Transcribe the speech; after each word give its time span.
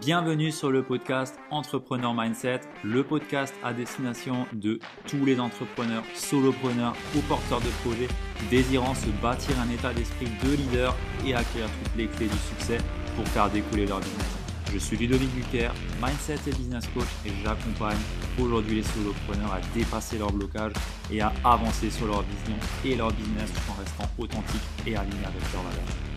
Bienvenue 0.00 0.50
sur 0.50 0.72
le 0.72 0.82
podcast 0.82 1.38
Entrepreneur 1.52 2.12
Mindset, 2.14 2.62
le 2.82 3.04
podcast 3.04 3.54
à 3.62 3.72
destination 3.72 4.44
de 4.52 4.80
tous 5.06 5.24
les 5.24 5.38
entrepreneurs, 5.38 6.02
solopreneurs 6.16 6.96
ou 7.14 7.20
porteurs 7.20 7.60
de 7.60 7.68
projets 7.84 8.08
désirant 8.50 8.96
se 8.96 9.06
bâtir 9.22 9.54
un 9.60 9.70
état 9.72 9.94
d'esprit 9.94 10.26
de 10.42 10.56
leader 10.56 10.96
et 11.24 11.36
acquérir 11.36 11.68
toutes 11.70 11.96
les 11.96 12.08
clés 12.08 12.26
du 12.26 12.38
succès 12.38 12.78
pour 13.14 13.24
faire 13.28 13.48
découler 13.50 13.86
leur 13.86 14.00
business. 14.00 14.36
Je 14.72 14.78
suis 14.78 14.96
Ludovic 14.96 15.30
Buquer, 15.30 15.68
Mindset 16.02 16.40
et 16.48 16.54
Business 16.56 16.88
Coach 16.92 17.06
et 17.24 17.30
j'accompagne 17.44 18.00
aujourd'hui 18.40 18.76
les 18.76 18.82
solopreneurs 18.82 19.52
à 19.52 19.60
dépasser 19.78 20.18
leurs 20.18 20.32
blocages 20.32 20.72
et 21.08 21.20
à 21.20 21.32
avancer 21.44 21.88
sur 21.90 22.06
leur 22.06 22.22
vision 22.22 22.56
et 22.84 22.96
leur 22.96 23.12
business 23.12 23.52
en 23.70 23.74
restant 23.74 24.10
authentiques 24.18 24.60
et 24.88 24.96
alignés 24.96 25.24
avec 25.24 25.52
leurs 25.52 25.62
valeurs. 25.62 26.13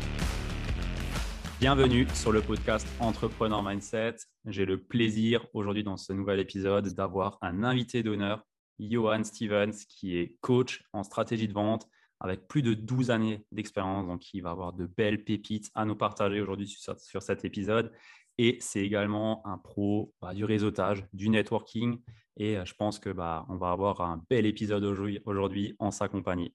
Bienvenue 1.59 2.07
sur 2.13 2.31
le 2.31 2.39
podcast 2.39 2.87
Entrepreneur 2.99 3.63
Mindset. 3.63 4.17
J'ai 4.45 4.63
le 4.63 4.79
plaisir 4.79 5.47
aujourd'hui 5.55 5.83
dans 5.83 5.97
ce 5.97 6.13
nouvel 6.13 6.39
épisode 6.39 6.87
d'avoir 6.93 7.39
un 7.41 7.63
invité 7.63 8.03
d'honneur, 8.03 8.45
Johan 8.77 9.23
Stevens, 9.23 9.73
qui 9.89 10.17
est 10.17 10.37
coach 10.41 10.83
en 10.93 11.01
stratégie 11.01 11.47
de 11.47 11.53
vente 11.53 11.87
avec 12.19 12.47
plus 12.47 12.61
de 12.61 12.75
12 12.75 13.09
années 13.09 13.43
d'expérience. 13.51 14.05
Donc, 14.05 14.31
il 14.35 14.41
va 14.43 14.51
avoir 14.51 14.71
de 14.71 14.85
belles 14.85 15.23
pépites 15.23 15.71
à 15.73 15.83
nous 15.85 15.95
partager 15.95 16.39
aujourd'hui 16.39 16.67
sur, 16.67 17.23
cet 17.23 17.43
épisode. 17.43 17.91
Et 18.37 18.59
c'est 18.61 18.81
également 18.81 19.41
un 19.47 19.57
pro 19.57 20.13
bah, 20.21 20.35
du 20.35 20.45
réseautage, 20.45 21.07
du 21.11 21.29
networking. 21.29 21.99
Et 22.35 22.55
euh, 22.55 22.65
je 22.65 22.75
pense 22.75 22.99
que 22.99 23.09
bah, 23.09 23.47
on 23.49 23.55
va 23.55 23.71
avoir 23.71 24.01
un 24.01 24.23
bel 24.29 24.45
épisode 24.45 24.83
aujourd'hui 25.25 25.75
en 25.79 25.89
sa 25.89 26.07
compagnie. 26.07 26.53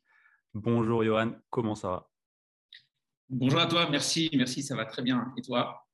Bonjour 0.54 1.02
Johan, 1.02 1.32
comment 1.50 1.74
ça 1.74 1.88
va? 1.88 2.11
Bonjour 3.34 3.60
à 3.60 3.66
toi, 3.66 3.88
merci, 3.88 4.28
merci, 4.34 4.62
ça 4.62 4.76
va 4.76 4.84
très 4.84 5.00
bien. 5.00 5.32
Et 5.38 5.40
toi? 5.40 5.86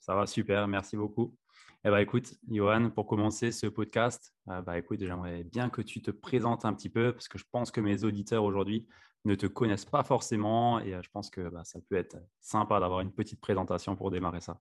Ça 0.00 0.14
va 0.14 0.26
super, 0.26 0.66
merci 0.66 0.96
beaucoup. 0.96 1.36
Eh 1.84 1.90
ben, 1.90 1.98
écoute, 1.98 2.32
Johan, 2.48 2.88
pour 2.88 3.06
commencer 3.06 3.52
ce 3.52 3.66
podcast, 3.66 4.34
euh, 4.48 4.62
bah, 4.62 4.78
écoute, 4.78 5.00
j'aimerais 5.00 5.44
bien 5.44 5.68
que 5.68 5.82
tu 5.82 6.00
te 6.00 6.10
présentes 6.10 6.64
un 6.64 6.72
petit 6.72 6.88
peu 6.88 7.12
parce 7.12 7.28
que 7.28 7.36
je 7.36 7.44
pense 7.52 7.70
que 7.70 7.82
mes 7.82 8.04
auditeurs 8.04 8.42
aujourd'hui 8.42 8.88
ne 9.26 9.34
te 9.34 9.44
connaissent 9.44 9.84
pas 9.84 10.02
forcément 10.02 10.80
et 10.80 10.94
euh, 10.94 11.02
je 11.02 11.10
pense 11.10 11.28
que 11.28 11.50
bah, 11.50 11.60
ça 11.62 11.78
peut 11.90 11.96
être 11.96 12.16
sympa 12.40 12.80
d'avoir 12.80 13.00
une 13.00 13.12
petite 13.12 13.42
présentation 13.42 13.94
pour 13.94 14.10
démarrer 14.10 14.40
ça. 14.40 14.58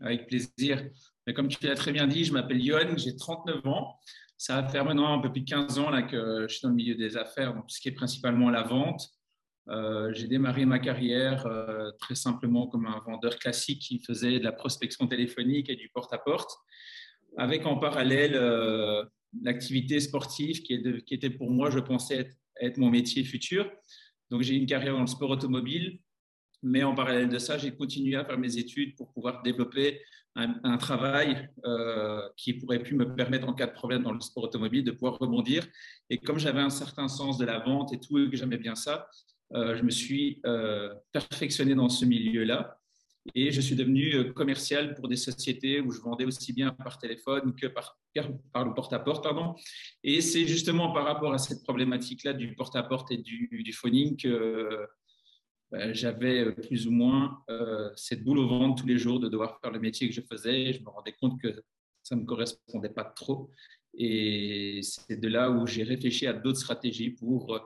Avec 0.00 0.28
plaisir. 0.28 0.88
Mais 1.26 1.34
comme 1.34 1.48
tu 1.48 1.62
l'as 1.66 1.74
très 1.74 1.92
bien 1.92 2.06
dit, 2.06 2.24
je 2.24 2.32
m'appelle 2.32 2.64
Johan, 2.64 2.96
j'ai 2.96 3.14
39 3.14 3.66
ans. 3.66 3.98
Ça 4.38 4.62
va 4.62 4.68
faire 4.70 4.86
maintenant 4.86 5.12
un 5.12 5.20
peu 5.20 5.30
plus 5.30 5.42
de 5.42 5.50
15 5.50 5.78
ans 5.78 5.90
là, 5.90 6.04
que 6.04 6.46
je 6.48 6.54
suis 6.54 6.62
dans 6.62 6.70
le 6.70 6.74
milieu 6.74 6.94
des 6.94 7.18
affaires, 7.18 7.52
donc 7.52 7.64
ce 7.66 7.82
qui 7.82 7.88
est 7.88 7.92
principalement 7.92 8.48
la 8.48 8.62
vente. 8.62 9.10
Euh, 9.70 10.12
j'ai 10.14 10.28
démarré 10.28 10.64
ma 10.64 10.78
carrière 10.78 11.46
euh, 11.46 11.90
très 11.98 12.14
simplement 12.14 12.66
comme 12.66 12.86
un 12.86 13.00
vendeur 13.06 13.38
classique 13.38 13.80
qui 13.80 13.98
faisait 13.98 14.38
de 14.38 14.44
la 14.44 14.52
prospection 14.52 15.06
téléphonique 15.06 15.68
et 15.68 15.76
du 15.76 15.90
porte-à-porte, 15.90 16.50
avec 17.36 17.66
en 17.66 17.76
parallèle 17.76 18.34
euh, 18.34 19.04
l'activité 19.42 20.00
sportive 20.00 20.62
qui, 20.62 20.74
était 21.10 21.30
pour 21.30 21.50
moi, 21.50 21.70
je 21.70 21.80
pensais, 21.80 22.30
être, 22.60 22.78
mon 22.78 22.90
métier 22.90 23.24
futur. 23.24 23.70
Donc 24.30 24.42
j'ai 24.42 24.54
une 24.54 24.66
carrière 24.66 24.94
dans 24.94 25.02
le 25.02 25.06
sport 25.06 25.30
automobile 25.30 26.00
mais 26.60 26.82
en 26.82 26.92
parallèle 26.92 27.28
de 27.28 27.38
ça, 27.38 27.56
j'ai 27.56 27.70
continué 27.70 28.16
à 28.16 28.24
faire 28.24 28.36
mes 28.36 28.58
études 28.58 28.96
pour 28.96 29.12
pouvoir 29.12 29.42
développer 29.42 30.00
un, 30.34 30.76
travail 30.76 31.48
qui 32.36 32.54
pourrait 32.54 32.82
pu 32.82 32.96
me 32.96 33.14
permettre, 33.14 33.48
en 33.48 33.54
cas 33.54 33.68
de 33.68 33.72
problème 33.72 34.02
dans 34.02 34.12
le 34.12 34.20
sport 34.20 34.42
automobile, 34.42 34.82
de 34.82 34.90
pouvoir 34.90 35.18
rebondir. 35.18 35.64
Et 36.10 36.18
comme 36.18 36.40
j'avais 36.40 36.60
un 36.60 36.70
certain 36.70 37.06
sens 37.06 37.38
de 37.38 37.44
la 37.44 37.60
vente 37.60 37.92
et 37.92 38.00
tout, 38.00 38.18
et 38.18 38.28
que 38.28 38.36
j'aimais 38.36 38.58
bien 38.58 38.74
ça, 38.74 39.08
je 39.52 39.82
me 39.82 39.90
suis 39.90 40.40
euh, 40.46 40.94
perfectionné 41.12 41.74
dans 41.74 41.88
ce 41.88 42.04
milieu-là. 42.04 42.78
Et 43.34 43.50
je 43.50 43.60
suis 43.60 43.76
devenu 43.76 44.32
commercial 44.32 44.94
pour 44.94 45.08
des 45.08 45.16
sociétés 45.16 45.80
où 45.80 45.90
je 45.90 46.00
vendais 46.00 46.24
aussi 46.24 46.54
bien 46.54 46.70
par 46.70 46.98
téléphone 46.98 47.54
que 47.54 47.66
par, 47.66 47.98
le 48.14 48.72
porte-à-porte. 48.72 49.22
Pardon. 49.22 49.54
Et 50.02 50.22
c'est 50.22 50.46
justement 50.46 50.92
par 50.92 51.04
rapport 51.04 51.34
à 51.34 51.38
cette 51.38 51.62
problématique-là 51.62 52.32
du 52.32 52.54
porte-à-porte 52.54 53.10
et 53.10 53.18
du, 53.18 53.72
phoning 53.74 54.16
que 54.16 54.86
ben, 55.70 55.92
j'avais 55.92 56.46
euh, 56.46 56.52
plus 56.52 56.86
ou 56.86 56.90
moins 56.90 57.42
euh, 57.50 57.90
cette 57.96 58.24
boule 58.24 58.38
au 58.38 58.48
ventre 58.48 58.80
tous 58.80 58.88
les 58.88 58.96
jours 58.96 59.20
de 59.20 59.28
devoir 59.28 59.60
faire 59.60 59.70
le 59.70 59.80
métier 59.80 60.08
que 60.08 60.14
je 60.14 60.22
faisais. 60.22 60.72
je 60.72 60.82
me 60.82 60.88
rendais 60.88 61.12
compte 61.12 61.38
que 61.42 61.62
ça 62.02 62.16
ne 62.16 62.22
me 62.22 62.26
correspondait 62.26 62.88
pas 62.88 63.04
trop. 63.04 63.50
Et 63.92 64.80
c'est 64.82 65.20
de 65.20 65.28
là 65.28 65.50
où 65.50 65.66
j'ai 65.66 65.82
réfléchi 65.82 66.26
à 66.26 66.32
d'autres 66.32 66.60
stratégies 66.60 67.10
pour 67.10 67.60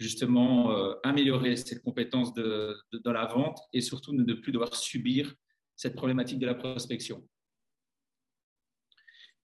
euh, 0.00 0.04
justement 0.04 0.94
améliorer 1.02 1.56
cette 1.56 1.82
compétence 1.82 2.32
de, 2.34 2.76
dans 3.04 3.12
la 3.12 3.26
vente 3.26 3.58
et 3.72 3.80
surtout 3.80 4.12
ne 4.12 4.34
plus 4.34 4.52
devoir 4.52 4.74
subir 4.74 5.34
cette 5.76 5.94
problématique 5.94 6.38
de 6.38 6.46
la 6.46 6.54
prospection. 6.54 7.26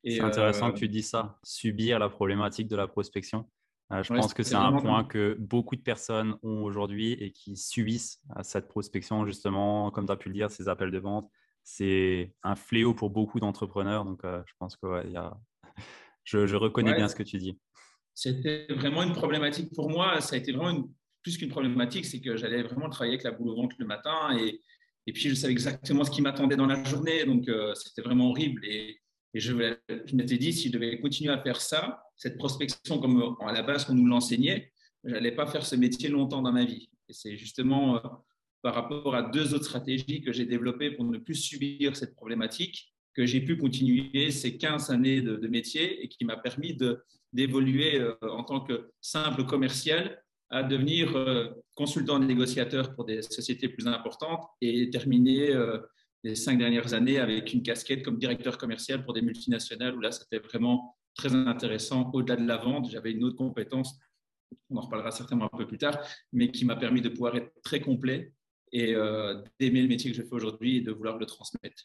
C'est 0.05 0.21
intéressant 0.21 0.73
que 0.73 0.79
tu 0.79 0.89
dis 0.89 1.03
ça, 1.03 1.39
subir 1.43 1.99
la 1.99 2.09
problématique 2.09 2.69
de 2.69 2.77
la 2.77 2.87
prospection. 2.87 3.47
Euh, 3.93 4.03
je 4.03 4.15
pense 4.15 4.35
que 4.35 4.43
c'est 4.43 4.55
un 4.55 4.73
point 4.81 5.05
que 5.05 5.37
beaucoup 5.39 5.75
de 5.75 5.83
personnes 5.83 6.37
ont 6.43 6.63
aujourd'hui 6.63 7.13
et 7.13 7.33
qui 7.33 7.57
subissent 7.57 8.21
euh, 8.37 8.43
cette 8.43 8.69
prospection, 8.69 9.27
justement, 9.27 9.91
comme 9.91 10.07
tu 10.07 10.13
as 10.13 10.17
pu 10.17 10.29
le 10.29 10.35
dire, 10.35 10.51
ces 10.51 10.69
appels 10.69 10.93
de 10.93 10.99
vente. 10.99 11.29
C'est 11.65 12.33
un 12.43 12.55
fléau 12.55 12.95
pour 12.95 13.11
beaucoup 13.11 13.41
d'entrepreneurs. 13.41 14.05
Donc, 14.05 14.25
euh, 14.25 14.43
je 14.47 14.53
pense 14.59 14.77
que 14.77 15.07
y 15.09 15.17
a... 15.17 15.37
je, 16.25 16.55
reconnais 16.55 16.95
bien 16.95 17.09
ce 17.09 17.17
que 17.17 17.25
tu 17.25 17.39
dis. 17.39 17.59
C'était 18.15 18.67
vraiment 18.71 19.03
une 19.03 19.13
problématique 19.13 19.73
pour 19.75 19.91
moi. 19.91 20.21
Ça 20.21 20.37
a 20.37 20.39
été 20.39 20.53
vraiment 20.53 20.89
plus 21.23 21.39
qu'une 21.39 21.51
problématique, 21.51 22.05
c'est 22.07 22.21
que 22.21 22.37
j'allais 22.37 22.63
vraiment 22.63 22.89
travailler 22.89 23.15
avec 23.15 23.25
la 23.25 23.33
boule 23.33 23.49
au 23.49 23.57
ventre 23.57 23.77
le 23.79 23.87
matin 23.87 24.37
et, 24.39 24.61
et 25.07 25.13
puis 25.13 25.29
je 25.29 25.35
savais 25.35 25.53
exactement 25.53 26.05
ce 26.05 26.11
qui 26.11 26.23
m'attendait 26.23 26.57
dans 26.57 26.67
la 26.67 26.83
journée. 26.85 27.25
Donc, 27.25 27.51
c'était 27.75 28.03
vraiment 28.03 28.31
horrible. 28.31 28.65
Et, 28.65 29.01
et 29.33 29.41
je, 29.41 29.53
m'étais 30.13 30.39
dit, 30.39 30.53
si 30.53 30.69
je 30.69 30.73
devais 30.73 30.99
continuer 31.01 31.33
à 31.33 31.41
faire 31.41 31.61
ça, 31.61 32.03
cette 32.17 32.37
prospection 32.37 32.99
comme 32.99 33.37
à 33.41 33.53
la 33.53 33.63
base 33.63 33.85
qu'on 33.85 33.95
nous 33.95 34.07
l'enseignait, 34.07 34.73
je 35.05 35.11
n'allais 35.11 35.33
pas 35.33 35.47
faire 35.47 35.65
ce 35.65 35.77
métier 35.77 36.09
longtemps 36.09 36.43
dans 36.43 36.53
ma 36.53 36.65
vie. 36.65 36.91
Et 37.09 37.13
c'est 37.13 37.37
justement 37.37 37.97
euh, 37.97 38.09
par 38.63 38.75
rapport 38.75 39.15
à 39.15 39.23
deux 39.23 39.55
autres 39.55 39.65
stratégies 39.65 40.21
que 40.21 40.33
j'ai 40.33 40.47
développées 40.47 40.91
pour 40.91 41.05
ne 41.05 41.19
plus 41.19 41.37
subir 41.37 41.97
cette 41.97 42.15
problématique 42.15 42.93
que 43.15 43.25
j'ai 43.25 43.41
pu 43.41 43.57
continuer 43.57 44.31
ces 44.31 44.57
15 44.57 44.91
années 44.91 45.21
de, 45.21 45.49
métier 45.49 46.05
et 46.05 46.09
qui 46.09 46.25
m'a 46.25 46.37
permis 46.37 46.75
d'évoluer 47.33 48.01
euh, 48.01 48.15
en 48.23 48.45
tant 48.45 48.61
que 48.61 48.91
simple 49.01 49.45
commercial 49.45 50.23
à 50.51 50.63
devenir 50.63 51.17
euh, 51.17 51.49
consultant 51.77 52.19
négociateur 52.19 52.95
pour 52.95 53.05
des 53.05 53.23
sociétés 53.23 53.69
plus 53.69 53.87
importantes 53.87 54.45
et 54.61 54.91
terminer 54.91 55.55
les 56.25 56.35
cinq 56.35 56.59
dernières 56.59 56.93
années 56.93 57.19
avec 57.19 57.53
une 57.53 57.63
casquette 57.63 58.03
comme 58.03 58.19
directeur 58.19 58.59
commercial 58.59 59.05
pour 59.05 59.15
des 59.15 59.23
multinationales 59.23 59.95
où 59.97 60.01
là, 60.01 60.13
c'était 60.13 60.39
vraiment 60.39 60.97
très 61.15 61.35
intéressant. 61.35 62.11
Au-delà 62.13 62.37
de 62.37 62.47
la 62.47 62.57
vente, 62.57 62.91
j'avais 62.91 63.13
une 63.13 63.25
autre 63.25 63.37
compétence, 63.37 63.99
on 64.69 64.77
en 64.77 64.81
reparlera 64.83 65.11
certainement 65.11 65.49
un 65.53 65.57
peu 65.57 65.67
plus 65.67 65.79
tard, 65.79 65.99
mais 66.33 66.51
qui 66.51 66.65
m'a 66.65 66.77
permis 66.77 67.01
de 67.01 67.09
pouvoir 67.09 67.37
être 67.37 67.53
très 67.63 67.81
complet 67.81 68.33
et 68.73 68.95
euh, 68.95 69.43
d'aimer 69.59 69.83
le 69.83 69.89
métier 69.89 70.11
que 70.11 70.17
je 70.17 70.23
fais 70.23 70.35
aujourd'hui 70.35 70.79
et 70.79 70.81
de 70.81 70.93
vouloir 70.93 71.19
le 71.19 71.27
transmettre. 71.27 71.85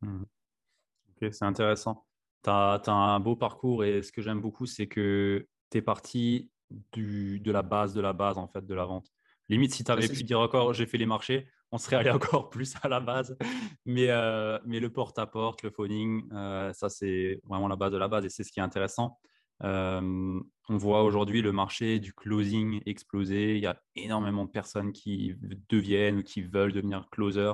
Mmh. 0.00 0.22
Ok, 0.22 1.32
c'est 1.32 1.44
intéressant. 1.44 2.06
Tu 2.44 2.50
as, 2.50 2.80
un 2.86 3.20
beau 3.20 3.36
parcours 3.36 3.84
et 3.84 4.02
ce 4.02 4.12
que 4.12 4.22
j'aime 4.22 4.40
beaucoup, 4.40 4.66
c'est 4.66 4.86
que 4.86 5.46
tu 5.70 5.78
es 5.78 5.82
parti 5.82 6.50
du, 6.92 7.40
de 7.40 7.50
la 7.50 7.62
base 7.62 7.94
de 7.94 8.00
la 8.00 8.12
base 8.12 8.38
en 8.38 8.48
fait 8.48 8.66
de 8.66 8.74
la 8.74 8.84
vente. 8.84 9.08
Limite, 9.48 9.74
si 9.74 9.84
tu 9.84 9.90
avais 9.90 10.08
pu 10.08 10.22
dire 10.24 10.40
encore 10.40 10.72
j'ai 10.72 10.86
fait 10.86 10.98
les 10.98 11.06
marchés, 11.06 11.48
on 11.74 11.78
serait 11.78 11.96
allé 11.96 12.10
encore 12.10 12.50
plus 12.50 12.74
à 12.82 12.88
la 12.88 13.00
base. 13.00 13.36
Mais, 13.84 14.08
euh, 14.10 14.58
mais 14.64 14.80
le 14.80 14.90
porte-à-porte, 14.90 15.62
le 15.62 15.70
phoning, 15.70 16.24
euh, 16.32 16.72
ça, 16.72 16.88
c'est 16.88 17.40
vraiment 17.44 17.68
la 17.68 17.76
base 17.76 17.92
de 17.92 17.98
la 17.98 18.08
base 18.08 18.24
et 18.24 18.28
c'est 18.28 18.44
ce 18.44 18.52
qui 18.52 18.60
est 18.60 18.62
intéressant. 18.62 19.18
Euh, 19.62 20.40
on 20.68 20.76
voit 20.76 21.04
aujourd'hui 21.04 21.42
le 21.42 21.52
marché 21.52 21.98
du 21.98 22.12
closing 22.12 22.80
exploser. 22.86 23.56
Il 23.56 23.62
y 23.62 23.66
a 23.66 23.80
énormément 23.96 24.44
de 24.44 24.50
personnes 24.50 24.92
qui 24.92 25.34
deviennent 25.68 26.18
ou 26.18 26.22
qui 26.22 26.42
veulent 26.42 26.72
devenir 26.72 27.08
closer. 27.10 27.52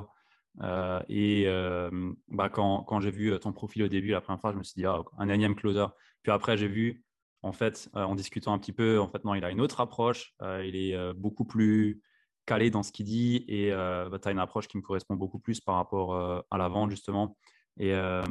Et 1.09 1.45
bah, 2.27 2.49
quand, 2.49 2.99
j'ai 2.99 3.11
vu 3.11 3.37
ton 3.39 3.53
profil 3.53 3.83
au 3.83 3.87
début, 3.87 4.09
la 4.09 4.21
première 4.21 4.41
fois, 4.41 4.51
je 4.51 4.57
me 4.57 4.63
suis 4.63 4.75
dit, 4.75 4.85
ah, 4.85 5.01
un 5.17 5.29
énième 5.29 5.55
closer. 5.55 5.85
Puis 6.23 6.31
après, 6.31 6.57
j'ai 6.57 6.67
vu, 6.67 7.03
en 7.41 7.51
fait, 7.51 7.89
en 7.93 8.15
discutant 8.15 8.53
un 8.53 8.59
petit 8.59 8.73
peu, 8.73 8.99
en 8.99 9.07
fait, 9.07 9.23
non, 9.23 9.35
il 9.35 9.43
a 9.45 9.51
une 9.51 9.61
autre 9.61 9.81
approche. 9.81 10.33
il 10.41 10.75
est 10.75 11.13
beaucoup 11.13 11.45
plus 11.45 12.01
calé 12.45 12.69
dans 12.69 12.83
ce 12.83 12.91
qu'il 12.91 13.05
dit 13.05 13.45
et 13.47 13.71
euh, 13.71 14.09
bah, 14.09 14.19
tu 14.19 14.27
as 14.27 14.31
une 14.31 14.39
approche 14.39 14.67
qui 14.67 14.77
me 14.77 14.81
correspond 14.81 15.15
beaucoup 15.15 15.39
plus 15.39 15.61
par 15.61 15.75
rapport 15.75 16.13
euh, 16.13 16.41
à 16.49 16.57
la 16.57 16.67
vente 16.67 16.89
justement. 16.89 17.37
Et 17.77 17.93
euh, 17.93 18.21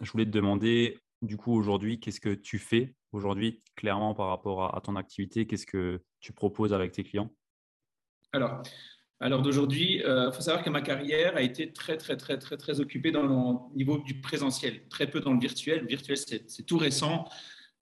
je 0.00 0.10
voulais 0.10 0.24
te 0.24 0.30
demander, 0.30 0.98
du 1.22 1.36
coup, 1.36 1.54
aujourd'hui, 1.54 2.00
qu'est-ce 2.00 2.20
que 2.20 2.34
tu 2.34 2.58
fais 2.58 2.94
aujourd'hui 3.12 3.62
clairement 3.76 4.14
par 4.14 4.28
rapport 4.28 4.74
à, 4.74 4.80
ton 4.80 4.96
activité? 4.96 5.46
Qu'est-ce 5.46 5.66
que 5.66 6.02
tu 6.20 6.32
proposes 6.32 6.72
avec 6.72 6.92
tes 6.92 7.04
clients? 7.04 7.30
Alors, 8.32 8.62
alors 9.20 9.42
d'aujourd'hui, 9.42 10.02
il 10.04 10.30
faut 10.32 10.40
savoir 10.40 10.64
que 10.64 10.70
ma 10.70 10.80
carrière 10.80 11.36
a 11.36 11.42
été 11.42 11.72
très, 11.72 11.96
très, 11.96 12.16
très, 12.16 12.38
très, 12.38 12.56
très 12.56 12.80
occupée 12.80 13.10
dans 13.10 13.22
le 13.22 13.76
niveau 13.76 13.98
du 13.98 14.20
présentiel, 14.20 14.88
très 14.88 15.08
peu 15.08 15.20
dans 15.20 15.34
le 15.34 15.40
virtuel. 15.40 15.82
Le 15.82 15.86
virtuel, 15.86 16.16
c'est 16.16 16.66
tout 16.66 16.78
récent. 16.78 17.26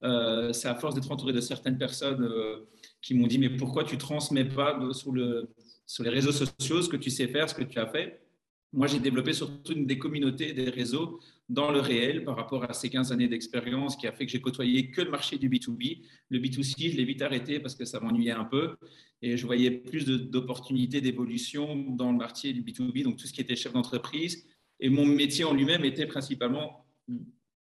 c'est 0.02 0.68
à 0.68 0.74
force 0.74 0.96
d'être 0.96 1.12
entouré 1.12 1.32
de 1.32 1.40
certaines 1.40 1.78
personnes 1.78 2.28
qui 3.00 3.14
m'ont 3.14 3.28
dit, 3.28 3.38
mais 3.38 3.50
pourquoi 3.50 3.84
tu 3.84 3.98
transmets 3.98 4.46
pas 4.46 4.80
sur 4.92 5.12
le, 5.12 5.48
sur 5.86 6.02
les 6.02 6.10
réseaux 6.10 6.32
sociaux 6.32 6.82
ce 6.82 6.88
que 6.88 6.96
tu 6.96 7.10
sais 7.10 7.28
faire, 7.28 7.48
ce 7.48 7.54
que 7.54 7.62
tu 7.62 7.78
as 7.78 7.86
fait? 7.86 8.20
moi, 8.72 8.86
j'ai 8.86 8.98
développé 8.98 9.32
surtout 9.32 9.74
des 9.74 9.98
communautés, 9.98 10.52
des 10.52 10.70
réseaux 10.70 11.20
dans 11.48 11.70
le 11.70 11.80
réel 11.80 12.24
par 12.24 12.36
rapport 12.36 12.64
à 12.64 12.74
ces 12.74 12.90
15 12.90 13.12
années 13.12 13.28
d'expérience 13.28 13.96
qui 13.96 14.06
a 14.06 14.12
fait 14.12 14.26
que 14.26 14.32
j'ai 14.32 14.40
côtoyé 14.40 14.90
que 14.90 15.00
le 15.00 15.10
marché 15.10 15.38
du 15.38 15.48
B2B. 15.48 16.02
Le 16.28 16.38
B2C, 16.38 16.92
je 16.92 16.96
l'ai 16.96 17.04
vite 17.04 17.22
arrêté 17.22 17.58
parce 17.58 17.74
que 17.74 17.84
ça 17.84 18.00
m'ennuyait 18.00 18.32
un 18.32 18.44
peu 18.44 18.76
et 19.22 19.36
je 19.36 19.46
voyais 19.46 19.70
plus 19.70 20.04
d'opportunités 20.04 21.00
d'évolution 21.00 21.74
dans 21.74 22.12
le 22.12 22.18
marché 22.18 22.52
du 22.52 22.62
B2B, 22.62 23.02
donc 23.02 23.16
tout 23.16 23.26
ce 23.26 23.32
qui 23.32 23.40
était 23.40 23.56
chef 23.56 23.72
d'entreprise. 23.72 24.46
Et 24.78 24.90
mon 24.90 25.06
métier 25.06 25.44
en 25.44 25.54
lui-même 25.54 25.84
était 25.84 26.06
principalement 26.06 26.86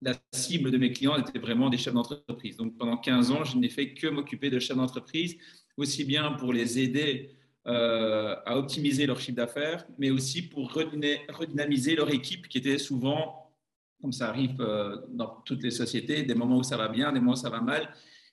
la 0.05 0.15
cible 0.33 0.71
de 0.71 0.79
mes 0.79 0.93
clients 0.93 1.17
était 1.17 1.39
vraiment 1.39 1.71
des 1.71 1.79
chefs 1.79 1.95
d'entreprise. 1.95 2.57
Donc 2.57 2.77
pendant 2.77 2.97
15 2.97 3.31
ans, 3.31 3.45
je 3.45 3.57
n'ai 3.57 3.71
fait 3.71 3.95
que 3.95 4.07
m'occuper 4.07 4.51
de 4.51 4.59
chefs 4.59 4.77
d'entreprise, 4.77 5.37
aussi 5.77 6.05
bien 6.05 6.33
pour 6.33 6.53
les 6.53 6.79
aider 6.79 7.31
euh, 7.67 8.37
à 8.45 8.59
optimiser 8.59 9.07
leur 9.07 9.21
chiffre 9.21 9.37
d'affaires, 9.37 9.87
mais 9.99 10.11
aussi 10.11 10.43
pour 10.43 10.73
redynamiser 10.73 11.97
leur 11.97 12.13
équipe 12.13 12.49
qui 12.49 12.59
était 12.59 12.79
souvent, 12.79 13.44
comme 14.01 14.13
ça 14.13 14.29
arrive 14.29 14.61
euh, 14.61 14.97
dans 15.09 15.43
toutes 15.45 15.63
les 15.63 15.71
sociétés, 15.71 16.23
des 16.23 16.35
moments 16.35 16.59
où 16.59 16.63
ça 16.63 16.77
va 16.77 16.89
bien, 16.89 17.13
des 17.13 17.21
moments 17.21 17.33
où 17.33 17.37
ça 17.37 17.51
va 17.51 17.61
mal. 17.61 17.89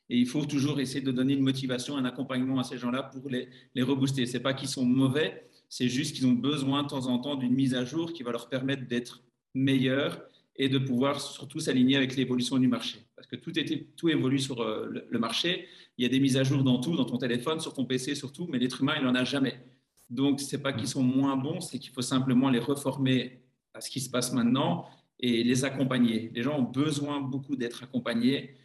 Et 0.10 0.18
il 0.18 0.28
faut 0.28 0.46
toujours 0.46 0.80
essayer 0.80 1.02
de 1.02 1.12
donner 1.12 1.34
une 1.34 1.44
motivation, 1.44 1.96
un 1.98 2.06
accompagnement 2.06 2.60
à 2.60 2.64
ces 2.64 2.78
gens-là 2.78 3.04
pour 3.04 3.30
les, 3.30 3.48
les 3.76 3.84
rebooster. 3.84 4.26
Ce 4.26 4.34
n'est 4.34 4.44
pas 4.44 4.54
qu'ils 4.54 4.68
sont 4.68 4.86
mauvais, 4.86 5.50
c'est 5.70 5.88
juste 5.88 6.16
qu'ils 6.16 6.28
ont 6.28 6.34
besoin 6.34 6.84
de 6.84 6.90
temps 6.90 7.08
en 7.08 7.20
temps 7.20 7.36
d'une 7.36 7.54
mise 7.54 7.74
à 7.74 7.86
jour 7.86 8.12
qui 8.12 8.24
va 8.24 8.32
leur 8.32 8.50
permettre 8.50 8.88
d'être 8.88 9.24
meilleurs 9.54 10.22
et 10.58 10.68
de 10.68 10.78
pouvoir 10.78 11.22
surtout 11.22 11.60
s'aligner 11.60 11.96
avec 11.96 12.16
l'évolution 12.18 12.58
du 12.58 12.68
marché. 12.68 13.00
Parce 13.16 13.28
que 13.28 13.38
tout, 13.38 13.58
était, 13.58 13.88
tout 13.96 14.10
évolue 14.10 14.40
sur 14.40 14.62
euh, 14.62 14.90
le 15.10 15.20
marché 15.20 15.68
il 16.02 16.04
y 16.04 16.08
a 16.08 16.10
des 16.10 16.20
mises 16.20 16.38
à 16.38 16.44
jour 16.44 16.64
dans 16.64 16.80
tout, 16.80 16.96
dans 16.96 17.06
ton 17.06 17.20
téléphone, 17.20 17.60
sur 17.60 17.74
ton 17.74 17.86
PC 17.86 18.16
surtout, 18.16 18.48
mais 18.50 18.58
l'être 18.58 18.82
humain, 18.82 18.96
il 18.98 19.04
n'en 19.04 19.14
a 19.14 19.24
jamais. 19.24 19.64
Donc, 20.10 20.40
ce 20.40 20.56
n'est 20.56 20.62
pas 20.62 20.74
qu'ils 20.74 20.88
sont 20.88 21.04
moins 21.04 21.38
bons, 21.38 21.62
c'est 21.62 21.78
qu'il 21.78 21.92
faut 21.92 22.02
simplement 22.02 22.50
les 22.50 22.58
reformer 22.58 23.44
à 23.76 23.82
ce 23.82 23.92
qui 23.92 24.02
se 24.02 24.10
passe 24.10 24.34
maintenant 24.34 24.90
et 25.22 25.44
les 25.44 25.66
accompagner. 25.66 26.32
Les 26.34 26.44
gens 26.44 26.60
ont 26.60 26.72
besoin 26.72 27.22
beaucoup 27.22 27.56
d'être 27.56 27.84
accompagnés 27.84 28.56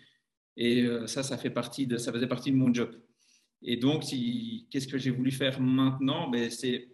et 0.57 0.83
euh, 0.83 1.07
ça, 1.07 1.23
ça, 1.23 1.37
fait 1.37 1.51
partie 1.51 1.87
de, 1.87 1.99
ça 1.99 2.13
faisait 2.13 2.27
partie 2.27 2.51
de 2.51 2.57
mon 2.57 2.73
job. 2.73 2.91
Et 3.63 3.77
donc, 3.77 4.05
qu'est-ce 4.71 4.89
que 4.89 4.99
j'ai 4.99 5.11
voulu 5.11 5.31
faire 5.31 5.61
maintenant? 5.61 6.29
Ben, 6.31 6.51
c'est, 6.51 6.89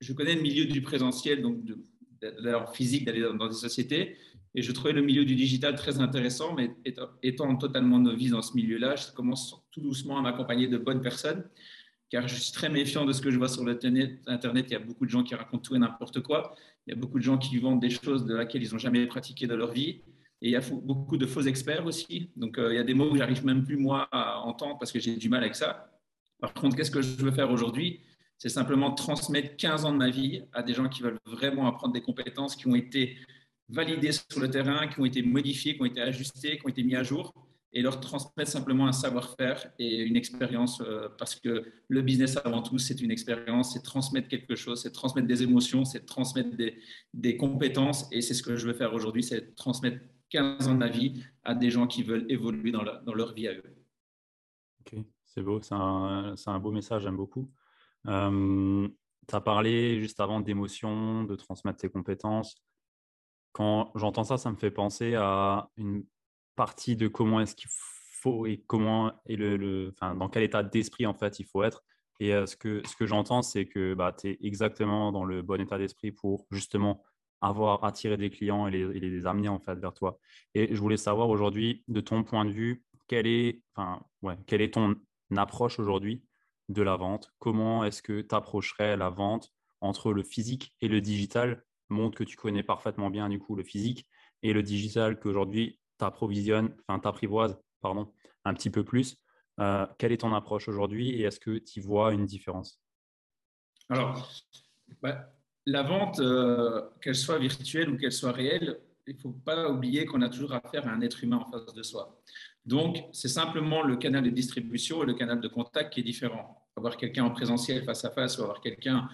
Je 0.00 0.12
connais 0.12 0.34
le 0.34 0.42
milieu 0.42 0.64
du 0.66 0.82
présentiel, 0.82 1.42
donc 1.42 1.64
de, 1.64 1.78
de, 2.22 2.72
physique, 2.74 3.04
d'aller 3.04 3.20
dans 3.20 3.48
des 3.48 3.54
sociétés. 3.54 4.16
Et 4.54 4.62
je 4.62 4.72
trouvais 4.72 4.92
le 4.92 5.02
milieu 5.02 5.26
du 5.26 5.34
digital 5.34 5.74
très 5.74 6.00
intéressant, 6.00 6.54
mais 6.54 6.70
étant 7.22 7.56
totalement 7.56 7.98
novice 7.98 8.30
dans 8.30 8.40
ce 8.40 8.54
milieu-là, 8.54 8.96
je 8.96 9.12
commence 9.12 9.54
tout 9.70 9.82
doucement 9.82 10.18
à 10.18 10.22
m'accompagner 10.22 10.66
de 10.66 10.78
bonnes 10.78 11.02
personnes, 11.02 11.44
car 12.10 12.28
je 12.28 12.36
suis 12.36 12.52
très 12.52 12.68
méfiant 12.68 13.04
de 13.04 13.12
ce 13.12 13.20
que 13.20 13.30
je 13.30 13.38
vois 13.38 13.48
sur 13.48 13.64
l'Internet. 13.64 14.20
Internet, 14.26 14.66
il 14.68 14.72
y 14.72 14.76
a 14.76 14.80
beaucoup 14.80 15.06
de 15.06 15.10
gens 15.10 15.22
qui 15.22 15.34
racontent 15.34 15.62
tout 15.62 15.74
et 15.74 15.78
n'importe 15.78 16.20
quoi. 16.20 16.54
Il 16.86 16.94
y 16.94 16.96
a 16.96 17.00
beaucoup 17.00 17.18
de 17.18 17.24
gens 17.24 17.38
qui 17.38 17.58
vendent 17.58 17.80
des 17.80 17.90
choses 17.90 18.24
de 18.26 18.34
laquelle 18.34 18.62
ils 18.62 18.72
n'ont 18.72 18.78
jamais 18.78 19.04
pratiqué 19.06 19.46
dans 19.46 19.56
leur 19.56 19.72
vie. 19.72 20.02
Et 20.42 20.48
il 20.48 20.50
y 20.50 20.56
a 20.56 20.60
beaucoup 20.60 21.16
de 21.16 21.26
faux 21.26 21.42
experts 21.42 21.86
aussi. 21.86 22.30
Donc, 22.36 22.58
euh, 22.58 22.72
il 22.72 22.76
y 22.76 22.78
a 22.78 22.84
des 22.84 22.94
mots 22.94 23.10
que 23.10 23.18
j'arrive 23.18 23.44
même 23.44 23.64
plus, 23.64 23.76
moi, 23.76 24.08
à 24.12 24.40
entendre 24.40 24.78
parce 24.78 24.92
que 24.92 25.00
j'ai 25.00 25.16
du 25.16 25.28
mal 25.28 25.42
avec 25.42 25.56
ça. 25.56 25.90
Par 26.40 26.52
contre, 26.52 26.76
qu'est-ce 26.76 26.90
que 26.90 27.02
je 27.02 27.16
veux 27.16 27.32
faire 27.32 27.50
aujourd'hui? 27.50 28.00
C'est 28.38 28.50
simplement 28.50 28.92
transmettre 28.92 29.56
15 29.56 29.86
ans 29.86 29.92
de 29.92 29.96
ma 29.96 30.10
vie 30.10 30.42
à 30.52 30.62
des 30.62 30.74
gens 30.74 30.88
qui 30.88 31.02
veulent 31.02 31.18
vraiment 31.24 31.66
apprendre 31.66 31.94
des 31.94 32.02
compétences 32.02 32.54
qui 32.54 32.66
ont 32.68 32.74
été 32.74 33.16
validés 33.68 34.12
sur 34.12 34.40
le 34.40 34.50
terrain, 34.50 34.86
qui 34.86 35.00
ont 35.00 35.06
été 35.06 35.22
modifiés, 35.22 35.74
qui 35.74 35.82
ont 35.82 35.86
été 35.86 36.02
ajustés, 36.02 36.58
qui 36.58 36.66
ont 36.66 36.68
été 36.68 36.82
mis 36.82 36.94
à 36.94 37.02
jour, 37.02 37.32
et 37.72 37.82
leur 37.82 38.00
transmettre 38.00 38.50
simplement 38.50 38.86
un 38.86 38.92
savoir-faire 38.92 39.70
et 39.78 40.02
une 40.02 40.16
expérience, 40.16 40.80
euh, 40.80 41.08
parce 41.18 41.34
que 41.34 41.64
le 41.88 42.02
business 42.02 42.38
avant 42.44 42.62
tout, 42.62 42.78
c'est 42.78 43.00
une 43.00 43.10
expérience, 43.10 43.74
c'est 43.74 43.82
transmettre 43.82 44.28
quelque 44.28 44.56
chose, 44.56 44.82
c'est 44.82 44.92
transmettre 44.92 45.26
des 45.26 45.42
émotions, 45.42 45.84
c'est 45.84 46.06
transmettre 46.06 46.56
des, 46.56 47.36
compétences, 47.36 48.08
et 48.12 48.22
c'est 48.22 48.34
ce 48.34 48.42
que 48.42 48.56
je 48.56 48.66
veux 48.66 48.72
faire 48.72 48.94
aujourd'hui, 48.94 49.22
c'est 49.22 49.54
transmettre 49.54 49.98
15 50.30 50.68
ans 50.68 50.72
de 50.72 50.78
ma 50.78 50.88
vie 50.88 51.22
à 51.44 51.54
des 51.54 51.70
gens 51.70 51.86
qui 51.86 52.02
veulent 52.02 52.26
évoluer 52.28 52.72
dans, 52.72 52.82
leur 52.82 53.34
vie 53.34 53.48
à 53.48 53.52
eux. 53.52 53.76
Ok, 54.80 54.98
c'est 55.24 55.42
beau, 55.42 55.60
c'est 55.60 55.74
un, 55.74 56.34
un, 56.46 56.58
beau 56.58 56.70
message, 56.70 57.02
j'aime 57.02 57.16
beaucoup. 57.16 57.50
Euh, 58.06 58.88
tu 59.28 59.34
as 59.34 59.40
parlé 59.40 60.00
juste 60.00 60.20
avant 60.20 60.40
d'émotions, 60.40 61.24
de 61.24 61.34
transmettre 61.34 61.78
tes 61.78 61.88
compétences 61.88 62.56
quand 63.56 63.90
j'entends 63.94 64.24
ça, 64.24 64.36
ça 64.36 64.50
me 64.50 64.56
fait 64.56 64.70
penser 64.70 65.14
à 65.14 65.70
une 65.78 66.04
partie 66.56 66.96
de 66.96 67.08
comment 67.08 67.40
est-ce 67.40 67.54
qu'il 67.54 67.70
faut 67.70 68.46
et 68.46 68.64
comment 68.66 69.12
et 69.26 69.36
le, 69.36 69.92
enfin, 69.94 70.14
dans 70.14 70.28
quel 70.28 70.42
état 70.42 70.62
d'esprit 70.62 71.06
en 71.06 71.14
fait 71.14 71.38
il 71.38 71.46
faut 71.46 71.62
être. 71.62 71.84
Et 72.18 72.34
euh, 72.34 72.46
ce 72.46 72.56
que, 72.56 72.82
ce 72.86 72.96
que 72.96 73.06
j'entends, 73.06 73.42
c'est 73.42 73.66
que 73.66 73.94
bah, 73.94 74.14
tu 74.18 74.30
es 74.30 74.38
exactement 74.40 75.12
dans 75.12 75.24
le 75.24 75.42
bon 75.42 75.60
état 75.60 75.78
d'esprit 75.78 76.12
pour 76.12 76.46
justement 76.50 77.04
avoir 77.42 77.84
attiré 77.84 78.16
des 78.16 78.30
clients 78.30 78.66
et 78.66 78.70
les, 78.70 79.00
les, 79.00 79.26
amener 79.26 79.48
en 79.48 79.58
fait 79.58 79.78
vers 79.78 79.92
toi. 79.92 80.18
Et 80.54 80.74
je 80.74 80.80
voulais 80.80 80.96
savoir 80.96 81.28
aujourd'hui, 81.28 81.84
de 81.88 82.00
ton 82.00 82.24
point 82.24 82.46
de 82.46 82.50
vue, 82.50 82.84
quelle 83.06 83.26
est, 83.26 83.62
enfin, 83.74 84.02
ouais, 84.22 84.36
quelle 84.46 84.62
est 84.62 84.74
ton 84.74 84.96
approche 85.36 85.78
aujourd'hui 85.78 86.24
de 86.68 86.82
la 86.82 86.96
vente? 86.96 87.32
Comment 87.38 87.84
est-ce 87.84 88.02
que 88.02 88.22
tu 88.22 88.34
approcherais 88.34 88.96
la 88.96 89.10
vente 89.10 89.52
entre 89.82 90.12
le 90.12 90.22
physique 90.22 90.74
et 90.80 90.88
le 90.88 91.00
digital? 91.00 91.64
Montre 91.88 92.18
que 92.18 92.24
tu 92.24 92.36
connais 92.36 92.62
parfaitement 92.62 93.10
bien 93.10 93.28
du 93.28 93.38
coup 93.38 93.54
le 93.54 93.62
physique 93.62 94.08
et 94.42 94.52
le 94.52 94.62
digital 94.62 95.20
qu'aujourd'hui 95.20 95.78
t'approvisionnes, 95.98 96.74
enfin 96.86 96.98
t'apprivoises, 96.98 97.58
pardon, 97.80 98.12
un 98.44 98.54
petit 98.54 98.70
peu 98.70 98.84
plus. 98.84 99.16
Euh, 99.60 99.86
quelle 99.98 100.12
est 100.12 100.18
ton 100.18 100.34
approche 100.34 100.68
aujourd'hui 100.68 101.10
et 101.10 101.22
est-ce 101.22 101.40
que 101.40 101.58
tu 101.58 101.80
vois 101.80 102.12
une 102.12 102.26
différence? 102.26 102.80
Alors, 103.88 104.30
bah, 105.02 105.32
la 105.64 105.82
vente, 105.82 106.20
euh, 106.20 106.82
qu'elle 107.00 107.14
soit 107.14 107.38
virtuelle 107.38 107.90
ou 107.90 107.96
qu'elle 107.96 108.12
soit 108.12 108.32
réelle, 108.32 108.80
il 109.06 109.14
ne 109.14 109.20
faut 109.20 109.32
pas 109.32 109.70
oublier 109.70 110.04
qu'on 110.04 110.22
a 110.22 110.28
toujours 110.28 110.52
affaire 110.52 110.86
à 110.86 110.90
un 110.90 111.00
être 111.00 111.22
humain 111.22 111.38
en 111.38 111.50
face 111.50 111.72
de 111.72 111.82
soi. 111.82 112.20
Donc, 112.64 112.98
c'est 113.12 113.28
simplement 113.28 113.82
le 113.82 113.96
canal 113.96 114.24
de 114.24 114.30
distribution 114.30 115.02
et 115.02 115.06
le 115.06 115.14
canal 115.14 115.40
de 115.40 115.48
contact 115.48 115.92
qui 115.92 116.00
est 116.00 116.04
différent. 116.04 116.66
Avoir 116.76 116.96
quelqu'un 116.96 117.24
en 117.24 117.30
présentiel 117.30 117.84
face 117.84 118.04
à 118.04 118.10
face 118.10 118.38
ou 118.38 118.42
avoir 118.42 118.60
quelqu'un 118.60 119.08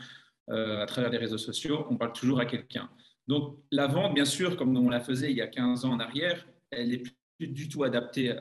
euh, 0.51 0.83
à 0.83 0.87
travers 0.87 1.11
les 1.11 1.19
réseaux 1.19 1.39
sociaux, 1.39 1.87
on 1.91 1.97
parle 1.97 2.13
toujours 2.13 2.41
à 2.41 2.47
quelqu'un. 2.47 2.91
Donc 3.29 3.59
la 3.71 3.87
vente, 3.87 4.15
bien 4.15 4.25
sûr, 4.25 4.57
comme 4.57 4.77
on 4.77 4.89
la 4.89 5.01
faisait 5.01 5.31
il 5.31 5.37
y 5.37 5.43
a 5.43 5.47
15 5.47 5.85
ans 5.85 5.93
en 5.93 6.01
arrière, 6.01 6.47
elle 6.73 6.89
n'est 6.89 7.03
plus 7.39 7.49
du 7.49 7.69
tout 7.69 7.85
adaptée 7.85 8.35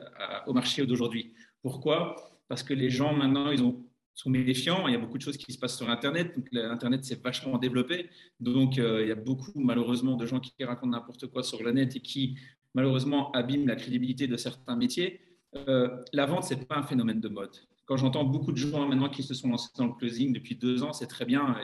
au 0.46 0.52
marché 0.52 0.84
d'aujourd'hui. 0.86 1.34
Pourquoi? 1.62 2.16
Parce 2.48 2.62
que 2.62 2.74
les 2.74 2.90
gens 2.90 3.14
maintenant, 3.14 3.50
ils 3.50 3.62
ont, 3.62 3.84
sont 4.14 4.30
méfiants. 4.30 4.88
Il 4.88 4.92
y 4.92 4.96
a 4.96 4.98
beaucoup 4.98 5.18
de 5.18 5.22
choses 5.22 5.36
qui 5.36 5.52
se 5.52 5.58
passent 5.58 5.76
sur 5.76 5.88
Internet. 5.88 6.34
Donc 6.36 6.48
Internet 6.52 7.04
s'est 7.04 7.20
vachement 7.22 7.58
développé. 7.58 8.10
Donc 8.40 8.78
euh, 8.78 9.02
il 9.02 9.08
y 9.08 9.12
a 9.12 9.16
beaucoup, 9.16 9.52
malheureusement, 9.60 10.16
de 10.16 10.26
gens 10.26 10.40
qui 10.40 10.52
racontent 10.64 10.90
n'importe 10.90 11.26
quoi 11.28 11.42
sur 11.42 11.62
le 11.62 11.72
net 11.72 11.96
et 11.96 12.00
qui, 12.00 12.38
malheureusement, 12.74 13.30
abîment 13.32 13.66
la 13.66 13.76
crédibilité 13.76 14.26
de 14.26 14.36
certains 14.36 14.76
métiers. 14.76 15.20
Euh, 15.68 15.88
la 16.12 16.26
vente, 16.26 16.44
ce 16.44 16.54
n'est 16.54 16.64
pas 16.64 16.76
un 16.76 16.82
phénomène 16.82 17.20
de 17.20 17.28
mode 17.28 17.56
quand 17.84 17.96
j'entends 17.96 18.24
beaucoup 18.24 18.52
de 18.52 18.56
gens 18.56 18.86
maintenant 18.86 19.08
qui 19.08 19.22
se 19.22 19.34
sont 19.34 19.50
lancés 19.50 19.70
dans 19.76 19.86
le 19.86 19.92
closing 19.92 20.32
depuis 20.32 20.54
deux 20.54 20.82
ans, 20.82 20.92
c'est 20.92 21.06
très 21.06 21.24
bien 21.24 21.56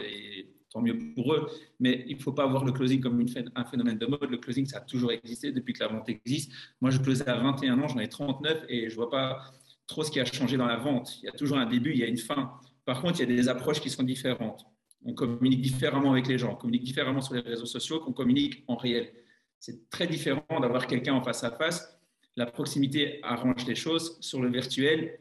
tant 0.70 0.80
mieux 0.80 0.98
pour 1.14 1.32
eux. 1.34 1.48
Mais 1.80 2.04
il 2.08 2.16
ne 2.16 2.22
faut 2.22 2.32
pas 2.32 2.46
voir 2.46 2.64
le 2.64 2.72
closing 2.72 3.00
comme 3.00 3.25
un 3.54 3.64
phénomène 3.64 3.98
de 3.98 4.06
mode. 4.06 4.30
Le 4.30 4.38
closing, 4.38 4.66
ça 4.66 4.78
a 4.78 4.80
toujours 4.80 5.12
existé 5.12 5.52
depuis 5.52 5.72
que 5.72 5.80
la 5.80 5.88
vente 5.88 6.08
existe. 6.08 6.52
Moi, 6.80 6.90
je 6.90 6.98
closais 6.98 7.28
à 7.28 7.38
21 7.38 7.80
ans, 7.80 7.88
j'en 7.88 7.98
ai 7.98 8.08
39 8.08 8.64
et 8.68 8.88
je 8.88 8.94
ne 8.94 8.96
vois 8.96 9.10
pas 9.10 9.52
trop 9.87 10.04
ce 10.04 10.10
qui 10.10 10.20
a 10.20 10.25
changé 10.25 10.56
dans 10.56 10.66
la 10.66 10.76
vente. 10.76 11.18
Il 11.22 11.26
y 11.26 11.28
a 11.28 11.32
toujours 11.32 11.58
un 11.58 11.66
début, 11.66 11.92
il 11.92 11.98
y 11.98 12.04
a 12.04 12.06
une 12.06 12.18
fin. 12.18 12.52
Par 12.84 13.00
contre, 13.00 13.20
il 13.20 13.28
y 13.28 13.32
a 13.32 13.37
des 13.37 13.48
approches 13.48 13.80
qui 13.80 13.90
sont 13.90 14.02
différentes. 14.02 14.64
On 15.04 15.14
communique 15.14 15.60
différemment 15.60 16.12
avec 16.12 16.26
les 16.26 16.38
gens, 16.38 16.52
on 16.52 16.56
communique 16.56 16.84
différemment 16.84 17.20
sur 17.20 17.34
les 17.34 17.40
réseaux 17.40 17.66
sociaux 17.66 18.00
qu'on 18.00 18.12
communique 18.12 18.64
en 18.66 18.76
réel. 18.76 19.12
C'est 19.58 19.88
très 19.90 20.06
différent 20.06 20.60
d'avoir 20.60 20.87
quelqu'un 20.87 21.14
en 21.14 21.22
face 21.22 21.44
à 21.44 21.50
face. 21.50 21.98
La 22.37 22.46
proximité 22.46 23.18
arrange 23.22 23.66
les 23.66 23.75
choses. 23.75 24.18
Sur 24.20 24.40
le 24.40 24.50
virtuel, 24.50 25.18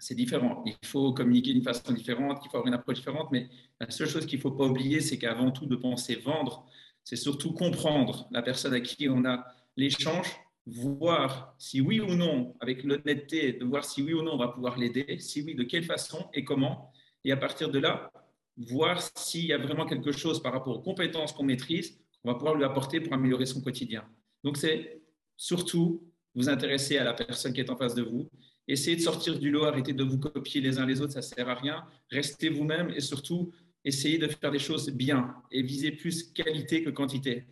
c'est 0.00 0.14
différent. 0.14 0.64
Il 0.66 0.74
faut 0.84 1.12
communiquer 1.12 1.52
d'une 1.52 1.62
façon 1.62 1.92
différente, 1.92 2.40
il 2.44 2.48
faut 2.48 2.56
avoir 2.56 2.66
une 2.66 2.74
approche 2.74 2.96
différente, 2.96 3.28
mais 3.30 3.48
la 3.80 3.90
seule 3.90 4.08
chose 4.08 4.26
qu'il 4.26 4.38
ne 4.38 4.42
faut 4.42 4.50
pas 4.50 4.66
oublier, 4.66 5.00
c'est 5.00 5.18
qu'avant 5.18 5.50
tout 5.50 5.66
de 5.66 5.76
penser 5.76 6.16
vendre, 6.16 6.66
c'est 7.04 7.16
surtout 7.16 7.52
comprendre 7.52 8.28
la 8.30 8.42
personne 8.42 8.74
à 8.74 8.80
qui 8.80 9.08
on 9.08 9.24
a 9.24 9.46
l'échange, 9.76 10.28
voir 10.66 11.54
si 11.58 11.80
oui 11.80 12.00
ou 12.00 12.14
non, 12.14 12.54
avec 12.60 12.84
l'honnêteté, 12.84 13.52
de 13.52 13.64
voir 13.64 13.84
si 13.84 14.02
oui 14.02 14.14
ou 14.14 14.22
non 14.22 14.32
on 14.32 14.38
va 14.38 14.48
pouvoir 14.48 14.78
l'aider, 14.78 15.18
si 15.18 15.42
oui, 15.42 15.54
de 15.54 15.64
quelle 15.64 15.84
façon 15.84 16.28
et 16.34 16.44
comment, 16.44 16.92
et 17.24 17.32
à 17.32 17.36
partir 17.36 17.70
de 17.70 17.78
là, 17.78 18.10
voir 18.56 19.00
s'il 19.16 19.46
y 19.46 19.52
a 19.52 19.58
vraiment 19.58 19.86
quelque 19.86 20.12
chose 20.12 20.42
par 20.42 20.52
rapport 20.52 20.76
aux 20.76 20.82
compétences 20.82 21.32
qu'on 21.32 21.44
maîtrise, 21.44 21.98
qu'on 22.22 22.32
va 22.32 22.34
pouvoir 22.34 22.54
lui 22.54 22.64
apporter 22.64 23.00
pour 23.00 23.12
améliorer 23.12 23.46
son 23.46 23.60
quotidien. 23.60 24.04
Donc 24.44 24.56
c'est 24.56 25.02
surtout 25.36 26.02
vous 26.34 26.48
intéresser 26.48 26.98
à 26.98 27.04
la 27.04 27.14
personne 27.14 27.52
qui 27.52 27.60
est 27.60 27.70
en 27.70 27.76
face 27.76 27.94
de 27.94 28.02
vous 28.02 28.28
Essayez 28.70 28.94
de 28.94 29.02
sortir 29.02 29.36
du 29.36 29.50
lot, 29.50 29.64
arrêtez 29.64 29.92
de 29.92 30.04
vous 30.04 30.18
copier 30.18 30.60
les 30.60 30.78
uns 30.78 30.86
les 30.86 31.00
autres, 31.00 31.12
ça 31.12 31.18
ne 31.18 31.24
sert 31.24 31.48
à 31.48 31.54
rien. 31.54 31.84
Restez 32.08 32.50
vous-même 32.50 32.90
et 32.90 33.00
surtout, 33.00 33.50
essayez 33.84 34.16
de 34.16 34.28
faire 34.28 34.52
des 34.52 34.60
choses 34.60 34.90
bien 34.90 35.34
et 35.50 35.60
visez 35.60 35.90
plus 35.90 36.22
qualité 36.32 36.84
que 36.84 36.90
quantité. 36.90 37.46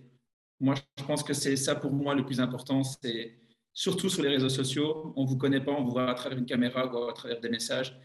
Moi, 0.60 0.76
je 0.96 1.02
pense 1.02 1.24
que 1.24 1.34
c'est 1.34 1.56
ça 1.56 1.74
pour 1.74 1.90
moi 1.90 2.14
le 2.14 2.24
plus 2.24 2.38
important. 2.38 2.84
C'est 2.84 3.36
surtout 3.72 4.08
sur 4.08 4.22
les 4.22 4.28
réseaux 4.28 4.48
sociaux, 4.48 5.12
on 5.16 5.24
ne 5.24 5.28
vous 5.28 5.36
connaît 5.36 5.60
pas, 5.60 5.72
on 5.72 5.82
vous 5.82 5.90
voit 5.90 6.08
à 6.08 6.14
travers 6.14 6.38
une 6.38 6.46
caméra 6.46 6.86
ou 6.86 7.08
à 7.08 7.12
travers 7.12 7.40
des 7.40 7.48
messages. 7.48 7.98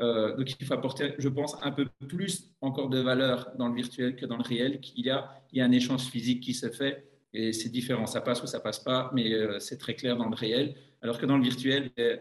Euh, 0.00 0.36
donc, 0.36 0.52
il 0.60 0.66
faut 0.66 0.74
apporter, 0.74 1.14
je 1.18 1.28
pense, 1.28 1.56
un 1.62 1.70
peu 1.70 1.86
plus 2.08 2.52
encore 2.60 2.88
de 2.88 2.98
valeur 2.98 3.52
dans 3.56 3.68
le 3.68 3.76
virtuel 3.76 4.16
que 4.16 4.26
dans 4.26 4.38
le 4.38 4.42
réel. 4.42 4.80
Il 4.96 5.06
y 5.06 5.10
a, 5.10 5.30
un 5.56 5.70
échange 5.70 6.06
physique 6.06 6.42
qui 6.42 6.52
se 6.52 6.68
fait 6.70 7.06
et 7.32 7.52
c'est 7.52 7.68
différent. 7.68 8.06
Ça 8.06 8.20
passe 8.22 8.42
ou 8.42 8.48
ça 8.48 8.58
passe 8.58 8.80
pas, 8.80 9.12
mais 9.14 9.32
euh, 9.32 9.60
c'est 9.60 9.78
très 9.78 9.94
clair 9.94 10.16
dans 10.16 10.28
le 10.28 10.34
réel. 10.34 10.74
Alors 11.00 11.20
que 11.20 11.26
dans 11.26 11.36
le 11.36 11.44
virtuel, 11.44 11.92
ben, 11.96 12.18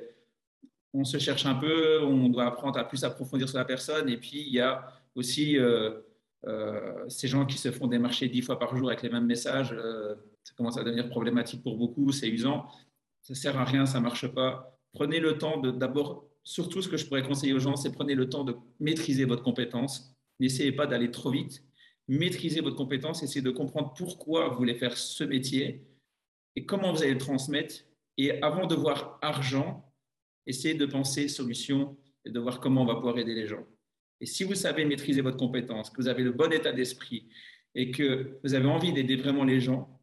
on 0.96 1.04
se 1.04 1.18
cherche 1.18 1.46
un 1.46 1.56
peu, 1.56 2.02
on 2.04 2.30
doit 2.30 2.46
apprendre 2.46 2.80
à 2.80 2.84
plus 2.84 3.04
approfondir 3.04 3.50
sur 3.50 3.58
la 3.58 3.66
personne. 3.66 4.10
Et 4.10 4.18
puis, 4.18 4.44
il 4.48 4.54
y 4.54 4.60
a 4.60 4.88
aussi 5.16 5.58
euh, 5.58 6.02
ces 7.08 7.28
gens 7.28 7.46
qui 7.46 7.58
se 7.58 7.72
font 7.72 7.88
démarcher 7.88 8.28
dix 8.28 8.42
fois 8.42 8.60
par 8.60 8.76
jour 8.76 8.90
avec 8.90 9.02
les 9.02 9.10
mêmes 9.10 9.26
messages. 9.26 9.76
ça 10.44 10.54
commence 10.56 10.78
à 10.78 10.84
devenir 10.84 11.10
problématique 11.10 11.64
pour 11.64 11.78
beaucoup, 11.78 12.12
c'est 12.12 12.30
usant. 12.30 12.68
Ça 13.22 13.36
sert 13.36 13.58
à 13.58 13.66
rien, 13.66 13.86
ça 13.86 14.00
marche 14.00 14.28
pas. 14.28 14.78
Prenez 14.94 15.20
le 15.20 15.38
temps 15.38 15.60
de 15.60 15.72
d'abord 15.72 16.26
surtout, 16.46 16.82
ce 16.82 16.88
que 16.88 16.96
je 16.96 17.06
pourrais 17.06 17.24
conseiller 17.24 17.54
aux 17.54 17.60
gens, 17.60 17.76
c'est 17.76 17.92
prenez 17.92 18.16
le 18.16 18.30
temps 18.30 18.46
de 18.46 18.56
maîtriser 18.80 19.26
votre 19.26 19.44
compétence. 19.44 20.16
N'essayez 20.40 20.72
pas 20.72 20.88
d'aller 20.88 21.12
trop 21.12 21.32
vite. 21.32 21.64
Maîtrisez 22.08 22.62
votre 22.62 22.76
compétence, 22.76 23.24
essayez 23.24 23.42
de 23.42 23.50
comprendre 23.50 23.94
pourquoi 23.98 24.50
vous 24.50 24.58
voulez 24.58 24.76
faire 24.76 24.96
ce 24.96 25.24
métier 25.24 25.88
et 26.56 26.66
comment 26.66 26.94
vous 26.94 27.02
allez 27.02 27.14
le 27.14 27.20
transmettre. 27.20 27.76
Et 28.18 28.42
avant 28.44 28.68
de 28.68 28.76
voir 28.76 29.18
argent, 29.22 29.85
essayez 30.46 30.76
de 30.76 30.86
penser 30.86 31.28
solution 31.28 31.98
et 32.26 32.32
de 32.32 32.40
voir 32.40 32.60
comment 32.60 32.82
on 32.82 32.86
va 32.86 32.96
pouvoir 32.96 33.18
aider 33.18 33.36
les 33.36 33.48
gens. 33.48 33.66
Et 34.22 34.26
si 34.26 34.44
vous 34.44 34.56
savez 34.56 34.86
maîtriser 34.86 35.22
votre 35.22 35.38
compétence, 35.38 35.90
que 35.90 36.02
vous 36.02 36.08
avez 36.08 36.24
le 36.24 36.32
bon 36.32 36.52
état 36.52 36.72
d'esprit 36.72 37.30
et 37.74 37.92
que 37.92 38.40
vous 38.44 38.54
avez 38.54 38.68
envie 38.68 38.94
d'aider 38.94 39.18
vraiment 39.18 39.44
les 39.44 39.60
gens, 39.60 40.02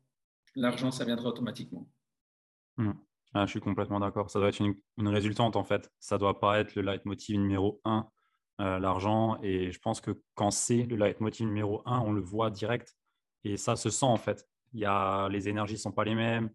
l'argent, 0.54 0.90
ça 0.90 1.04
viendra 1.04 1.28
automatiquement. 1.28 1.88
Mmh. 2.76 2.92
Ah, 3.34 3.46
je 3.46 3.50
suis 3.50 3.60
complètement 3.60 4.00
d'accord. 4.00 4.30
Ça 4.30 4.38
doit 4.38 4.48
être 4.48 4.60
une, 4.60 5.08
résultante 5.08 5.56
en 5.56 5.64
fait. 5.64 5.90
Ça 5.98 6.18
doit 6.18 6.38
pas 6.38 6.60
être 6.60 6.74
le 6.74 6.82
leitmotiv 6.82 7.38
numéro 7.38 7.80
un, 7.84 8.08
euh, 8.60 8.78
l'argent. 8.78 9.38
Et 9.42 9.72
je 9.72 9.78
pense 9.78 10.00
que 10.02 10.22
quand 10.34 10.50
c'est 10.50 10.82
le 10.82 10.96
leitmotiv 10.96 11.46
numéro 11.46 11.82
un, 11.86 12.00
on 12.00 12.12
le 12.12 12.20
voit 12.20 12.50
direct. 12.50 12.94
Et 13.44 13.56
ça 13.56 13.76
se 13.76 13.88
sent 13.88 14.06
en 14.06 14.18
fait. 14.18 14.46
Il 14.74 14.80
y 14.80 14.84
a, 14.84 15.28
les 15.28 15.48
énergies 15.48 15.74
ne 15.74 15.78
sont 15.78 15.92
pas 15.92 16.04
les 16.04 16.14
mêmes. 16.14 16.50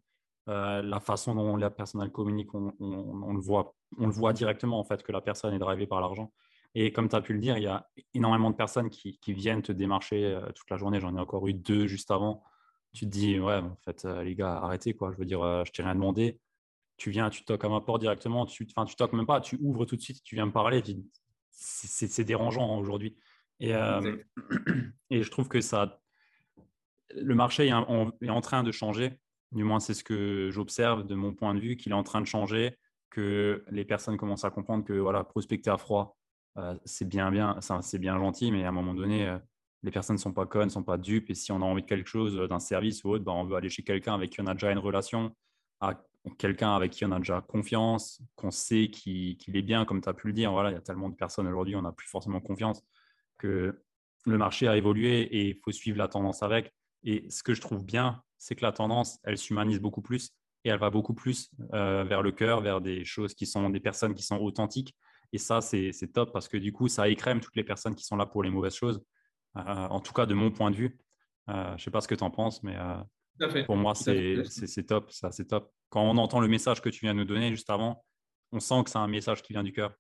Euh, 0.50 0.82
la 0.82 1.00
façon 1.00 1.36
dont 1.36 1.58
la 1.58 1.70
personne 1.70 2.10
communique, 2.10 2.54
on, 2.54 2.72
le 2.80 3.40
voit, 3.40 3.76
on 3.98 4.08
le 4.08 4.14
voit 4.14 4.32
directement 4.32 4.80
en 4.80 4.84
fait 4.84 5.04
que 5.04 5.12
la 5.12 5.22
personne 5.22 5.54
est 5.54 5.60
drivée 5.60 5.88
par 5.88 6.00
l'argent. 6.00 6.32
Et 6.74 6.92
comme 6.92 7.10
tu 7.10 7.16
as 7.16 7.22
pu 7.22 7.34
le 7.34 7.40
dire, 7.40 7.58
il 7.58 7.64
y 7.64 7.68
a 7.68 7.88
énormément 8.14 8.52
de 8.52 8.56
personnes 8.56 8.90
qui, 8.90 9.20
viennent 9.28 9.62
te 9.62 9.72
démarcher 9.72 10.26
euh, 10.26 10.52
toute 10.54 10.70
la 10.70 10.78
journée. 10.78 11.00
J'en 11.00 11.16
ai 11.16 11.20
encore 11.20 11.48
eu 11.48 11.54
deux 11.54 11.88
juste 11.88 12.12
avant. 12.12 12.44
Tu 12.94 13.06
te 13.06 13.12
dis, 13.12 13.40
ouais, 13.40 13.58
en 13.58 13.78
fait, 13.84 14.06
les 14.24 14.36
gars, 14.36 14.56
arrêtez 14.58 14.94
quoi. 14.94 15.12
Je 15.12 15.18
veux 15.18 15.26
dire, 15.26 15.66
je 15.66 15.72
t'ai 15.72 15.84
rien 15.84 15.96
demandé 15.96 16.40
tu 16.98 17.12
viens, 17.12 17.30
tu 17.30 17.44
toques 17.46 17.64
à 17.64 17.70
ma 17.70 17.80
porte 17.80 18.02
directement, 18.02 18.46
tu, 18.46 18.68
enfin, 18.76 18.86
tu 18.86 18.96
toques 18.96 19.14
même 19.14 19.28
pas, 19.28 19.40
tu 19.40 19.58
ouvres 19.62 19.86
tout 19.86 19.96
de 19.96 20.02
suite, 20.02 20.24
tu 20.24 20.36
viens 20.36 20.48
me 20.48 20.52
parler, 20.52 20.84
c'est 21.52 22.24
dérangeant 22.24 22.78
aujourd'hui. 22.78 23.16
Et, 23.60 23.74
euh, 23.74 24.18
et 25.10 25.24
je 25.24 25.32
trouve 25.32 25.48
que 25.48 25.62
ça, 25.62 26.02
le 27.16 27.36
marché 27.36 27.68
est 27.68 27.72
en, 27.74 28.42
train 28.42 28.64
de 28.64 28.72
changer, 28.72 29.20
du 29.52 29.64
moins 29.64 29.80
c'est 29.80 29.94
ce 29.94 30.04
que 30.04 30.50
j'observe 30.52 31.06
de 31.06 31.16
mon 31.16 31.34
point 31.34 31.54
de 31.54 31.60
vue, 31.60 31.78
qu'il 31.78 31.92
est 31.92 31.96
en 31.96 32.04
train 32.04 32.22
de 32.22 32.28
changer, 32.28 32.76
que 33.10 33.64
les 33.70 33.86
personnes 33.86 34.18
commencent 34.18 34.46
à 34.46 34.50
comprendre 34.50 34.84
que 34.84 34.94
voilà, 34.94 35.24
prospecter 35.24 35.70
à 35.70 35.78
froid, 35.78 36.18
euh, 36.58 36.76
c'est 36.86 37.08
bien, 37.08 37.32
bien, 37.32 37.58
c'est 37.82 38.00
bien 38.00 38.18
gentil, 38.18 38.52
mais 38.52 38.66
à 38.66 38.70
un 38.70 38.72
moment 38.72 38.94
donné, 38.94 39.28
euh, 39.28 39.38
les 39.84 39.92
personnes 39.92 40.16
ne 40.16 40.22
sont 40.22 40.34
pas 40.34 40.46
connes, 40.46 40.66
ne 40.66 40.70
sont 40.70 40.84
pas 40.84 40.98
dupes, 40.98 41.30
et 41.30 41.36
si 41.36 41.52
on 41.52 41.58
a 41.58 41.66
envie 41.66 41.84
de 41.84 41.88
quelque 41.88 42.10
chose, 42.10 42.36
d'un 42.50 42.60
service 42.60 43.04
ou 43.04 43.10
autre, 43.10 43.24
ben, 43.24 43.32
on 43.32 43.46
veut 43.46 43.56
aller 43.56 43.70
chez 43.70 43.84
quelqu'un 43.84 44.16
avec 44.16 44.32
qui 44.32 44.42
on 44.42 44.48
a 44.48 44.54
déjà 44.54 44.72
une 44.72 44.80
relation, 44.80 45.36
à 45.80 45.94
quelqu'un 46.38 46.76
avec 46.76 46.92
qui 46.92 47.06
on 47.06 47.12
a 47.12 47.20
déjà 47.20 47.42
confiance, 47.42 48.22
qu'on 48.36 48.52
sait 48.52 48.90
qu'il 48.90 49.38
est 49.56 49.62
bien, 49.62 49.86
comme 49.86 50.02
tu 50.02 50.10
as 50.10 50.14
pu 50.14 50.28
le 50.28 50.34
dire. 50.34 50.52
Voilà, 50.52 50.72
il 50.72 50.74
y 50.74 50.78
a 50.78 50.82
tellement 50.82 51.10
de 51.10 51.16
personnes 51.16 51.48
aujourd'hui, 51.48 51.76
on 51.76 51.84
n'a 51.84 51.92
plus 51.92 52.08
forcément 52.08 52.42
confiance 52.42 52.84
que 53.38 53.84
le 54.26 54.38
marché 54.38 54.68
a 54.68 54.76
évolué 54.76 55.22
et 55.22 55.50
il 55.50 55.56
faut 55.64 55.72
suivre 55.72 55.98
la 55.98 56.08
tendance 56.08 56.44
avec. 56.44 56.74
Et 57.08 57.30
ce 57.30 57.42
que 57.42 57.54
je 57.54 57.62
trouve 57.62 57.86
bien, 57.86 58.22
c'est 58.38 58.54
que 58.56 58.66
la 58.66 58.74
tendance, 58.74 59.18
elle 59.24 59.38
s'humanise 59.38 59.80
beaucoup 59.80 60.02
plus 60.02 60.32
et 60.66 60.70
elle 60.70 60.80
va 60.80 60.90
beaucoup 60.90 61.14
plus 61.14 61.50
euh, 61.74 62.04
vers 62.04 62.22
le 62.22 62.34
cœur, 62.34 62.60
vers 62.60 62.82
des 62.82 63.06
choses 63.06 63.34
qui 63.34 63.46
sont 63.46 63.70
des 63.70 63.80
personnes 63.80 64.14
qui 64.14 64.24
sont 64.24 64.38
authentiques. 64.40 64.94
Et 65.32 65.38
ça, 65.38 65.62
c'est 65.62 65.94
top 66.14 66.34
parce 66.34 66.50
que 66.50 66.58
du 66.58 66.74
coup, 66.74 66.90
ça 66.90 67.08
écrème 67.08 67.40
toutes 67.40 67.56
les 67.56 67.64
personnes 67.64 67.96
qui 67.96 68.04
sont 68.04 68.18
là 68.18 68.26
pour 68.26 68.44
les 68.44 68.50
mauvaises 68.50 68.76
choses. 68.76 69.02
Euh, 69.56 69.62
en 69.62 70.02
tout 70.02 70.12
cas, 70.12 70.26
de 70.26 70.34
mon 70.34 70.52
point 70.52 70.70
de 70.70 70.76
vue. 70.76 71.00
Euh, 71.50 71.70
je 71.70 71.74
ne 71.74 71.78
sais 71.78 71.92
pas 71.92 72.02
ce 72.02 72.10
que 72.10 72.16
tu 72.16 72.26
en 72.26 72.30
penses, 72.30 72.62
mais 72.62 72.76
pour 73.66 73.78
moi, 73.78 73.96
c'est 73.96 74.44
top. 74.86 75.10
C'est 75.12 75.48
top 75.48 75.72
quand 75.90 76.02
on 76.02 76.18
entend 76.18 76.42
le 76.42 76.50
message 76.50 76.82
que 76.82 76.90
tu 76.90 77.06
viens 77.06 77.14
de 77.14 77.20
nous 77.20 77.26
donner 77.26 77.52
juste 77.52 77.70
avant, 77.70 78.04
on 78.52 78.60
sent 78.60 78.84
que 78.84 78.90
c'est 78.90 78.98
un 78.98 79.08
message 79.08 79.42
qui 79.44 79.54
vient 79.54 79.64
du 79.64 79.72
cœur. 79.72 79.94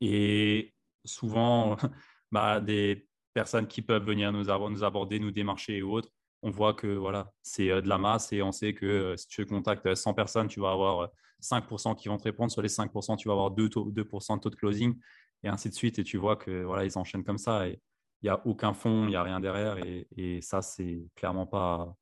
Et 0.00 0.72
souvent, 1.04 1.76
bah, 2.30 2.60
des 2.60 3.07
personnes 3.34 3.66
qui 3.66 3.82
peuvent 3.82 4.04
venir 4.04 4.32
nous, 4.32 4.50
aborder, 4.50 5.18
nous 5.18 5.30
démarcher 5.30 5.78
et 5.78 5.82
autres, 5.82 6.10
on 6.42 6.50
voit 6.50 6.74
que 6.74 6.86
voilà, 6.86 7.32
c'est 7.42 7.70
euh, 7.70 7.80
de 7.80 7.88
la 7.88 7.98
masse 7.98 8.32
et 8.32 8.42
on 8.42 8.52
sait 8.52 8.72
que 8.72 8.86
euh, 8.86 9.16
si 9.16 9.26
tu 9.26 9.44
contactes 9.44 9.94
100 9.94 10.14
personnes, 10.14 10.46
tu 10.48 10.60
vas 10.60 10.70
avoir 10.70 11.10
5% 11.42 11.90
euh, 11.90 11.94
qui 11.94 12.08
vont 12.08 12.16
te 12.16 12.24
répondre. 12.24 12.52
Sur 12.52 12.62
les 12.62 12.68
5%, 12.68 13.16
tu 13.16 13.28
vas 13.28 13.34
avoir 13.34 13.50
2%, 13.50 13.92
de 13.92 14.02
taux 14.40 14.50
de 14.50 14.54
closing 14.54 14.96
et 15.42 15.48
ainsi 15.48 15.68
de 15.68 15.74
suite. 15.74 15.98
Et 15.98 16.04
tu 16.04 16.16
vois 16.16 16.36
que 16.36 16.62
voilà, 16.62 16.84
ils 16.84 16.96
enchaînent 16.96 17.24
comme 17.24 17.38
ça 17.38 17.66
et 17.68 17.80
il 18.22 18.26
n'y 18.26 18.30
a 18.30 18.40
aucun 18.46 18.74
fond, 18.74 19.04
il 19.04 19.08
n'y 19.08 19.16
a 19.16 19.22
rien 19.22 19.40
derrière. 19.40 19.78
Et, 20.16 20.40
ça, 20.42 20.62
c'est 20.62 21.02
clairement 21.14 21.46
pas, 21.46 21.94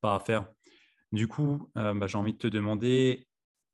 pas 0.00 0.14
à 0.14 0.20
faire. 0.20 0.46
Du 1.12 1.28
coup, 1.28 1.70
euh, 1.76 1.94
bah, 1.94 2.06
j'ai 2.06 2.18
envie 2.18 2.32
de 2.32 2.38
te 2.38 2.46
demander, 2.46 3.26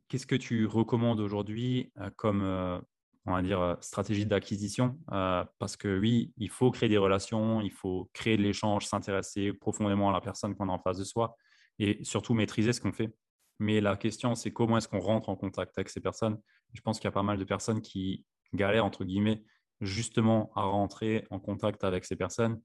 qu'est-ce 0.08 0.26
que 0.26 0.36
tu 0.36 0.66
recommandes 0.66 1.20
aujourd'hui 1.20 1.92
euh, 1.98 2.10
comme 2.16 2.42
euh, 2.42 2.80
on 3.26 3.32
va 3.32 3.42
dire, 3.42 3.76
stratégie 3.80 4.24
d'acquisition 4.24 4.98
Parce 5.08 5.76
que 5.76 5.98
oui, 5.98 6.32
il 6.36 6.48
faut 6.48 6.70
créer 6.70 6.88
des 6.88 6.98
relations, 6.98 7.60
il 7.60 7.72
faut 7.72 8.08
créer 8.12 8.36
de 8.36 8.42
l'échange, 8.42 8.86
s'intéresser 8.86 9.52
profondément 9.52 10.10
à 10.10 10.12
la 10.12 10.20
personne 10.20 10.54
qu'on 10.54 10.68
a 10.68 10.72
en 10.72 10.78
face 10.78 10.98
de 10.98 11.04
soi 11.04 11.36
et 11.78 12.02
surtout 12.04 12.34
maîtriser 12.34 12.72
ce 12.72 12.80
qu'on 12.80 12.92
fait. 12.92 13.14
Mais 13.58 13.80
la 13.80 13.96
question, 13.96 14.34
c'est 14.34 14.52
comment 14.52 14.78
est-ce 14.78 14.88
qu'on 14.88 15.00
rentre 15.00 15.28
en 15.28 15.36
contact 15.36 15.76
avec 15.78 15.88
ces 15.88 16.00
personnes? 16.00 16.38
Je 16.72 16.80
pense 16.80 16.98
qu'il 16.98 17.06
y 17.06 17.08
a 17.08 17.12
pas 17.12 17.22
mal 17.22 17.38
de 17.38 17.44
personnes 17.44 17.80
qui 17.80 18.24
galèrent, 18.54 18.84
entre 18.84 19.04
guillemets, 19.04 19.42
justement 19.80 20.50
à 20.54 20.62
rentrer 20.62 21.26
en 21.30 21.40
contact 21.40 21.82
avec 21.84 22.04
ces 22.04 22.16
personnes. 22.16 22.60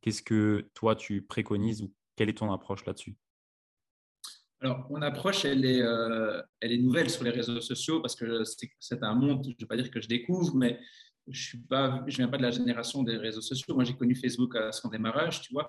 Qu'est-ce 0.00 0.22
que 0.22 0.70
toi, 0.74 0.96
tu 0.96 1.22
préconises 1.22 1.82
ou 1.82 1.92
quelle 2.14 2.28
est 2.28 2.38
ton 2.38 2.52
approche 2.52 2.84
là-dessus? 2.86 3.16
Alors, 4.62 4.86
mon 4.90 5.02
approche, 5.02 5.44
elle 5.44 5.64
est, 5.64 5.82
euh, 5.82 6.40
elle 6.60 6.72
est 6.72 6.78
nouvelle 6.78 7.10
sur 7.10 7.24
les 7.24 7.30
réseaux 7.30 7.60
sociaux 7.60 8.00
parce 8.00 8.16
que 8.16 8.42
c'est 8.80 9.02
un 9.02 9.14
monde, 9.14 9.44
je 9.44 9.50
ne 9.50 9.54
vais 9.60 9.66
pas 9.66 9.76
dire 9.76 9.90
que 9.90 10.00
je 10.00 10.08
découvre, 10.08 10.54
mais 10.56 10.80
je 11.28 11.56
ne 11.56 12.10
viens 12.10 12.28
pas 12.28 12.38
de 12.38 12.42
la 12.42 12.50
génération 12.50 13.02
des 13.02 13.16
réseaux 13.16 13.42
sociaux. 13.42 13.74
Moi, 13.74 13.84
j'ai 13.84 13.94
connu 13.94 14.14
Facebook 14.14 14.56
à 14.56 14.72
son 14.72 14.88
démarrage, 14.88 15.42
tu 15.42 15.52
vois. 15.52 15.68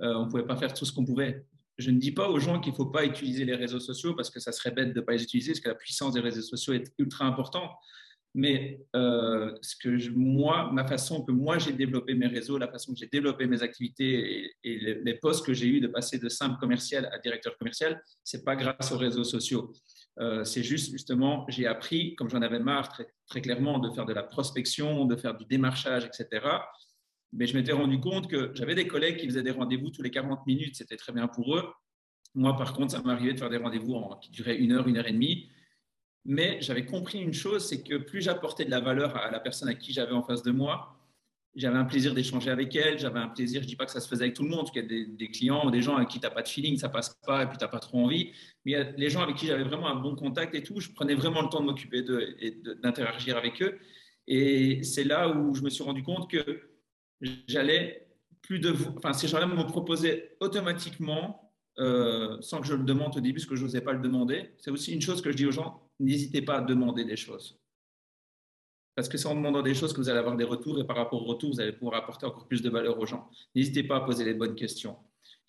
Euh, 0.00 0.14
on 0.14 0.26
ne 0.26 0.30
pouvait 0.30 0.46
pas 0.46 0.56
faire 0.56 0.72
tout 0.72 0.86
ce 0.86 0.92
qu'on 0.92 1.04
pouvait. 1.04 1.44
Je 1.76 1.90
ne 1.90 1.98
dis 1.98 2.12
pas 2.12 2.28
aux 2.28 2.38
gens 2.38 2.60
qu'il 2.60 2.72
ne 2.72 2.76
faut 2.76 2.86
pas 2.86 3.04
utiliser 3.04 3.44
les 3.44 3.54
réseaux 3.54 3.80
sociaux 3.80 4.14
parce 4.14 4.30
que 4.30 4.40
ça 4.40 4.52
serait 4.52 4.70
bête 4.70 4.94
de 4.94 5.00
ne 5.00 5.04
pas 5.04 5.12
les 5.12 5.22
utiliser, 5.22 5.52
parce 5.52 5.60
que 5.60 5.68
la 5.68 5.74
puissance 5.74 6.14
des 6.14 6.20
réseaux 6.20 6.42
sociaux 6.42 6.72
est 6.72 6.92
ultra 6.98 7.26
importante. 7.26 7.70
Mais 8.34 8.80
euh, 8.96 9.54
ce 9.60 9.76
que 9.76 10.10
moi, 10.10 10.70
ma 10.72 10.86
façon 10.86 11.22
que 11.22 11.32
moi 11.32 11.58
j'ai 11.58 11.72
développé 11.72 12.14
mes 12.14 12.26
réseaux, 12.26 12.56
la 12.56 12.68
façon 12.68 12.92
que 12.92 12.98
j'ai 12.98 13.08
développé 13.08 13.46
mes 13.46 13.62
activités 13.62 14.50
et, 14.64 14.78
les, 15.04 15.14
postes 15.14 15.44
que 15.44 15.52
j'ai 15.52 15.66
eu 15.66 15.80
de 15.80 15.88
passer 15.88 16.18
de 16.18 16.28
simple 16.30 16.58
commercial 16.58 17.10
à 17.12 17.18
directeur 17.18 17.58
commercial, 17.58 18.02
c'est 18.24 18.42
pas 18.42 18.56
grâce 18.56 18.90
aux 18.90 18.96
réseaux 18.96 19.24
sociaux. 19.24 19.72
Euh, 20.18 20.44
c'est 20.44 20.62
juste 20.62 20.92
justement, 20.92 21.44
j'ai 21.48 21.66
appris, 21.66 22.14
comme 22.16 22.30
j'en 22.30 22.40
avais 22.40 22.58
marre 22.58 22.88
très, 22.88 23.06
très, 23.26 23.42
clairement, 23.42 23.78
de 23.78 23.90
faire 23.90 24.06
de 24.06 24.14
la 24.14 24.22
prospection, 24.22 25.04
de 25.04 25.16
faire 25.16 25.36
du 25.36 25.44
démarchage, 25.44 26.04
etc. 26.06 26.46
Mais 27.34 27.46
je 27.46 27.56
m'étais 27.56 27.72
rendu 27.72 28.00
compte 28.00 28.28
que 28.28 28.50
j'avais 28.54 28.74
des 28.74 28.86
collègues 28.86 29.18
qui 29.18 29.26
faisaient 29.26 29.42
des 29.42 29.50
rendez-vous 29.50 29.90
tous 29.90 30.02
les 30.02 30.10
40 30.10 30.46
minutes, 30.46 30.76
c'était 30.76 30.96
très 30.96 31.12
bien 31.12 31.28
pour 31.28 31.56
eux. 31.56 31.64
Moi, 32.34 32.56
par 32.56 32.72
contre, 32.72 32.92
ça 32.92 33.02
m'arrivait 33.02 33.34
de 33.34 33.38
faire 33.38 33.50
des 33.50 33.58
rendez-vous 33.58 33.94
qui 34.22 34.30
duraient 34.30 34.56
une 34.56 34.72
heure, 34.72 34.88
une 34.88 34.96
heure 34.96 35.06
et 35.06 35.12
demie. 35.12 35.50
Mais 36.24 36.58
j'avais 36.60 36.86
compris 36.86 37.20
une 37.20 37.34
chose, 37.34 37.66
c'est 37.66 37.82
que 37.82 37.96
plus 37.96 38.22
j'apportais 38.22 38.64
de 38.64 38.70
la 38.70 38.80
valeur 38.80 39.16
à 39.16 39.30
la 39.30 39.40
personne 39.40 39.68
à 39.68 39.74
qui 39.74 39.92
j'avais 39.92 40.12
en 40.12 40.22
face 40.22 40.42
de 40.42 40.52
moi, 40.52 40.96
j'avais 41.54 41.76
un 41.76 41.84
plaisir 41.84 42.14
d'échanger 42.14 42.50
avec 42.50 42.74
elle, 42.76 42.98
j'avais 42.98 43.18
un 43.18 43.28
plaisir, 43.28 43.60
je 43.60 43.66
ne 43.66 43.68
dis 43.68 43.76
pas 43.76 43.84
que 43.84 43.90
ça 43.90 44.00
se 44.00 44.08
faisait 44.08 44.24
avec 44.24 44.34
tout 44.34 44.42
le 44.42 44.48
monde, 44.48 44.60
en 44.60 44.64
tout 44.64 44.72
cas 44.72 44.82
des, 44.82 45.04
des 45.04 45.30
clients, 45.30 45.68
des 45.70 45.82
gens 45.82 45.96
avec 45.96 46.08
qui 46.08 46.18
tu 46.18 46.26
n'as 46.26 46.30
pas 46.30 46.42
de 46.42 46.48
feeling, 46.48 46.78
ça 46.78 46.88
passe 46.88 47.14
pas 47.26 47.42
et 47.42 47.46
puis 47.46 47.58
tu 47.58 47.64
n'as 47.64 47.68
pas 47.68 47.80
trop 47.80 47.98
envie. 47.98 48.32
Mais 48.64 48.72
il 48.72 48.74
y 48.74 48.76
a 48.76 48.90
les 48.92 49.10
gens 49.10 49.20
avec 49.20 49.36
qui 49.36 49.46
j'avais 49.46 49.64
vraiment 49.64 49.88
un 49.88 49.96
bon 49.96 50.14
contact 50.14 50.54
et 50.54 50.62
tout, 50.62 50.80
je 50.80 50.90
prenais 50.92 51.14
vraiment 51.14 51.42
le 51.42 51.48
temps 51.48 51.60
de 51.60 51.66
m'occuper 51.66 52.04
et 52.38 52.52
d'interagir 52.82 53.36
avec 53.36 53.60
eux. 53.62 53.78
Et 54.26 54.82
c'est 54.82 55.04
là 55.04 55.28
où 55.28 55.54
je 55.54 55.62
me 55.62 55.70
suis 55.70 55.84
rendu 55.84 56.02
compte 56.02 56.30
que 56.30 56.62
j'allais 57.46 58.08
plus 58.40 58.58
de 58.58 58.74
enfin 58.96 59.12
ces 59.12 59.28
gens-là 59.28 59.46
me 59.46 59.62
proposaient 59.64 60.36
automatiquement, 60.40 61.41
euh, 61.78 62.40
sans 62.40 62.60
que 62.60 62.66
je 62.66 62.74
le 62.74 62.84
demande 62.84 63.16
au 63.16 63.20
début, 63.20 63.34
parce 63.34 63.46
que 63.46 63.56
je 63.56 63.64
n'osais 63.64 63.80
pas 63.80 63.92
le 63.92 64.00
demander. 64.00 64.50
C'est 64.58 64.70
aussi 64.70 64.92
une 64.92 65.00
chose 65.00 65.22
que 65.22 65.30
je 65.30 65.36
dis 65.36 65.46
aux 65.46 65.52
gens, 65.52 65.88
n'hésitez 66.00 66.42
pas 66.42 66.58
à 66.58 66.60
demander 66.60 67.04
des 67.04 67.16
choses. 67.16 67.58
Parce 68.94 69.08
que 69.08 69.16
c'est 69.16 69.28
en 69.28 69.34
demandant 69.34 69.62
des 69.62 69.74
choses 69.74 69.92
que 69.92 69.98
vous 69.98 70.10
allez 70.10 70.18
avoir 70.18 70.36
des 70.36 70.44
retours 70.44 70.78
et 70.78 70.86
par 70.86 70.96
rapport 70.96 71.22
aux 71.22 71.26
retours, 71.26 71.50
vous 71.54 71.60
allez 71.60 71.72
pouvoir 71.72 72.02
apporter 72.02 72.26
encore 72.26 72.46
plus 72.46 72.60
de 72.60 72.68
valeur 72.68 72.98
aux 72.98 73.06
gens. 73.06 73.30
N'hésitez 73.54 73.82
pas 73.84 73.96
à 73.96 74.00
poser 74.00 74.24
les 74.24 74.34
bonnes 74.34 74.54
questions. 74.54 74.96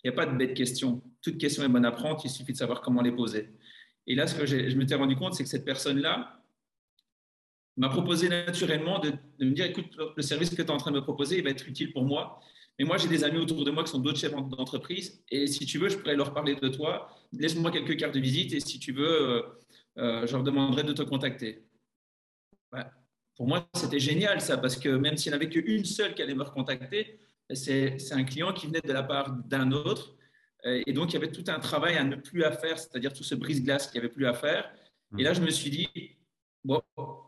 Il 0.02 0.10
n'y 0.10 0.14
a 0.14 0.16
pas 0.16 0.26
de 0.26 0.36
bêtes 0.36 0.54
questions. 0.54 1.02
Toute 1.20 1.38
question 1.38 1.62
est 1.62 1.68
bonne 1.68 1.84
à 1.84 1.92
prendre, 1.92 2.20
il 2.24 2.30
suffit 2.30 2.52
de 2.52 2.58
savoir 2.58 2.80
comment 2.80 3.02
les 3.02 3.12
poser. 3.12 3.50
Et 4.06 4.14
là, 4.14 4.26
ce 4.26 4.34
que 4.34 4.46
je 4.46 4.76
m'étais 4.76 4.94
rendu 4.94 5.16
compte, 5.16 5.34
c'est 5.34 5.44
que 5.44 5.48
cette 5.48 5.64
personne-là, 5.64 6.44
m'a 7.76 7.88
proposé 7.88 8.28
naturellement 8.28 9.00
de, 9.00 9.12
me 9.40 9.50
dire, 9.50 9.66
écoute, 9.66 9.96
le 10.16 10.22
service 10.22 10.50
que 10.50 10.56
tu 10.56 10.62
es 10.62 10.70
en 10.70 10.76
train 10.76 10.90
de 10.90 10.96
me 10.96 11.02
proposer, 11.02 11.38
il 11.38 11.44
va 11.44 11.50
être 11.50 11.68
utile 11.68 11.92
pour 11.92 12.04
moi. 12.04 12.40
Mais 12.78 12.84
moi, 12.84 12.96
j'ai 12.96 13.08
des 13.08 13.22
amis 13.22 13.38
autour 13.38 13.64
de 13.64 13.70
moi 13.70 13.84
qui 13.84 13.90
sont 13.90 14.00
d'autres 14.00 14.18
chefs 14.18 14.32
d'entreprise. 14.32 15.22
Et 15.30 15.46
si 15.46 15.64
tu 15.64 15.78
veux, 15.78 15.88
je 15.88 15.96
pourrais 15.96 16.16
leur 16.16 16.34
parler 16.34 16.56
de 16.56 16.68
toi. 16.68 17.08
Laisse-moi 17.32 17.70
quelques 17.70 17.96
cartes 17.96 18.14
de 18.14 18.20
visite. 18.20 18.52
Et 18.52 18.60
si 18.60 18.78
tu 18.78 18.92
veux, 18.92 19.06
euh, 19.06 19.42
euh, 19.98 20.26
je 20.26 20.32
leur 20.32 20.42
demanderai 20.42 20.82
de 20.82 20.92
te 20.92 21.02
contacter. 21.02 21.64
Pour 23.36 23.46
moi, 23.46 23.68
c'était 23.74 24.00
génial 24.00 24.40
ça, 24.40 24.58
parce 24.58 24.76
que 24.76 24.88
même 24.88 25.16
s'il 25.16 25.30
n'y 25.30 25.36
en 25.36 25.40
avait 25.40 25.48
qu'une 25.48 25.84
seule 25.84 26.14
qui 26.14 26.22
allait 26.22 26.34
me 26.34 26.42
recontacter, 26.42 27.18
c'est 27.52 28.12
un 28.12 28.24
client 28.24 28.52
qui 28.52 28.66
venait 28.66 28.80
de 28.80 28.92
la 28.92 29.02
part 29.02 29.30
d'un 29.30 29.70
autre. 29.70 30.16
Et 30.64 30.92
donc, 30.92 31.10
il 31.10 31.14
y 31.14 31.16
avait 31.16 31.30
tout 31.30 31.44
un 31.48 31.60
travail 31.60 31.96
à 31.96 32.04
ne 32.04 32.16
plus 32.16 32.42
à 32.42 32.50
faire, 32.52 32.78
c'est-à-dire 32.78 33.12
tout 33.12 33.22
ce 33.22 33.34
brise-glace 33.34 33.88
qu'il 33.88 34.00
n'y 34.00 34.06
avait 34.06 34.14
plus 34.14 34.26
à 34.26 34.34
faire. 34.34 34.72
Et 35.18 35.22
là, 35.22 35.32
je 35.32 35.40
me 35.40 35.50
suis 35.50 35.70
dit, 35.70 35.88
bon, 36.64 36.80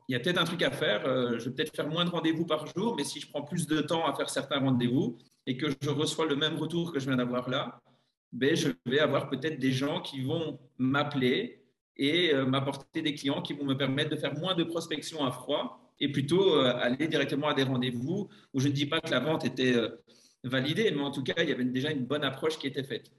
il 0.09 0.13
y 0.13 0.15
a 0.15 0.21
peut-être 0.21 0.41
un 0.41 0.45
truc 0.45 0.63
à 0.63 0.71
faire. 0.71 1.07
Euh, 1.07 1.39
je 1.39 1.49
vais 1.49 1.55
peut-être 1.55 1.75
faire 1.75 1.89
moins 1.89 2.05
de 2.05 2.11
rendez-vous 2.11 2.47
par 2.47 2.67
jour, 2.67 2.97
mais 2.97 3.05
si 3.05 3.21
je 3.21 3.29
prends 3.29 3.43
plus 3.43 3.67
de 3.67 3.81
temps 3.81 4.07
à 4.07 4.15
faire 4.15 4.31
certains 4.31 4.59
rendez-vous 4.59 5.19
et 5.47 5.57
que 5.57 5.67
je 5.81 5.91
reçois 5.91 6.27
le 6.27 6.37
même 6.37 6.57
retour 6.57 6.93
que 6.93 6.99
je 6.99 7.07
viens 7.07 7.17
d'avoir 7.17 7.49
là, 7.49 7.81
ben, 8.33 8.55
je 8.57 8.69
vais 8.87 8.99
avoir 8.99 9.31
peut-être 9.31 9.59
des 9.59 9.73
gens 9.73 10.01
qui 10.01 10.23
vont 10.23 10.59
m'appeler 10.79 11.65
et 11.97 12.35
euh, 12.35 12.45
m'apporter 12.45 13.03
des 13.03 13.15
clients 13.15 13.41
qui 13.41 13.55
vont 13.55 13.65
me 13.65 13.77
permettre 13.77 14.11
de 14.11 14.17
faire 14.17 14.35
moins 14.35 14.55
de 14.55 14.65
prospection 14.65 15.25
à 15.25 15.31
froid 15.31 15.81
et 16.01 16.11
plutôt 16.11 16.57
euh, 16.57 16.75
aller 16.77 17.09
directement 17.09 17.49
à 17.49 17.55
des 17.55 17.63
rendez-vous 17.63 18.29
où 18.53 18.61
je 18.61 18.69
ne 18.69 18.73
dis 18.73 18.87
pas 18.87 19.01
que 19.01 19.11
la 19.11 19.21
vente 19.21 19.45
était 19.45 19.75
validée, 20.45 20.91
mais 20.91 21.03
en 21.03 21.11
tout 21.11 21.23
cas, 21.23 21.43
il 21.43 21.49
y 21.49 21.53
avait 21.53 21.65
déjà 21.65 21.91
une 21.91 22.05
bonne 22.05 22.25
approche 22.25 22.59
qui 22.59 22.67
était 22.67 22.85
faite. 22.85 23.11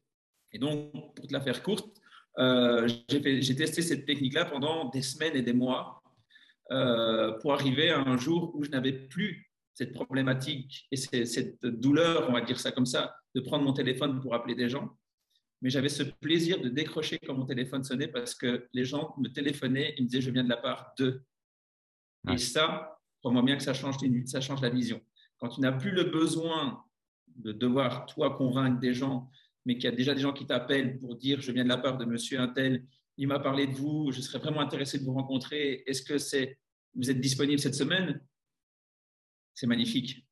Et 0.52 0.60
donc, 0.60 0.92
pour 1.16 1.28
te 1.28 1.34
la 1.34 1.42
faire 1.42 1.64
courte, 1.64 1.90
j'ai 2.38 3.56
testé 3.56 3.82
cette 3.82 4.06
technique-là 4.06 4.46
pendant 4.46 4.90
des 4.90 5.02
semaines 5.02 5.36
et 5.36 5.42
des 5.42 5.54
mois 5.54 6.04
euh, 6.72 7.32
pour 7.40 7.54
arriver 7.54 7.92
à 7.92 8.00
un 8.00 8.18
jour 8.18 8.54
où 8.54 8.64
je 8.66 8.70
n'avais 8.72 8.92
plus 8.92 9.47
cette 9.78 9.94
problématique 9.94 10.88
et 10.92 10.98
cette 10.98 11.64
douleur, 11.64 12.28
on 12.30 12.34
va 12.34 12.42
dire 12.42 12.60
ça 12.60 12.72
comme 12.72 12.88
ça, 12.88 13.16
de 13.36 13.42
prendre 13.42 13.64
mon 13.64 13.74
téléphone 13.74 14.20
pour 14.20 14.34
appeler 14.34 14.56
des 14.56 14.70
gens. 14.70 14.98
Mais 15.62 15.70
j'avais 15.70 15.90
ce 15.90 16.02
plaisir 16.02 16.60
de 16.60 16.68
décrocher 16.70 17.20
quand 17.20 17.36
mon 17.36 17.46
téléphone 17.46 17.84
sonnait 17.84 18.08
parce 18.08 18.34
que 18.34 18.68
les 18.74 18.86
gens 18.86 19.14
me 19.20 19.28
téléphonaient 19.28 19.94
et 19.96 20.02
me 20.02 20.08
disaient 20.08 20.22
je 20.22 20.32
viens 20.32 20.44
de 20.44 20.50
la 20.50 20.58
part 20.58 20.94
d'eux. 20.98 21.22
Et 22.32 22.38
ça, 22.38 23.00
crois-moi 23.20 23.44
bien 23.44 23.56
que 23.56 23.62
ça 23.62 23.76
change, 23.76 23.98
ça 24.26 24.42
change 24.42 24.62
la 24.62 24.70
vision. 24.70 25.00
Quand 25.38 25.50
tu 25.50 25.62
n'as 25.62 25.74
plus 25.74 25.92
le 25.92 26.06
besoin 26.06 26.84
de 27.36 27.52
devoir, 27.52 28.08
toi, 28.08 28.36
convaincre 28.36 28.80
des 28.80 28.96
gens, 28.96 29.30
mais 29.66 29.76
qu'il 29.76 29.86
y 29.86 29.94
a 29.94 29.96
déjà 29.96 30.16
des 30.16 30.22
gens 30.22 30.34
qui 30.34 30.48
t'appellent 30.48 30.98
pour 31.00 31.16
dire 31.16 31.40
je 31.40 31.52
viens 31.52 31.64
de 31.64 31.70
la 31.70 31.78
part 31.78 32.00
de 32.00 32.06
monsieur 32.06 32.40
un 32.40 32.48
tel 32.48 32.84
il 33.18 33.28
m'a 33.28 33.40
parlé 33.40 33.68
de 33.68 33.74
vous, 33.74 34.12
je 34.12 34.22
serais 34.22 34.40
vraiment 34.40 34.62
intéressé 34.62 35.00
de 35.00 35.04
vous 35.04 35.14
rencontrer. 35.14 35.84
Est-ce 35.88 36.04
que 36.04 36.18
c'est, 36.18 36.60
vous 36.96 37.10
êtes 37.10 37.20
disponible 37.20 37.60
cette 37.60 37.76
semaine? 37.76 38.22
C'est 39.58 39.66
magnifique. 39.66 40.24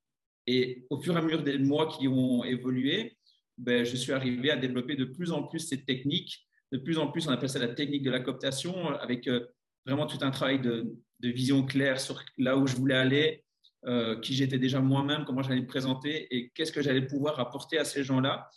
Et 0.46 0.86
au 0.92 1.02
fur 1.02 1.16
et 1.16 1.18
à 1.18 1.22
mesure 1.24 1.42
des 1.42 1.58
mois 1.58 1.88
qui 1.88 2.08
ont 2.08 2.44
évolué, 2.44 3.18
ben, 3.58 3.84
je 3.84 3.96
suis 3.96 4.12
arrivé 4.12 4.52
à 4.52 4.56
développer 4.56 4.96
de 4.96 5.04
plus 5.04 5.32
en 5.32 5.42
plus 5.42 5.62
cette 5.62 5.88
technique. 5.88 6.48
De 6.72 6.78
plus 6.78 7.00
en 7.00 7.08
plus, 7.08 7.28
on 7.28 7.32
appelle 7.32 7.50
ça 7.50 7.58
la 7.58 7.70
technique 7.70 8.04
de 8.04 8.12
la 8.12 8.20
cooptation, 8.20 8.90
avec 8.90 9.28
euh, 9.28 9.48
vraiment 9.84 10.06
tout 10.06 10.20
un 10.22 10.30
travail 10.30 10.62
de, 10.62 10.96
vision 11.24 11.66
claire 11.66 12.00
sur 12.00 12.24
là 12.38 12.56
où 12.56 12.68
je 12.68 12.76
voulais 12.76 12.94
aller, 12.94 13.44
euh, 13.88 14.20
qui 14.20 14.36
j'étais 14.36 14.60
déjà 14.60 14.80
moi-même, 14.80 15.26
comment 15.26 15.42
j'allais 15.42 15.62
me 15.62 15.66
présenter 15.66 16.28
et 16.30 16.52
qu'est-ce 16.52 16.72
que 16.72 16.84
j'allais 16.84 17.08
pouvoir 17.08 17.40
apporter 17.40 17.80
à 17.80 17.84
ces 17.84 18.04
gens-là 18.04 18.48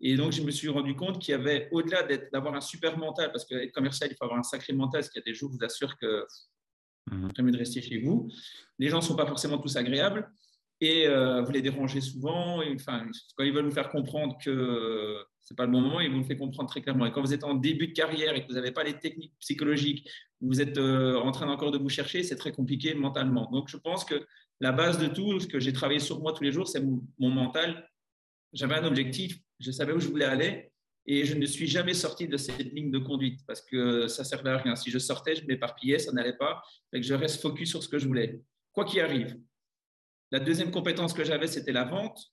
et 0.00 0.16
donc, 0.16 0.32
je 0.32 0.42
me 0.42 0.50
suis 0.50 0.68
rendu 0.68 0.96
compte 0.96 1.20
qu'il 1.20 1.32
y 1.32 1.34
avait, 1.34 1.68
au-delà 1.70 2.02
d'avoir 2.32 2.54
un 2.54 2.60
super 2.60 2.98
mental, 2.98 3.30
parce 3.30 3.44
qu'être 3.44 3.72
commercial, 3.72 4.10
il 4.10 4.16
faut 4.16 4.24
avoir 4.24 4.38
un 4.38 4.42
sacré 4.42 4.72
mental, 4.72 5.00
parce 5.00 5.10
qu'il 5.10 5.20
y 5.20 5.22
a 5.22 5.30
des 5.30 5.34
jours, 5.34 5.50
je 5.52 5.58
vous 5.58 5.64
assure 5.64 5.96
que 5.96 6.26
mmh. 7.10 7.28
c'est 7.36 7.42
mieux 7.42 7.52
de 7.52 7.58
rester 7.58 7.82
chez 7.82 7.98
vous. 7.98 8.30
Les 8.78 8.88
gens 8.88 8.98
ne 8.98 9.02
sont 9.02 9.16
pas 9.16 9.26
forcément 9.26 9.58
tous 9.58 9.76
agréables 9.76 10.30
et 10.80 11.06
euh, 11.06 11.42
vous 11.42 11.52
les 11.52 11.62
dérangez 11.62 12.00
souvent. 12.00 12.62
enfin, 12.74 13.06
quand 13.36 13.44
ils 13.44 13.52
veulent 13.52 13.66
vous 13.66 13.70
faire 13.70 13.88
comprendre 13.88 14.36
que 14.42 15.24
ce 15.40 15.52
n'est 15.52 15.56
pas 15.56 15.66
le 15.66 15.72
bon 15.72 15.80
moment, 15.80 16.00
ils 16.00 16.10
vous 16.10 16.18
le 16.18 16.24
font 16.24 16.36
comprendre 16.36 16.68
très 16.68 16.80
clairement. 16.80 17.06
Et 17.06 17.12
quand 17.12 17.20
vous 17.20 17.34
êtes 17.34 17.44
en 17.44 17.54
début 17.54 17.88
de 17.88 17.92
carrière 17.92 18.34
et 18.34 18.42
que 18.42 18.48
vous 18.48 18.54
n'avez 18.54 18.72
pas 18.72 18.82
les 18.82 18.98
techniques 18.98 19.34
psychologiques, 19.38 20.08
vous 20.40 20.60
êtes 20.60 20.78
euh, 20.78 21.16
en 21.20 21.30
train 21.32 21.48
encore 21.48 21.70
de 21.70 21.78
vous 21.78 21.88
chercher, 21.88 22.22
c'est 22.22 22.36
très 22.36 22.52
compliqué 22.52 22.94
mentalement. 22.94 23.50
Donc, 23.50 23.68
je 23.68 23.76
pense 23.76 24.04
que 24.04 24.26
la 24.60 24.72
base 24.72 24.98
de 24.98 25.06
tout, 25.06 25.40
ce 25.40 25.46
que 25.46 25.60
j'ai 25.60 25.72
travaillé 25.72 26.00
sur 26.00 26.20
moi 26.20 26.32
tous 26.32 26.44
les 26.44 26.52
jours, 26.52 26.68
c'est 26.68 26.82
mon 26.82 27.30
mental. 27.30 27.88
J'avais 28.52 28.74
un 28.74 28.84
objectif, 28.84 29.38
je 29.60 29.70
savais 29.70 29.92
où 29.92 30.00
je 30.00 30.08
voulais 30.08 30.24
aller 30.24 30.70
et 31.06 31.24
je 31.24 31.34
ne 31.34 31.44
suis 31.44 31.66
jamais 31.66 31.94
sorti 31.94 32.28
de 32.28 32.36
cette 32.36 32.72
ligne 32.72 32.90
de 32.90 32.98
conduite 32.98 33.40
parce 33.46 33.60
que 33.60 34.08
ça 34.08 34.22
ne 34.22 34.26
servait 34.26 34.50
à 34.50 34.56
rien. 34.58 34.74
Si 34.74 34.90
je 34.90 34.98
sortais, 34.98 35.36
je 35.36 35.44
m'éparpillais, 35.46 35.98
ça 35.98 36.12
n'allait 36.12 36.36
pas. 36.36 36.62
que 36.92 37.02
je 37.02 37.14
reste 37.14 37.42
focus 37.42 37.70
sur 37.70 37.82
ce 37.82 37.88
que 37.88 37.98
je 37.98 38.06
voulais. 38.06 38.40
Quoi 38.72 38.84
qu'il 38.84 39.00
arrive. 39.00 39.38
La 40.30 40.40
deuxième 40.40 40.70
compétence 40.70 41.12
que 41.12 41.24
j'avais, 41.24 41.46
c'était 41.46 41.72
la 41.72 41.84
vente. 41.84 42.32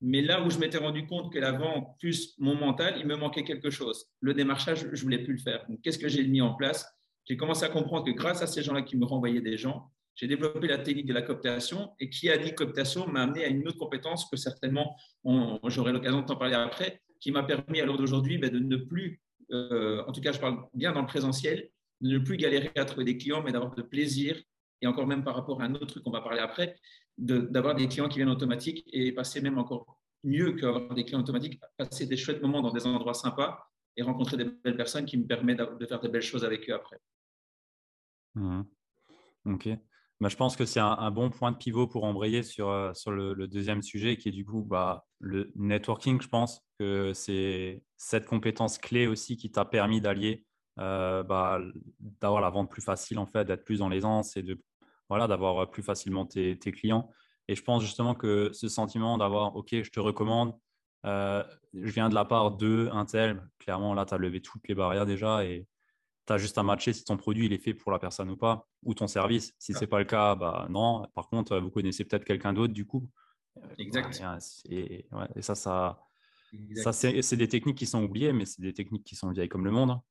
Mais 0.00 0.20
là 0.20 0.42
où 0.42 0.50
je 0.50 0.58
m'étais 0.58 0.78
rendu 0.78 1.06
compte 1.06 1.32
que 1.32 1.38
la 1.38 1.52
vente 1.52 1.98
plus 1.98 2.34
mon 2.38 2.54
mental, 2.54 2.96
il 2.98 3.06
me 3.06 3.16
manquait 3.16 3.44
quelque 3.44 3.70
chose. 3.70 4.06
Le 4.20 4.34
démarchage, 4.34 4.80
je 4.80 4.86
ne 4.86 4.96
voulais 4.96 5.18
plus 5.18 5.34
le 5.34 5.40
faire. 5.40 5.64
Donc, 5.68 5.80
qu'est-ce 5.80 5.98
que 5.98 6.08
j'ai 6.08 6.26
mis 6.26 6.42
en 6.42 6.54
place? 6.54 6.86
J'ai 7.24 7.38
commencé 7.38 7.64
à 7.64 7.70
comprendre 7.70 8.04
que 8.04 8.10
grâce 8.10 8.42
à 8.42 8.46
ces 8.46 8.62
gens-là 8.62 8.82
qui 8.82 8.98
me 8.98 9.06
renvoyaient 9.06 9.40
des 9.40 9.56
gens, 9.56 9.90
j'ai 10.14 10.26
développé 10.26 10.68
la 10.68 10.78
technique 10.78 11.06
de 11.06 11.14
la 11.14 11.22
cooptation 11.22 11.90
et 11.98 12.10
qui 12.10 12.30
a 12.30 12.36
dit 12.38 12.54
cooptation 12.54 13.08
m'a 13.08 13.22
amené 13.22 13.44
à 13.44 13.48
une 13.48 13.66
autre 13.66 13.78
compétence 13.78 14.28
que 14.30 14.36
certainement 14.36 14.96
j'aurai 15.66 15.92
l'occasion 15.92 16.20
de 16.20 16.26
t'en 16.26 16.36
parler 16.36 16.54
après, 16.54 17.02
qui 17.24 17.32
m'a 17.32 17.42
permis 17.42 17.80
à 17.80 17.86
l'heure 17.86 17.96
d'aujourd'hui 17.96 18.36
ben, 18.36 18.50
de 18.50 18.58
ne 18.58 18.76
plus, 18.76 19.22
euh, 19.50 20.04
en 20.06 20.12
tout 20.12 20.20
cas 20.20 20.30
je 20.30 20.38
parle 20.38 20.58
bien 20.74 20.92
dans 20.92 21.00
le 21.00 21.06
présentiel, 21.06 21.70
de 22.02 22.10
ne 22.10 22.18
plus 22.18 22.36
galérer 22.36 22.70
à 22.76 22.84
trouver 22.84 23.06
des 23.06 23.16
clients, 23.16 23.42
mais 23.42 23.50
d'avoir 23.50 23.74
de 23.74 23.80
plaisir 23.80 24.38
et 24.82 24.86
encore 24.86 25.06
même 25.06 25.24
par 25.24 25.34
rapport 25.34 25.62
à 25.62 25.64
un 25.64 25.74
autre 25.74 25.86
truc 25.86 26.04
qu'on 26.04 26.10
va 26.10 26.20
parler 26.20 26.40
après, 26.40 26.76
d'avoir 27.16 27.74
des 27.76 27.88
clients 27.88 28.10
qui 28.10 28.18
viennent 28.18 28.28
automatiques 28.28 28.84
et 28.92 29.10
passer 29.12 29.40
même 29.40 29.56
encore 29.56 29.98
mieux 30.22 30.52
qu'avoir 30.52 30.92
des 30.92 31.06
clients 31.06 31.20
automatiques, 31.20 31.58
passer 31.78 32.04
des 32.04 32.18
chouettes 32.18 32.42
moments 32.42 32.60
dans 32.60 32.72
des 32.72 32.86
endroits 32.86 33.14
sympas 33.14 33.70
et 33.96 34.02
rencontrer 34.02 34.36
des 34.36 34.44
belles 34.44 34.76
personnes 34.76 35.06
qui 35.06 35.16
me 35.16 35.26
permettent 35.26 35.62
de 35.80 35.86
faire 35.86 36.00
des 36.00 36.08
belles 36.08 36.20
choses 36.20 36.44
avec 36.44 36.68
eux 36.68 36.74
après. 36.74 37.00
Mmh. 38.34 38.64
Ok. 39.46 39.68
Bah, 40.20 40.28
je 40.28 40.36
pense 40.36 40.56
que 40.56 40.64
c'est 40.64 40.80
un, 40.80 41.10
bon 41.10 41.30
point 41.30 41.52
de 41.52 41.56
pivot 41.56 41.86
pour 41.86 42.04
embrayer 42.04 42.42
sur, 42.42 42.68
euh, 42.70 42.94
sur 42.94 43.10
le, 43.10 43.46
deuxième 43.48 43.82
sujet 43.82 44.16
qui 44.16 44.28
est 44.28 44.32
du 44.32 44.44
coup 44.44 44.62
bah, 44.62 45.04
le 45.18 45.52
networking. 45.56 46.20
Je 46.22 46.28
pense 46.28 46.62
que 46.78 47.12
c'est 47.12 47.82
cette 47.96 48.24
compétence 48.26 48.78
clé 48.78 49.06
aussi 49.06 49.36
qui 49.36 49.50
t'a 49.50 49.64
permis 49.64 50.00
d'allier, 50.00 50.44
euh, 50.78 51.22
bah, 51.24 51.60
d'avoir 52.00 52.40
la 52.40 52.50
vente 52.50 52.70
plus 52.70 52.82
facile 52.82 53.18
en 53.18 53.26
fait, 53.26 53.44
d'être 53.44 53.64
plus 53.64 53.80
dans 53.80 53.88
l'aisance 53.88 54.36
et 54.36 54.42
de 54.42 54.60
voilà, 55.08 55.26
d'avoir 55.26 55.70
plus 55.70 55.82
facilement 55.82 56.26
tes, 56.26 56.56
clients. 56.56 57.10
Et 57.48 57.54
je 57.54 57.62
pense 57.62 57.82
justement 57.82 58.14
que 58.14 58.50
ce 58.52 58.68
sentiment 58.68 59.18
d'avoir, 59.18 59.54
OK, 59.56 59.68
je 59.72 59.90
te 59.90 60.00
recommande, 60.00 60.54
euh, 61.04 61.44
je 61.74 61.90
viens 61.90 62.08
de 62.08 62.14
la 62.14 62.24
part 62.24 62.52
de 62.52 62.88
un 62.92 63.04
tel, 63.04 63.46
clairement 63.58 63.94
là, 63.94 64.06
tu 64.06 64.14
as 64.14 64.18
levé 64.18 64.40
toutes 64.40 64.66
les 64.68 64.74
barrières 64.74 65.06
déjà 65.06 65.44
et 65.44 65.66
tu 66.26 66.32
as 66.32 66.38
juste 66.38 66.58
à 66.58 66.62
matcher 66.62 66.92
si 66.92 67.04
ton 67.04 67.16
produit 67.16 67.46
il 67.46 67.52
est 67.52 67.58
fait 67.58 67.74
pour 67.74 67.92
la 67.92 67.98
personne 67.98 68.30
ou 68.30 68.36
pas, 68.36 68.68
ou 68.82 68.94
ton 68.94 69.06
service. 69.06 69.54
Si 69.58 69.72
ce 69.72 69.80
n'est 69.80 69.86
pas 69.86 69.98
le 69.98 70.04
cas, 70.04 70.34
bah 70.34 70.66
non. 70.70 71.06
Par 71.14 71.28
contre, 71.28 71.58
vous 71.58 71.70
connaissez 71.70 72.04
peut-être 72.04 72.24
quelqu'un 72.24 72.52
d'autre 72.52 72.72
du 72.72 72.86
coup. 72.86 73.08
Exact. 73.78 74.20
et, 74.68 75.06
ça, 75.40 75.54
ça, 75.54 76.00
ça 76.76 76.92
c'est 76.92 77.36
des 77.36 77.48
techniques 77.48 77.78
qui 77.78 77.86
sont 77.86 78.02
oubliées, 78.02 78.32
mais 78.32 78.46
c'est 78.46 78.62
des 78.62 78.72
techniques 78.72 79.04
qui 79.04 79.16
sont 79.16 79.30
vieilles 79.30 79.48
comme 79.48 79.64
le 79.64 79.70
monde. 79.70 79.90
Hein. 79.90 80.02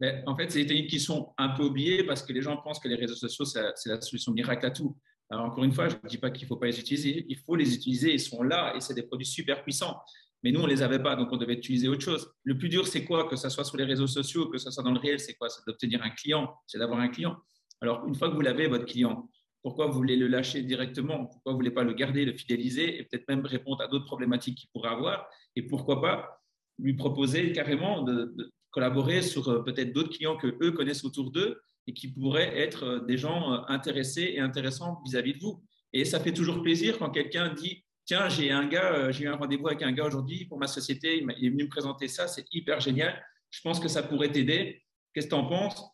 Mais 0.00 0.22
en 0.26 0.36
fait, 0.36 0.50
c'est 0.50 0.60
des 0.60 0.66
techniques 0.66 0.90
qui 0.90 1.00
sont 1.00 1.34
un 1.38 1.48
peu 1.48 1.64
oubliées 1.64 2.04
parce 2.04 2.22
que 2.22 2.32
les 2.32 2.40
gens 2.40 2.56
pensent 2.58 2.78
que 2.78 2.88
les 2.88 2.94
réseaux 2.94 3.16
sociaux, 3.16 3.44
c'est 3.44 3.62
la 3.86 4.00
solution 4.00 4.32
miracle 4.32 4.64
à 4.64 4.70
tout. 4.70 4.96
Alors, 5.30 5.46
encore 5.46 5.64
une 5.64 5.72
fois, 5.72 5.88
je 5.88 5.96
ne 6.02 6.08
dis 6.08 6.18
pas 6.18 6.30
qu'il 6.30 6.44
ne 6.44 6.48
faut 6.48 6.56
pas 6.56 6.66
les 6.66 6.78
utiliser. 6.78 7.26
Il 7.28 7.38
faut 7.38 7.54
les 7.54 7.74
utiliser. 7.74 8.14
Ils 8.14 8.20
sont 8.20 8.42
là 8.42 8.74
et 8.76 8.80
c'est 8.80 8.94
des 8.94 9.02
produits 9.02 9.26
super 9.26 9.62
puissants. 9.62 10.00
Mais 10.42 10.52
nous, 10.52 10.60
on 10.60 10.66
ne 10.66 10.70
les 10.70 10.82
avait 10.82 11.02
pas, 11.02 11.16
donc 11.16 11.32
on 11.32 11.36
devait 11.36 11.54
utiliser 11.54 11.88
autre 11.88 12.02
chose. 12.02 12.30
Le 12.44 12.56
plus 12.56 12.68
dur, 12.68 12.86
c'est 12.86 13.04
quoi? 13.04 13.28
Que 13.28 13.36
ce 13.36 13.48
soit 13.48 13.64
sur 13.64 13.76
les 13.76 13.84
réseaux 13.84 14.06
sociaux, 14.06 14.48
que 14.48 14.58
ce 14.58 14.70
soit 14.70 14.82
dans 14.82 14.92
le 14.92 15.00
réel, 15.00 15.18
c'est 15.18 15.34
quoi? 15.34 15.48
C'est 15.48 15.62
d'obtenir 15.66 16.02
un 16.02 16.10
client, 16.10 16.54
c'est 16.66 16.78
d'avoir 16.78 17.00
un 17.00 17.08
client. 17.08 17.36
Alors, 17.80 18.06
une 18.06 18.14
fois 18.14 18.28
que 18.28 18.34
vous 18.34 18.40
l'avez, 18.40 18.68
votre 18.68 18.84
client, 18.84 19.28
pourquoi 19.62 19.86
vous 19.86 19.94
voulez 19.94 20.16
le 20.16 20.28
lâcher 20.28 20.62
directement? 20.62 21.26
Pourquoi 21.26 21.52
vous 21.52 21.58
ne 21.58 21.62
voulez 21.62 21.70
pas 21.70 21.84
le 21.84 21.92
garder, 21.92 22.24
le 22.24 22.32
fidéliser 22.32 22.98
et 22.98 23.04
peut-être 23.04 23.28
même 23.28 23.44
répondre 23.44 23.82
à 23.82 23.88
d'autres 23.88 24.04
problématiques 24.04 24.56
qu'il 24.56 24.70
pourrait 24.70 24.90
avoir? 24.90 25.28
Et 25.56 25.62
pourquoi 25.62 26.00
pas 26.00 26.40
lui 26.78 26.94
proposer 26.94 27.52
carrément 27.52 28.02
de, 28.02 28.34
collaborer 28.70 29.22
sur 29.22 29.48
euh, 29.48 29.64
peut-être 29.64 29.92
d'autres 29.92 30.10
clients 30.10 30.36
que 30.36 30.56
eux 30.62 30.72
connaissent 30.72 31.04
autour 31.04 31.32
d'eux 31.32 31.60
et 31.86 31.94
qui 31.94 32.08
pourraient 32.08 32.56
être 32.56 32.84
euh, 32.84 33.00
des 33.00 33.16
gens 33.16 33.52
euh, 33.52 33.58
intéressés 33.68 34.32
et 34.34 34.40
intéressants 34.40 35.02
vis 35.04 35.16
à 35.16 35.22
-vis 35.22 35.34
de 35.34 35.40
vous? 35.40 35.62
Et 35.92 36.04
ça 36.04 36.20
fait 36.20 36.32
toujours 36.32 36.62
plaisir 36.62 36.98
quand 36.98 37.10
quelqu'un 37.10 37.52
dit 37.52 37.84
tiens, 38.08 38.28
j'ai 38.30 38.50
un 38.50 38.66
gars, 38.66 38.92
euh, 38.94 39.12
j'ai 39.12 39.24
eu 39.24 39.28
un 39.28 39.36
rendez-vous 39.36 39.68
avec 39.68 39.82
un 39.82 39.92
gars 39.92 40.06
aujourd'hui 40.06 40.46
pour 40.46 40.58
ma 40.58 40.66
société, 40.66 41.18
il 41.18 41.46
est 41.46 41.50
venu 41.50 41.64
me 41.64 41.68
présenter 41.68 42.08
ça, 42.08 42.26
c'est 42.26 42.46
hyper 42.52 42.80
génial. 42.80 43.22
Je 43.50 43.60
pense 43.60 43.78
que 43.78 43.86
ça 43.86 44.02
pourrait 44.02 44.32
t'aider. 44.32 44.82
Qu'est-ce 45.12 45.26
que 45.26 45.34
tu 45.34 45.36
en 45.36 45.46
penses? 45.46 45.84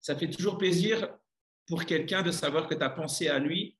Ça 0.00 0.16
fait 0.16 0.28
toujours 0.28 0.58
plaisir 0.58 1.08
pour 1.68 1.84
quelqu'un 1.84 2.22
de 2.22 2.32
savoir 2.32 2.66
que 2.66 2.74
tu 2.74 2.82
as 2.82 2.90
pensé 2.90 3.28
à 3.28 3.38
lui 3.38 3.78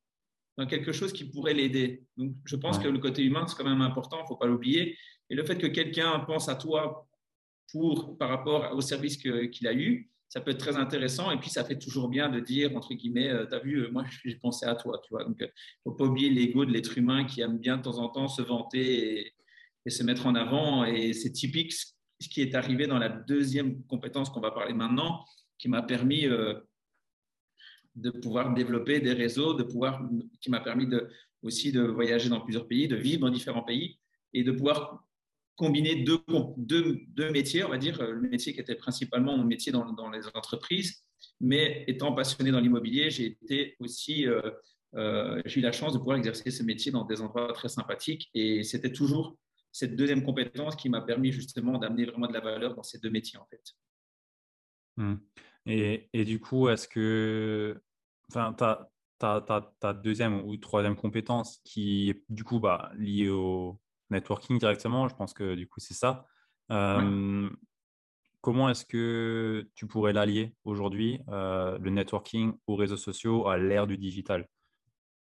dans 0.56 0.66
quelque 0.66 0.92
chose 0.92 1.12
qui 1.12 1.24
pourrait 1.24 1.54
l'aider. 1.54 2.04
Donc, 2.16 2.36
je 2.44 2.54
pense 2.54 2.78
que 2.78 2.86
le 2.86 2.98
côté 2.98 3.24
humain, 3.24 3.44
c'est 3.48 3.56
quand 3.56 3.68
même 3.68 3.82
important, 3.82 4.18
il 4.18 4.22
ne 4.22 4.28
faut 4.28 4.36
pas 4.36 4.46
l'oublier. 4.46 4.96
Et 5.28 5.34
le 5.34 5.42
fait 5.42 5.58
que 5.58 5.66
quelqu'un 5.66 6.20
pense 6.20 6.48
à 6.48 6.54
toi 6.54 7.08
pour, 7.72 8.16
par 8.18 8.28
rapport 8.28 8.72
au 8.72 8.80
service 8.80 9.16
qu'il 9.16 9.66
a 9.66 9.74
eu, 9.74 10.12
ça 10.30 10.40
peut 10.40 10.52
être 10.52 10.58
très 10.58 10.76
intéressant. 10.76 11.32
Et 11.32 11.38
puis, 11.38 11.50
ça 11.50 11.64
fait 11.64 11.76
toujours 11.76 12.08
bien 12.08 12.28
de 12.28 12.38
dire, 12.38 12.74
entre 12.76 12.94
guillemets, 12.94 13.32
tu 13.48 13.54
as 13.54 13.58
vu, 13.58 13.90
moi, 13.90 14.04
j'ai 14.24 14.36
pensé 14.36 14.64
à 14.64 14.76
toi. 14.76 15.00
Tu 15.04 15.10
vois 15.10 15.24
Donc, 15.24 15.36
il 15.40 15.44
ne 15.44 15.50
faut 15.84 15.92
pas 15.92 16.04
oublier 16.04 16.30
l'ego 16.30 16.64
de 16.64 16.70
l'être 16.72 16.96
humain 16.96 17.24
qui 17.24 17.40
aime 17.40 17.58
bien 17.58 17.76
de 17.76 17.82
temps 17.82 17.98
en 17.98 18.08
temps 18.08 18.28
se 18.28 18.40
vanter 18.40 19.34
et, 19.84 19.90
se 19.90 20.04
mettre 20.04 20.26
en 20.26 20.36
avant. 20.36 20.84
Et 20.84 21.12
c'est 21.14 21.32
typique 21.32 21.72
ce 21.72 22.28
qui 22.28 22.42
est 22.42 22.54
arrivé 22.54 22.86
dans 22.86 22.98
la 22.98 23.08
deuxième 23.08 23.82
compétence 23.86 24.30
qu'on 24.30 24.40
va 24.40 24.52
parler 24.52 24.72
maintenant, 24.72 25.24
qui 25.58 25.68
m'a 25.68 25.82
permis 25.82 26.28
de 27.96 28.10
pouvoir 28.10 28.54
développer 28.54 29.00
des 29.00 29.14
réseaux, 29.14 29.54
de 29.54 29.64
pouvoir, 29.64 30.00
qui 30.40 30.48
m'a 30.48 30.60
permis 30.60 30.86
aussi 31.42 31.72
de 31.72 31.82
voyager 31.82 32.28
dans 32.28 32.40
plusieurs 32.40 32.68
pays, 32.68 32.86
de 32.86 32.94
vivre 32.94 33.22
dans 33.22 33.30
différents 33.30 33.64
pays 33.64 33.98
et 34.32 34.44
de 34.44 34.52
pouvoir 34.52 35.04
combiner 35.60 35.96
deux, 35.96 36.20
deux, 36.56 37.00
deux, 37.08 37.30
métiers, 37.30 37.64
on 37.64 37.68
va 37.68 37.76
dire, 37.76 38.02
le 38.02 38.18
métier 38.18 38.54
qui 38.54 38.60
était 38.60 38.74
principalement 38.74 39.36
mon 39.36 39.44
métier 39.44 39.70
dans, 39.70 39.92
dans 39.92 40.08
les 40.08 40.26
entreprises, 40.28 41.04
mais 41.38 41.84
étant 41.86 42.14
passionné 42.14 42.50
dans 42.50 42.60
l'immobilier, 42.60 43.10
j'ai 43.10 43.26
été 43.26 43.76
aussi, 43.78 44.26
euh, 44.26 44.40
euh, 44.94 45.42
j'ai 45.44 45.60
eu 45.60 45.62
la 45.62 45.72
chance 45.72 45.92
de 45.92 45.98
pouvoir 45.98 46.16
exercer 46.16 46.50
ce 46.50 46.62
métier 46.62 46.90
dans 46.90 47.04
des 47.04 47.20
endroits 47.20 47.52
très 47.52 47.68
sympathiques 47.68 48.30
et 48.32 48.62
c'était 48.62 48.90
toujours 48.90 49.36
cette 49.70 49.96
deuxième 49.96 50.24
compétence 50.24 50.76
qui 50.76 50.88
m'a 50.88 51.02
permis 51.02 51.30
justement 51.30 51.76
d'amener 51.76 52.06
vraiment 52.06 52.26
de 52.26 52.32
la 52.32 52.40
valeur 52.40 52.74
dans 52.74 52.82
ces 52.82 52.98
deux 52.98 53.10
métiers 53.10 53.38
en 53.38 53.44
fait. 53.44 53.62
Mmh. 54.96 55.16
Et, 55.66 56.08
et, 56.14 56.24
du 56.24 56.40
coup, 56.40 56.70
est-ce 56.70 56.88
que 56.88 57.82
enfin, 58.30 58.54
ta, 58.54 58.90
ta, 59.18 59.42
ta, 59.78 59.92
deuxième 59.92 60.40
ou 60.40 60.56
troisième 60.56 60.96
compétence 60.96 61.60
qui 61.64 62.08
est 62.08 62.24
du 62.30 62.44
coup 62.44 62.60
bah, 62.60 62.90
liée 62.96 63.28
au 63.28 63.78
networking 64.10 64.58
directement, 64.58 65.08
je 65.08 65.14
pense 65.14 65.32
que 65.32 65.54
du 65.54 65.68
coup 65.68 65.80
c'est 65.80 65.94
ça. 65.94 66.26
Euh, 66.70 67.48
comment 68.40 68.68
est-ce 68.68 68.84
que 68.84 69.68
tu 69.74 69.86
pourrais 69.86 70.12
l'allier 70.12 70.54
aujourd'hui, 70.64 71.20
euh, 71.28 71.78
le 71.78 71.90
networking 71.90 72.52
aux 72.66 72.76
réseaux 72.76 72.96
sociaux, 72.96 73.48
à 73.48 73.58
l'ère 73.58 73.86
du 73.86 73.98
digital? 73.98 74.48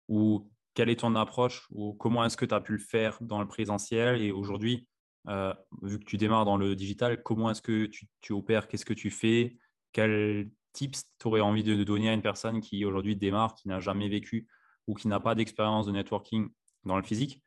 Ou 0.07 0.49
quelle 0.73 0.89
est 0.89 1.01
ton 1.01 1.15
approche 1.15 1.67
ou 1.71 1.93
comment 1.93 2.23
est-ce 2.25 2.37
que 2.37 2.45
tu 2.45 2.53
as 2.53 2.61
pu 2.61 2.73
le 2.73 2.79
faire 2.79 3.17
dans 3.21 3.41
le 3.41 3.47
présentiel? 3.47 4.21
Et 4.21 4.31
aujourd'hui, 4.31 4.87
euh, 5.27 5.53
vu 5.81 5.99
que 5.99 6.05
tu 6.05 6.17
démarres 6.17 6.45
dans 6.45 6.57
le 6.57 6.75
digital, 6.75 7.21
comment 7.23 7.51
est-ce 7.51 7.61
que 7.61 7.85
tu, 7.85 8.07
tu 8.21 8.33
opères? 8.33 8.67
Qu'est-ce 8.67 8.85
que 8.85 8.93
tu 8.93 9.09
fais? 9.09 9.57
Quels 9.91 10.49
tips 10.73 11.03
tu 11.19 11.27
aurais 11.27 11.41
envie 11.41 11.63
de, 11.63 11.83
donner 11.83 12.09
à 12.09 12.13
une 12.13 12.21
personne 12.21 12.61
qui 12.61 12.85
aujourd'hui 12.85 13.15
démarre, 13.15 13.55
qui 13.55 13.67
n'a 13.67 13.79
jamais 13.79 14.09
vécu 14.09 14.47
ou 14.87 14.95
qui 14.95 15.07
n'a 15.07 15.19
pas 15.19 15.35
d'expérience 15.35 15.85
de 15.85 15.91
networking 15.91 16.49
dans 16.85 16.97
le 16.97 17.03
physique? 17.03 17.43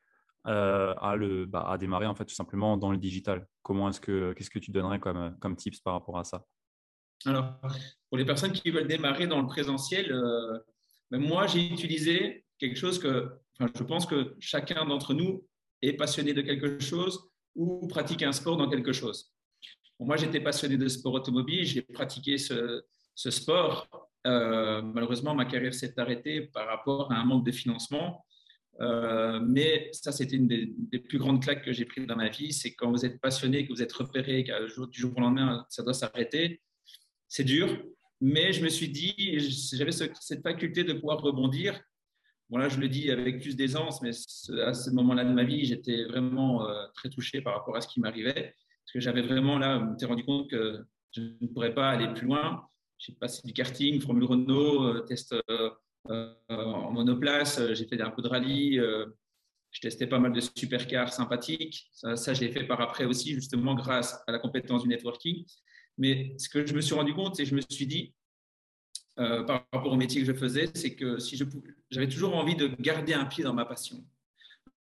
Euh, 0.46 1.46
bah, 1.46 1.66
à 1.68 1.78
démarrer 1.78 2.06
en 2.06 2.14
fait 2.14 2.24
tout 2.24 2.34
simplement 2.34 2.76
dans 2.76 2.90
le 2.90 2.98
digital 2.98 3.46
Comment 3.62 3.88
est-ce 3.88 4.00
que 4.00 4.32
qu'est-ce 4.34 4.50
que 4.50 4.58
tu 4.58 4.70
donnerais 4.70 5.00
comme, 5.00 5.36
comme 5.40 5.56
tips 5.56 5.80
par 5.80 5.94
rapport 5.94 6.18
à 6.18 6.24
ça? 6.24 6.44
Alors, 7.24 7.54
pour 8.08 8.18
les 8.18 8.24
personnes 8.24 8.52
qui 8.52 8.70
veulent 8.70 8.86
démarrer 8.86 9.26
dans 9.26 9.40
le 9.40 9.46
présentiel, 9.46 10.12
euh, 10.12 10.58
ben 11.10 11.18
moi 11.18 11.46
j'ai 11.46 11.66
utilisé 11.66 12.44
quelque 12.58 12.76
chose 12.76 12.98
que 12.98 13.30
je 13.60 13.82
pense 13.82 14.06
que 14.06 14.36
chacun 14.40 14.84
d'entre 14.84 15.14
nous 15.14 15.46
est 15.80 15.94
passionné 15.94 16.34
de 16.34 16.42
quelque 16.42 16.80
chose 16.80 17.30
ou 17.54 17.86
pratique 17.86 18.22
un 18.22 18.32
sport 18.32 18.56
dans 18.56 18.68
quelque 18.68 18.92
chose. 18.92 19.32
moi, 20.00 20.16
j'étais 20.16 20.40
passionné 20.40 20.76
de 20.76 20.88
sport 20.88 21.14
automobile, 21.14 21.64
j'ai 21.64 21.82
pratiqué 21.82 22.36
ce, 22.36 22.82
sport. 23.14 23.88
Euh, 24.26 24.82
malheureusement, 24.82 25.34
ma 25.34 25.44
carrière 25.44 25.74
s'est 25.74 25.98
arrêtée 25.98 26.42
par 26.42 26.66
rapport 26.66 27.12
à 27.12 27.16
un 27.16 27.24
manque 27.24 27.46
de 27.46 27.52
financement. 27.52 28.24
Euh, 28.80 29.40
mais 29.40 29.90
ça, 29.92 30.12
c'était 30.12 30.36
une 30.36 30.48
des, 30.48 30.98
plus 30.98 31.18
grandes 31.18 31.42
claques 31.42 31.64
que 31.64 31.72
j'ai 31.72 31.84
prises 31.84 32.06
dans 32.06 32.16
ma 32.16 32.28
vie. 32.28 32.52
C'est 32.52 32.74
quand 32.74 32.90
vous 32.90 33.04
êtes 33.04 33.20
passionné, 33.20 33.66
que 33.66 33.72
vous 33.72 33.82
êtes 33.82 33.92
repéré, 33.92 34.44
que 34.44 34.86
du 34.90 35.00
jour 35.00 35.12
au 35.16 35.20
lendemain, 35.20 35.64
ça 35.68 35.82
doit 35.82 35.94
s'arrêter. 35.94 36.60
C'est 37.28 37.44
dur. 37.44 37.82
Mais 38.20 38.52
je 38.52 38.62
me 38.62 38.68
suis 38.68 38.88
dit, 38.88 39.38
j'avais 39.72 39.92
cette 39.92 40.42
faculté 40.42 40.84
de 40.84 40.92
pouvoir 40.94 41.20
rebondir. 41.20 41.80
Bon, 42.50 42.58
là, 42.58 42.68
je 42.68 42.78
le 42.78 42.88
dis 42.88 43.10
avec 43.10 43.40
plus 43.40 43.56
d'aisance, 43.56 44.02
mais 44.02 44.10
à 44.62 44.74
ce 44.74 44.90
moment-là 44.90 45.24
de 45.24 45.32
ma 45.32 45.44
vie, 45.44 45.64
j'étais 45.64 46.04
vraiment 46.04 46.68
euh, 46.68 46.86
très 46.94 47.08
touché 47.08 47.40
par 47.40 47.54
rapport 47.54 47.76
à 47.76 47.80
ce 47.80 47.88
qui 47.88 48.00
m'arrivait. 48.00 48.54
Parce 48.84 48.92
que 48.92 49.00
j'avais 49.00 49.22
vraiment, 49.22 49.58
là, 49.58 49.80
me 49.80 49.96
suis 49.96 50.06
rendu 50.06 50.24
compte 50.24 50.50
que 50.50 50.84
je 51.12 51.22
ne 51.40 51.46
pourrais 51.48 51.74
pas 51.74 51.90
aller 51.90 52.12
plus 52.14 52.26
loin. 52.26 52.62
J'ai 52.98 53.12
passé 53.14 53.42
du 53.44 53.52
karting, 53.52 54.00
Formule 54.00 54.24
Renault, 54.24 54.84
euh, 54.84 55.00
test 55.00 55.34
en 56.08 56.90
monoplace, 56.92 57.60
j'ai 57.72 57.86
fait 57.86 58.00
un 58.00 58.10
peu 58.10 58.22
de 58.22 58.28
rallye, 58.28 58.80
je 59.70 59.80
testais 59.80 60.06
pas 60.06 60.18
mal 60.18 60.32
de 60.32 60.40
supercars 60.40 61.12
sympathiques. 61.12 61.88
Ça, 61.92 62.16
ça 62.16 62.34
j'ai 62.34 62.50
fait 62.50 62.64
par 62.64 62.80
après 62.80 63.04
aussi, 63.04 63.34
justement, 63.34 63.74
grâce 63.74 64.22
à 64.26 64.32
la 64.32 64.38
compétence 64.38 64.82
du 64.82 64.88
networking. 64.88 65.44
Mais 65.98 66.34
ce 66.38 66.48
que 66.48 66.66
je 66.66 66.74
me 66.74 66.80
suis 66.80 66.94
rendu 66.94 67.14
compte, 67.14 67.36
c'est 67.36 67.44
que 67.44 67.50
je 67.50 67.54
me 67.54 67.60
suis 67.68 67.86
dit, 67.86 68.14
par 69.16 69.66
rapport 69.72 69.92
au 69.92 69.96
métier 69.96 70.20
que 70.20 70.26
je 70.26 70.32
faisais, 70.32 70.70
c'est 70.74 70.94
que 70.94 71.18
si 71.18 71.36
je 71.36 71.44
j'avais 71.90 72.08
toujours 72.08 72.34
envie 72.36 72.56
de 72.56 72.68
garder 72.80 73.14
un 73.14 73.24
pied 73.24 73.44
dans 73.44 73.54
ma 73.54 73.64
passion. 73.64 74.04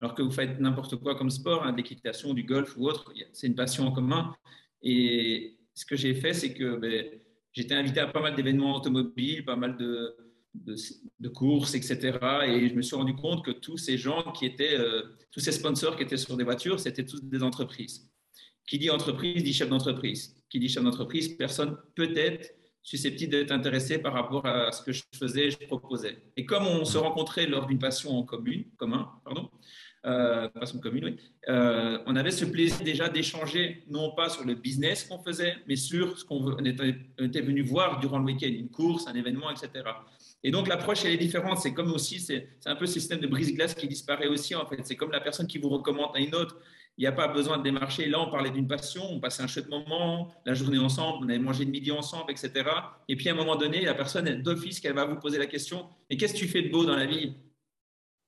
Alors 0.01 0.15
que 0.15 0.23
vous 0.23 0.31
faites 0.31 0.59
n'importe 0.59 0.97
quoi 0.97 1.15
comme 1.15 1.31
sport, 1.31 1.65
hein, 1.65 1.75
l'équitation, 1.77 2.35
du 2.35 2.43
golf 2.43 2.77
ou 2.77 2.89
autre, 2.89 3.13
c'est 3.33 3.47
une 3.47 3.55
passion 3.55 3.87
en 3.87 3.93
commun. 3.93 4.35
Et 4.83 5.59
ce 5.75 5.87
que 5.87 5.97
j'ai 5.97 6.15
fait, 6.15 6.33
c'est 6.33 6.55
que 6.55 6.77
ben, 6.77 7.21
j'étais 7.53 7.75
invité 7.75 8.01
à 8.01 8.09
pas 8.09 8.21
mal 8.21 8.35
d'événements 8.35 8.75
automobiles, 8.75 9.45
pas 9.45 9.55
mal 9.55 9.77
de, 9.77 10.17
de, 10.55 11.29
courses, 11.29 11.75
etc. 11.75 12.19
Et 12.47 12.69
je 12.69 12.75
me 12.75 12.83
suis 12.83 12.97
rendu 12.97 13.15
compte 13.15 13.45
que 13.45 13.51
tous 13.51 13.79
ces 13.79 13.97
gens 13.97 14.33
qui 14.33 14.47
étaient, 14.47 14.79
euh, 14.79 15.03
tous 15.31 15.41
ces 15.41 15.53
sponsors 15.53 15.97
qui 15.97 16.03
étaient 16.03 16.17
sur 16.17 16.37
des 16.37 16.45
voitures, 16.45 16.81
c'était 16.81 17.05
tous 17.05 17.23
des 17.23 17.43
entreprises. 17.43 18.09
Qui 18.67 18.79
dit 18.79 18.91
entreprise 18.91 19.43
dit 19.43 19.53
chef 19.53 19.69
d'entreprise. 19.69 20.37
Qui 20.49 20.61
dit 20.61 20.69
chef 20.69 20.85
d'entreprise, 20.85 21.29
personne 21.37 21.77
peut-être 21.95 22.55
susceptible 22.83 23.33
d'être 23.33 23.53
intéressé 23.53 23.99
par 23.99 24.13
rapport 24.13 24.45
à 24.45 24.73
ce 24.73 24.83
que 24.83 24.93
je 24.93 25.03
faisais, 25.15 25.51
je 25.51 25.59
proposais. 25.67 26.19
Et 26.37 26.45
comme 26.45 26.67
on 26.67 26.85
se 26.85 26.99
rencontrait 26.99 27.47
lors 27.47 27.67
d'une 27.67 27.79
passion 27.79 28.11
en 28.19 28.25
commune, 28.25 28.65
commun, 28.77 29.09
pardon, 29.25 29.51
euh, 30.05 30.49
façon 30.59 30.81
commune, 30.81 31.05
oui. 31.05 31.17
Euh, 31.49 31.99
on 32.07 32.17
avait 32.17 32.33
ce 32.33 32.45
plaisir 32.45 32.81
déjà 32.85 33.09
d'échanger, 33.09 33.85
non 33.89 34.13
pas 34.17 34.29
sur 34.29 34.45
le 34.45 34.55
business 34.55 35.05
qu'on 35.05 35.23
faisait, 35.23 35.57
mais 35.69 35.77
sur 35.77 36.19
ce 36.19 36.25
qu'on 36.25 36.59
était, 36.59 37.41
venu 37.41 37.63
voir 37.63 38.01
durant 38.01 38.19
le 38.19 38.25
week-end, 38.25 38.49
une 38.49 38.69
course, 38.69 39.07
un 39.07 39.15
événement, 39.15 39.51
etc. 39.51 39.85
Et 40.45 40.51
donc 40.51 40.69
l'approche, 40.69 41.05
elle 41.05 41.13
est 41.13 41.19
différente. 41.19 41.59
C'est 41.59 41.73
comme 41.73 41.93
aussi, 41.93 42.19
c'est 42.21 42.49
un 42.67 42.75
peu 42.75 42.87
ce 42.87 42.95
système 42.95 43.21
de 43.21 43.27
brise-glace 43.27 43.75
qui 43.75 43.87
disparaît 43.87 44.27
aussi, 44.27 44.55
en 44.55 44.67
fait. 44.67 44.79
C'est 44.85 44.97
comme 44.97 45.13
la 45.13 45.21
personne 45.21 45.47
qui 45.47 45.59
vous 45.59 45.69
recommande 45.69 46.11
à 46.15 46.21
une 46.21 46.35
autre. 46.35 46.59
Il 46.99 47.03
n'y 47.03 47.07
a 47.07 47.13
pas 47.13 47.29
besoin 47.29 47.59
de 47.59 47.63
démarcher. 47.63 48.07
Là, 48.07 48.21
on 48.21 48.31
parlait 48.31 48.51
d'une 48.51 48.67
passion, 48.67 49.03
on 49.11 49.21
passait 49.21 49.43
un 49.43 49.47
chouette 49.47 49.69
moment, 49.71 50.33
la 50.45 50.53
journée 50.53 50.79
ensemble, 50.79 51.25
on 51.25 51.29
avait 51.29 51.39
mangé 51.39 51.65
le 51.65 51.71
midi 51.71 51.91
ensemble, 51.91 52.31
etc. 52.31 52.53
Et 53.09 53.17
puis 53.17 53.29
à 53.29 53.33
un 53.33 53.37
moment 53.37 53.57
donné, 53.57 53.83
la 53.83 53.95
personne 53.95 54.43
d'office, 54.43 54.81
qu'elle 54.81 54.95
va 54.95 55.07
vous 55.07 55.17
poser 55.17 55.39
la 55.39 55.47
question, 55.47 55.89
mais 56.11 56.17
qu'est-ce 56.17 56.35
que 56.35 56.39
tu 56.39 56.49
fais 56.49 56.63
de 56.63 56.71
beau 56.71 56.85
dans 56.85 56.97
la 56.97 57.07
vie? 57.07 57.35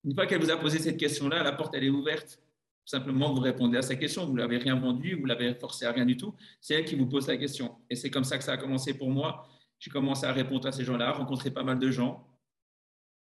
Une 0.04 0.14
fois 0.14 0.26
qu'elle 0.26 0.40
vous 0.40 0.50
a 0.50 0.56
posé 0.56 0.78
cette 0.78 0.96
question-là, 0.96 1.42
la 1.42 1.52
porte, 1.52 1.74
elle 1.74 1.84
est 1.84 1.90
ouverte. 1.90 2.38
Simplement, 2.86 3.32
vous 3.32 3.40
répondez 3.40 3.78
à 3.78 3.82
sa 3.82 3.96
question. 3.96 4.26
Vous 4.26 4.36
l'avez 4.36 4.58
rien 4.58 4.76
vendu, 4.76 5.14
vous 5.14 5.24
l'avez 5.24 5.54
forcé 5.54 5.86
à 5.86 5.92
rien 5.92 6.04
du 6.04 6.16
tout. 6.16 6.34
C'est 6.60 6.74
elle 6.74 6.84
qui 6.84 6.94
vous 6.94 7.06
pose 7.06 7.26
la 7.26 7.38
question. 7.38 7.76
Et 7.88 7.96
c'est 7.96 8.10
comme 8.10 8.24
ça 8.24 8.36
que 8.36 8.44
ça 8.44 8.52
a 8.52 8.56
commencé 8.58 8.94
pour 8.94 9.10
moi. 9.10 9.48
J'ai 9.84 9.90
commencé 9.90 10.24
à 10.24 10.32
répondre 10.32 10.66
à 10.66 10.72
ces 10.72 10.82
gens-là, 10.82 11.12
rencontrer 11.12 11.50
pas 11.50 11.62
mal 11.62 11.78
de 11.78 11.90
gens. 11.90 12.26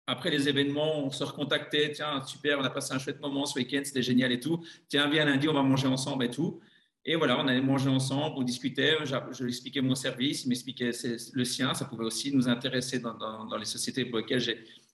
Après 0.09 0.31
les 0.31 0.49
événements, 0.49 0.99
on 0.99 1.11
se 1.13 1.23
recontactait. 1.23 1.93
Tiens, 1.93 2.25
super, 2.25 2.59
on 2.59 2.65
a 2.65 2.71
passé 2.71 2.93
un 2.93 2.99
chouette 2.99 3.21
moment 3.21 3.47
ce 3.47 3.57
week-end, 3.57 3.83
c'était 3.85 4.03
génial 4.03 4.33
et 4.33 4.41
tout. 4.41 4.61
Tiens, 4.89 5.09
viens 5.09 5.25
lundi, 5.27 5.49
on 5.49 5.53
va 5.53 5.63
manger 5.63 5.87
ensemble 5.87 6.25
et 6.25 6.31
tout. 6.31 6.59
Et 7.05 7.15
voilà, 7.15 7.39
on 7.39 7.47
allait 7.47 7.61
manger 7.61 7.89
ensemble, 7.89 8.35
on 8.37 8.43
discutait, 8.43 8.97
je, 9.05 9.45
lui 9.45 9.51
expliquais 9.51 9.81
mon 9.81 9.95
service, 9.95 10.45
il 10.45 10.49
m'expliquait 10.49 10.91
le 11.33 11.45
sien. 11.45 11.73
Ça 11.73 11.85
pouvait 11.85 12.05
aussi 12.05 12.35
nous 12.35 12.49
intéresser 12.49 12.99
dans, 12.99 13.57
les 13.57 13.65
sociétés 13.65 14.05
pour 14.05 14.19
lesquelles 14.19 14.43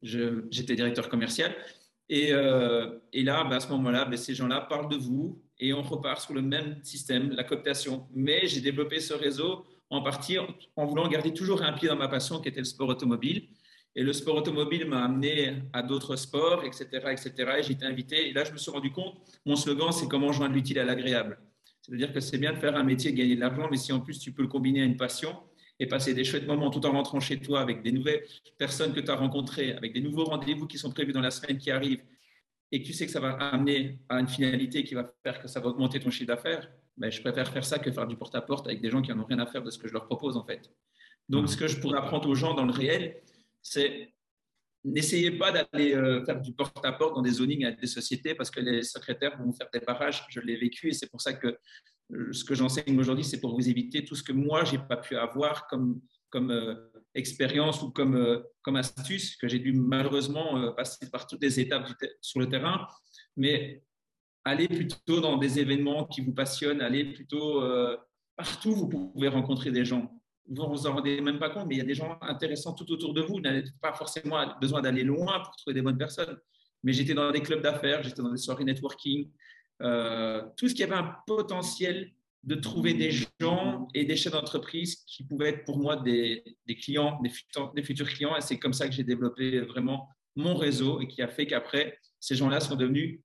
j'étais 0.03 0.77
directeur 0.77 1.09
commercial. 1.09 1.57
Et, 2.11 2.35
euh, 2.35 2.99
là, 3.15 3.45
bah, 3.45 3.57
à 3.57 3.61
ce 3.61 3.69
moment-là, 3.69 4.05
bah, 4.05 4.19
ces 4.19 4.35
gens-là 4.35 4.61
parlent 4.61 4.91
de 4.91 4.97
vous 4.97 5.43
et 5.59 5.73
on 5.73 5.81
repart 5.81 6.21
sur 6.21 6.35
le 6.35 6.43
même 6.43 6.81
système, 6.83 7.31
la 7.31 7.45
cooptation. 7.45 8.07
Mais 8.15 8.47
j'ai 8.47 8.61
développé 8.61 9.01
ce 9.01 9.15
réseau 9.15 9.65
en 9.91 10.03
partie 10.03 10.37
en 10.77 10.87
voulant 10.87 11.09
garder 11.09 11.33
toujours 11.33 11.63
un 11.63 11.73
pied 11.73 11.89
dans 11.89 11.97
ma 11.97 12.09
passion 12.09 12.41
qui 12.41 12.49
était 12.49 12.61
le 12.61 12.65
sport 12.65 12.89
automobile. 12.89 13.49
Et 13.95 14.03
le 14.03 14.13
sport 14.13 14.37
automobile 14.37 14.87
m'a 14.87 15.05
amené 15.05 15.63
à 15.73 15.83
d'autres 15.83 16.17
sports, 16.17 16.65
etc., 16.65 16.87
etc. 17.13 17.33
Et 17.59 17.63
j'ai 17.63 17.73
été 17.73 17.87
invité. 17.87 18.29
Et 18.29 18.33
là, 18.33 18.45
je 18.45 18.53
me 18.53 18.59
suis 18.59 18.71
rendu 18.71 18.93
compte, 18.93 19.15
mon 19.47 19.57
slogan, 19.57 19.91
c'est 19.91 20.07
comment 20.07 20.33
joindre 20.33 20.55
l'utile 20.55 20.79
à 20.79 20.85
l'agréable. 20.85 21.39
C'est-à-dire 21.81 22.13
que 22.13 22.21
c'est 22.21 22.37
bien 22.37 22.53
de 22.53 22.59
faire 22.59 22.77
un 22.77 22.83
métier, 22.83 23.13
de 23.13 23.17
gagner 23.17 23.37
de 23.37 23.41
l'argent, 23.41 23.69
mais 23.71 23.77
si 23.77 23.93
en 23.93 24.01
plus 24.01 24.19
tu 24.19 24.33
peux 24.33 24.43
le 24.43 24.49
combiner 24.49 24.83
à 24.83 24.85
une 24.85 24.97
passion, 24.97 25.35
et 25.79 25.87
passer 25.87 26.15
des 26.15 26.25
chouettes 26.25 26.47
moments 26.47 26.71
tout 26.71 26.85
en 26.87 26.93
rentrant 26.93 27.21
chez 27.21 27.39
toi 27.39 27.61
avec 27.61 27.83
des 27.83 27.93
nouvelles 27.93 28.25
personnes 28.59 28.93
que 28.93 29.01
tu 29.01 29.11
as 29.11 29.15
rencontrées, 29.15 29.73
avec 29.73 29.93
des 29.93 30.01
nouveaux 30.01 30.25
rendez-vous 30.25 30.67
qui 30.67 30.79
sont 30.79 30.91
prévus 30.91 31.13
dans 31.13 31.21
la 31.21 31.31
semaine 31.31 31.59
qui 31.59 31.71
arrive, 31.71 32.03
et 32.73 32.83
que 32.83 32.87
tu 32.87 32.93
sais 32.93 33.07
que 33.07 33.13
ça 33.13 33.21
va 33.21 33.33
amener 33.33 33.99
à 34.09 34.19
une 34.19 34.29
finalité 34.29 34.85
qui 34.85 34.95
va 34.95 35.13
faire 35.23 35.41
que 35.41 35.49
ça 35.49 35.61
va 35.61 35.69
augmenter 35.69 36.01
ton 36.01 36.11
chiffre 36.11 36.29
d'affaires, 36.29 36.69
ben, 36.97 37.11
je 37.11 37.21
préfère 37.21 37.49
faire 37.49 37.65
ça 37.65 37.79
que 37.79 37.91
faire 37.91 38.07
du 38.07 38.17
porte-à-porte 38.17 38.67
avec 38.67 38.81
des 38.81 38.91
gens 38.91 39.03
qui 39.03 39.11
n'en 39.11 39.23
ont 39.23 39.27
rien 39.27 39.39
à 39.39 39.47
faire 39.47 39.63
de 39.63 39.71
ce 39.71 39.79
que 39.79 39.89
je 39.89 39.93
leur 39.93 40.07
propose 40.07 40.37
en 40.37 40.45
fait. 40.45 40.71
Donc, 41.29 41.45
mmh. 41.45 41.49
ce 41.49 41.57
que 41.57 41.67
je 41.67 41.81
pourrais 41.81 41.99
apprendre 41.99 42.29
aux 42.29 42.35
gens 42.35 42.55
dans 42.55 42.65
le 42.65 42.73
réel, 42.73 43.21
c'est 43.63 44.13
n'essayez 44.85 45.33
pas 45.33 45.51
d'aller 45.51 45.95
euh, 45.95 46.25
faire 46.25 46.41
du 46.41 46.53
porte-à-porte 46.53 47.17
dans 47.17 47.23
des 47.23 47.33
zonings 47.33 47.65
avec 47.65 47.81
des 47.81 47.89
sociétés 47.89 48.35
parce 48.35 48.51
que 48.51 48.61
les 48.61 48.83
secrétaires 48.83 49.37
vont 49.37 49.53
faire 49.53 49.69
des 49.73 49.81
barrages. 49.81 50.25
Je 50.29 50.41
l'ai 50.41 50.57
vécu 50.57 50.89
et 50.89 50.93
c'est 50.93 51.11
pour 51.11 51.21
ça 51.21 51.33
que 51.33 51.59
ce 52.31 52.45
que 52.45 52.55
j'enseigne 52.55 52.97
aujourd'hui, 52.99 53.25
c'est 53.25 53.41
pour 53.41 53.57
vous 53.57 53.69
éviter 53.69 54.05
tout 54.05 54.15
ce 54.15 54.23
que 54.23 54.33
moi, 54.33 54.65
j'ai 54.65 54.79
pas 54.79 54.97
pu 54.97 55.17
avoir 55.17 55.67
comme, 55.67 56.01
comme 56.31 56.79
expérience 57.15 57.83
ou 57.83 57.91
comme, 57.91 58.45
comme 58.63 58.77
astuce, 58.77 59.35
que 59.35 59.49
j'ai 59.49 59.59
dû 59.59 59.73
malheureusement 59.73 60.73
passer 60.75 61.11
par 61.11 61.27
toutes 61.27 61.43
les 61.43 61.59
étapes 61.59 61.89
sur 62.21 62.39
le 62.39 62.49
terrain. 62.49 62.87
Mais 63.37 63.83
allez 64.47 64.69
plutôt 64.69 65.21
dans 65.21 65.37
des 65.37 65.59
événements 65.59 66.07
qui 66.07 66.21
vous 66.23 66.33
passionnent, 66.33 66.81
allez 66.81 67.05
plutôt 67.05 67.63
partout, 68.37 68.75
vous 68.75 68.89
pouvez 68.89 69.29
rencontrer 69.29 69.71
des 69.71 69.85
gens. 69.85 70.11
Vous 70.49 70.63
ne 70.63 70.69
vous 70.69 70.87
en 70.87 70.95
rendez 70.95 71.21
même 71.21 71.41
pas 71.41 71.51
compte, 71.51 71.67
mais 71.67 71.75
il 71.75 71.79
y 71.79 71.83
a 71.83 71.85
des 71.85 71.95
gens 71.95 72.17
intéressants 72.21 72.73
tout 72.73 72.91
autour 72.93 73.13
de 73.13 73.23
vous. 73.23 73.35
Vous 73.35 73.41
n'avez 73.41 73.65
pas 73.83 73.93
forcément 73.93 74.39
besoin 74.61 74.81
d'aller 74.81 75.03
loin 75.03 75.41
pour 75.41 75.57
trouver 75.57 75.75
des 75.75 75.83
bonnes 75.83 75.99
personnes. 75.99 76.39
Mais 76.85 76.93
j'étais 76.93 77.15
dans 77.15 77.33
des 77.33 77.41
clubs 77.41 77.61
d'affaires, 77.63 78.03
j'étais 78.05 78.23
dans 78.23 78.31
des 78.31 78.39
soirées 78.39 78.65
networking, 78.65 79.29
euh, 79.83 80.43
tout 80.57 80.69
ce 80.69 80.75
qui 80.75 80.85
avait 80.85 80.95
un 80.95 81.17
potentiel 81.27 82.13
de 82.45 82.55
trouver 82.55 82.95
des 82.95 83.11
gens 83.41 83.89
et 83.93 84.05
des 84.05 84.15
chefs 84.15 84.33
d'entreprise 84.33 85.03
qui 85.05 85.25
pouvaient 85.25 85.49
être 85.49 85.65
pour 85.65 85.79
moi 85.79 85.97
des, 85.97 86.45
clients, 86.81 87.21
des 87.75 87.83
futurs 87.83 88.09
clients. 88.09 88.37
Et 88.37 88.41
c'est 88.41 88.59
comme 88.59 88.73
ça 88.73 88.87
que 88.87 88.95
j'ai 88.95 89.03
développé 89.03 89.61
vraiment 89.63 90.09
mon 90.37 90.55
réseau 90.55 91.01
et 91.01 91.09
qui 91.09 91.23
a 91.23 91.29
fait 91.29 91.47
qu'après, 91.47 91.99
ces 92.21 92.37
gens-là 92.37 92.61
sont 92.61 92.77
devenus, 92.77 93.21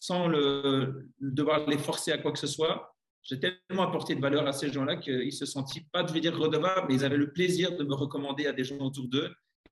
sans 0.00 0.28
le, 0.28 1.08
devoir 1.20 1.66
les 1.66 1.78
forcer 1.78 2.12
à 2.12 2.18
quoi 2.18 2.32
que 2.32 2.38
ce 2.38 2.46
soit, 2.46 2.94
j'ai 3.22 3.38
tellement 3.40 3.82
apporté 3.82 4.14
de 4.14 4.20
valeur 4.20 4.46
à 4.46 4.52
ces 4.52 4.72
gens-là 4.72 4.96
qu'ils 4.96 5.32
se 5.32 5.46
sentaient 5.46 5.84
pas, 5.92 6.06
je 6.06 6.12
vais 6.12 6.20
dire, 6.20 6.36
redevables, 6.38 6.86
mais 6.88 6.94
ils 6.94 7.04
avaient 7.04 7.16
le 7.16 7.32
plaisir 7.32 7.76
de 7.76 7.84
me 7.84 7.94
recommander 7.94 8.46
à 8.46 8.52
des 8.52 8.64
gens 8.64 8.78
autour 8.78 9.08
d'eux 9.08 9.30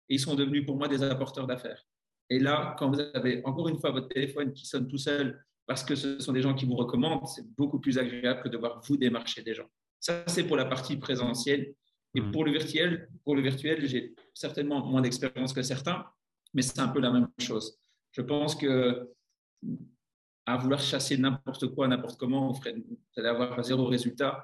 et 0.09 0.15
ils 0.15 0.21
sont 0.21 0.35
devenus 0.35 0.67
pour 0.67 0.77
moi 0.77 0.89
des 0.89 1.03
apporteurs 1.03 1.47
d'affaires. 1.47 1.85
Et 2.31 2.39
là, 2.39 2.75
quand 2.79 2.91
vous 2.91 3.01
avez 3.15 3.43
encore 3.45 3.69
une 3.69 3.79
fois 3.79 3.91
votre 3.91 4.09
téléphone 4.09 4.53
qui 4.53 4.67
sonne 4.67 4.89
tout 4.89 4.99
seul 4.99 5.43
parce 5.67 5.85
que 5.85 5.95
ce 5.95 6.19
sont 6.19 6.33
des 6.33 6.43
gens 6.43 6.55
qui 6.55 6.67
vous 6.67 6.77
recommandent, 6.77 7.27
c'est 7.27 7.47
beaucoup 7.57 7.79
plus 7.79 7.99
agréable 7.99 8.43
que 8.43 8.49
de 8.49 8.57
voir 8.57 8.81
vous 8.87 8.97
démarcher 8.97 9.43
des 9.43 9.55
gens. 9.55 9.69
Ça, 10.01 10.25
c'est 10.27 10.45
pour 10.45 10.57
la 10.57 10.65
partie 10.65 10.97
présentielle. 10.97 11.75
Et 12.15 12.21
mmh. 12.21 12.33
pour 12.33 12.45
le 12.45 12.53
virtuel, 12.53 13.09
pour 13.25 13.37
le 13.37 13.43
virtuel, 13.43 13.87
j'ai 13.87 14.15
certainement 14.35 14.85
moins 14.85 15.03
d'expérience 15.03 15.53
que 15.53 15.63
certains, 15.63 16.07
mais 16.55 16.63
c'est 16.63 16.81
un 16.81 16.89
peu 16.89 17.01
la 17.01 17.11
même 17.11 17.29
chose. 17.39 17.79
Je 18.13 18.23
pense 18.23 18.55
que 18.55 19.09
à 20.53 20.57
vouloir 20.57 20.81
chasser 20.81 21.17
n'importe 21.17 21.75
quoi, 21.75 21.89
n'importe 21.89 22.19
comment, 22.19 22.53
vous 22.53 22.61
allez 23.17 23.29
avoir 23.29 23.63
zéro 23.63 23.87
résultat. 23.87 24.43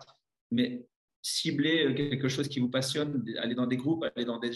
Mais 0.50 0.86
cibler 1.22 1.94
quelque 1.94 2.28
chose 2.28 2.48
qui 2.48 2.60
vous 2.60 2.68
passionne, 2.68 3.24
aller 3.38 3.54
dans 3.54 3.66
des 3.66 3.78
groupes, 3.78 4.04
aller 4.14 4.26
dans 4.26 4.38
des, 4.38 4.52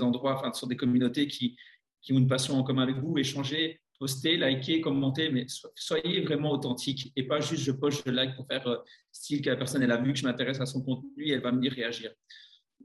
endroits, 0.00 0.38
enfin, 0.38 0.52
sur 0.54 0.66
des 0.66 0.76
communautés 0.76 1.28
qui, 1.28 1.58
qui 2.00 2.12
ont 2.14 2.18
une 2.18 2.28
passion 2.28 2.54
en 2.54 2.62
commun 2.62 2.82
avec 2.82 2.96
vous, 2.96 3.18
échanger, 3.18 3.80
poster, 3.98 4.38
liker, 4.38 4.80
commenter, 4.80 5.30
mais 5.30 5.44
soyez 5.74 6.22
vraiment 6.22 6.52
authentique 6.52 7.12
et 7.16 7.24
pas 7.24 7.40
juste 7.40 7.64
je 7.64 7.72
poste, 7.72 8.02
je 8.06 8.10
like 8.10 8.34
pour 8.34 8.46
faire 8.46 8.66
euh, 8.66 8.78
style 9.12 9.42
que 9.42 9.50
la 9.50 9.56
personne 9.56 9.82
elle 9.82 9.92
a 9.92 9.98
vu 9.98 10.14
que 10.14 10.18
je 10.18 10.24
m'intéresse 10.24 10.58
à 10.60 10.64
son 10.64 10.82
contenu 10.82 11.26
et 11.26 11.32
elle 11.32 11.42
va 11.42 11.52
me 11.52 11.60
dire 11.60 11.72
réagir. 11.72 12.10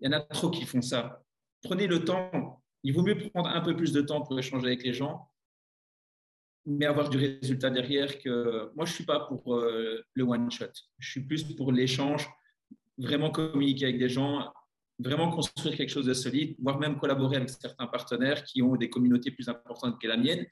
Il 0.02 0.06
y 0.06 0.08
en 0.10 0.18
a 0.18 0.20
trop 0.20 0.50
qui 0.50 0.66
font 0.66 0.82
ça. 0.82 1.24
Prenez 1.64 1.88
le 1.88 2.04
temps. 2.04 2.62
Il 2.84 2.94
vaut 2.94 3.02
mieux 3.02 3.18
prendre 3.18 3.48
un 3.48 3.62
peu 3.62 3.78
plus 3.78 3.94
de 3.94 4.02
temps 4.02 4.22
pour 4.22 4.38
échanger 4.38 4.68
avec 4.68 4.84
les 4.84 4.94
gens 4.94 5.30
mais 6.66 6.86
avoir 6.86 7.10
du 7.10 7.18
résultat 7.18 7.70
derrière 7.70 8.18
que 8.20 8.72
moi 8.76 8.86
je 8.86 8.94
suis 8.94 9.04
pas 9.04 9.20
pour 9.20 9.56
euh, 9.56 10.04
le 10.14 10.24
one 10.24 10.50
shot. 10.50 10.66
Je 11.00 11.12
suis 11.12 11.22
plus 11.22 11.44
pour 11.56 11.72
l'échange 11.72 12.28
vraiment 12.98 13.30
communiquer 13.30 13.86
avec 13.86 14.00
des 14.00 14.10
gens 14.10 14.52
vraiment 14.98 15.30
construire 15.30 15.76
quelque 15.76 15.90
chose 15.90 16.06
de 16.06 16.14
solide 16.14 16.56
voire 16.60 16.80
même 16.80 16.98
collaborer 16.98 17.38
avec 17.38 17.50
certains 17.50 17.88
partenaires 17.88 18.44
qui 18.44 18.62
ont 18.62 18.76
des 18.76 18.90
communautés 18.90 19.32
plus 19.32 19.50
importantes 19.50 20.02
que 20.02 20.08
la 20.08 20.18
mienne 20.18 20.46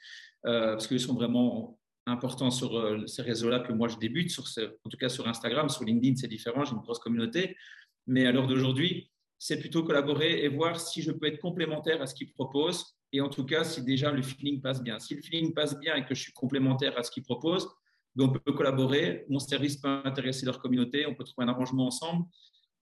euh, 0.46 0.74
parce 0.74 0.88
qu'ils 0.88 1.00
sont 1.00 1.16
vraiment 1.16 1.80
importants 2.06 2.52
sur 2.52 2.78
euh, 2.78 3.08
ces 3.08 3.22
réseaux 3.22 3.50
là 3.50 3.60
que 3.62 3.72
moi 3.72 3.88
je 3.88 3.98
débute 3.98 4.30
sur 4.30 4.44
en 4.86 4.90
tout 4.90 4.98
cas 4.98 5.10
sur 5.10 5.28
Instagram 5.28 5.70
sur 5.70 5.84
LinkedIn 5.84 6.16
c'est 6.18 6.28
différent 6.28 6.64
j'ai 6.64 6.74
une 6.74 6.82
grosse 6.82 7.00
communauté. 7.00 7.58
Mais 8.06 8.26
à 8.28 8.32
l'heure 8.32 8.48
d'aujourd'hui 8.48 9.10
c'est 9.40 9.60
plutôt 9.60 9.84
collaborer 9.84 10.44
et 10.44 10.48
voir 10.48 10.80
si 10.80 11.02
je 11.02 11.12
peux 11.12 11.26
être 11.26 11.40
complémentaire 11.40 12.02
à 12.02 12.08
ce 12.08 12.14
qu'ils 12.14 12.32
proposent 12.32 12.96
et 13.14 13.22
en 13.22 13.30
tout 13.30 13.46
cas, 13.46 13.64
si 13.64 13.84
déjà 13.84 14.12
le 14.12 14.24
feeling 14.24 14.60
passe 14.60 14.82
bien. 14.82 14.98
Si 14.98 15.14
le 15.14 15.22
feeling 15.22 15.54
passe 15.54 15.80
bien 15.80 15.96
et 15.96 16.04
que 16.04 16.16
je 16.16 16.22
suis 16.24 16.34
complémentaire 16.34 16.98
à 16.98 17.04
ce 17.04 17.12
qu'ils 17.12 17.24
proposent, 17.24 17.70
ben, 18.16 18.26
on 18.26 18.30
peut 18.32 18.52
collaborer. 18.52 19.26
Mon 19.30 19.38
service 19.38 19.78
peut 19.78 20.02
intéresser 20.04 20.48
leur 20.48 20.60
communauté. 20.60 21.06
On 21.06 21.14
peut 21.14 21.24
trouver 21.24 21.46
un 21.46 21.50
arrangement 21.50 21.86
ensemble. 21.86 22.26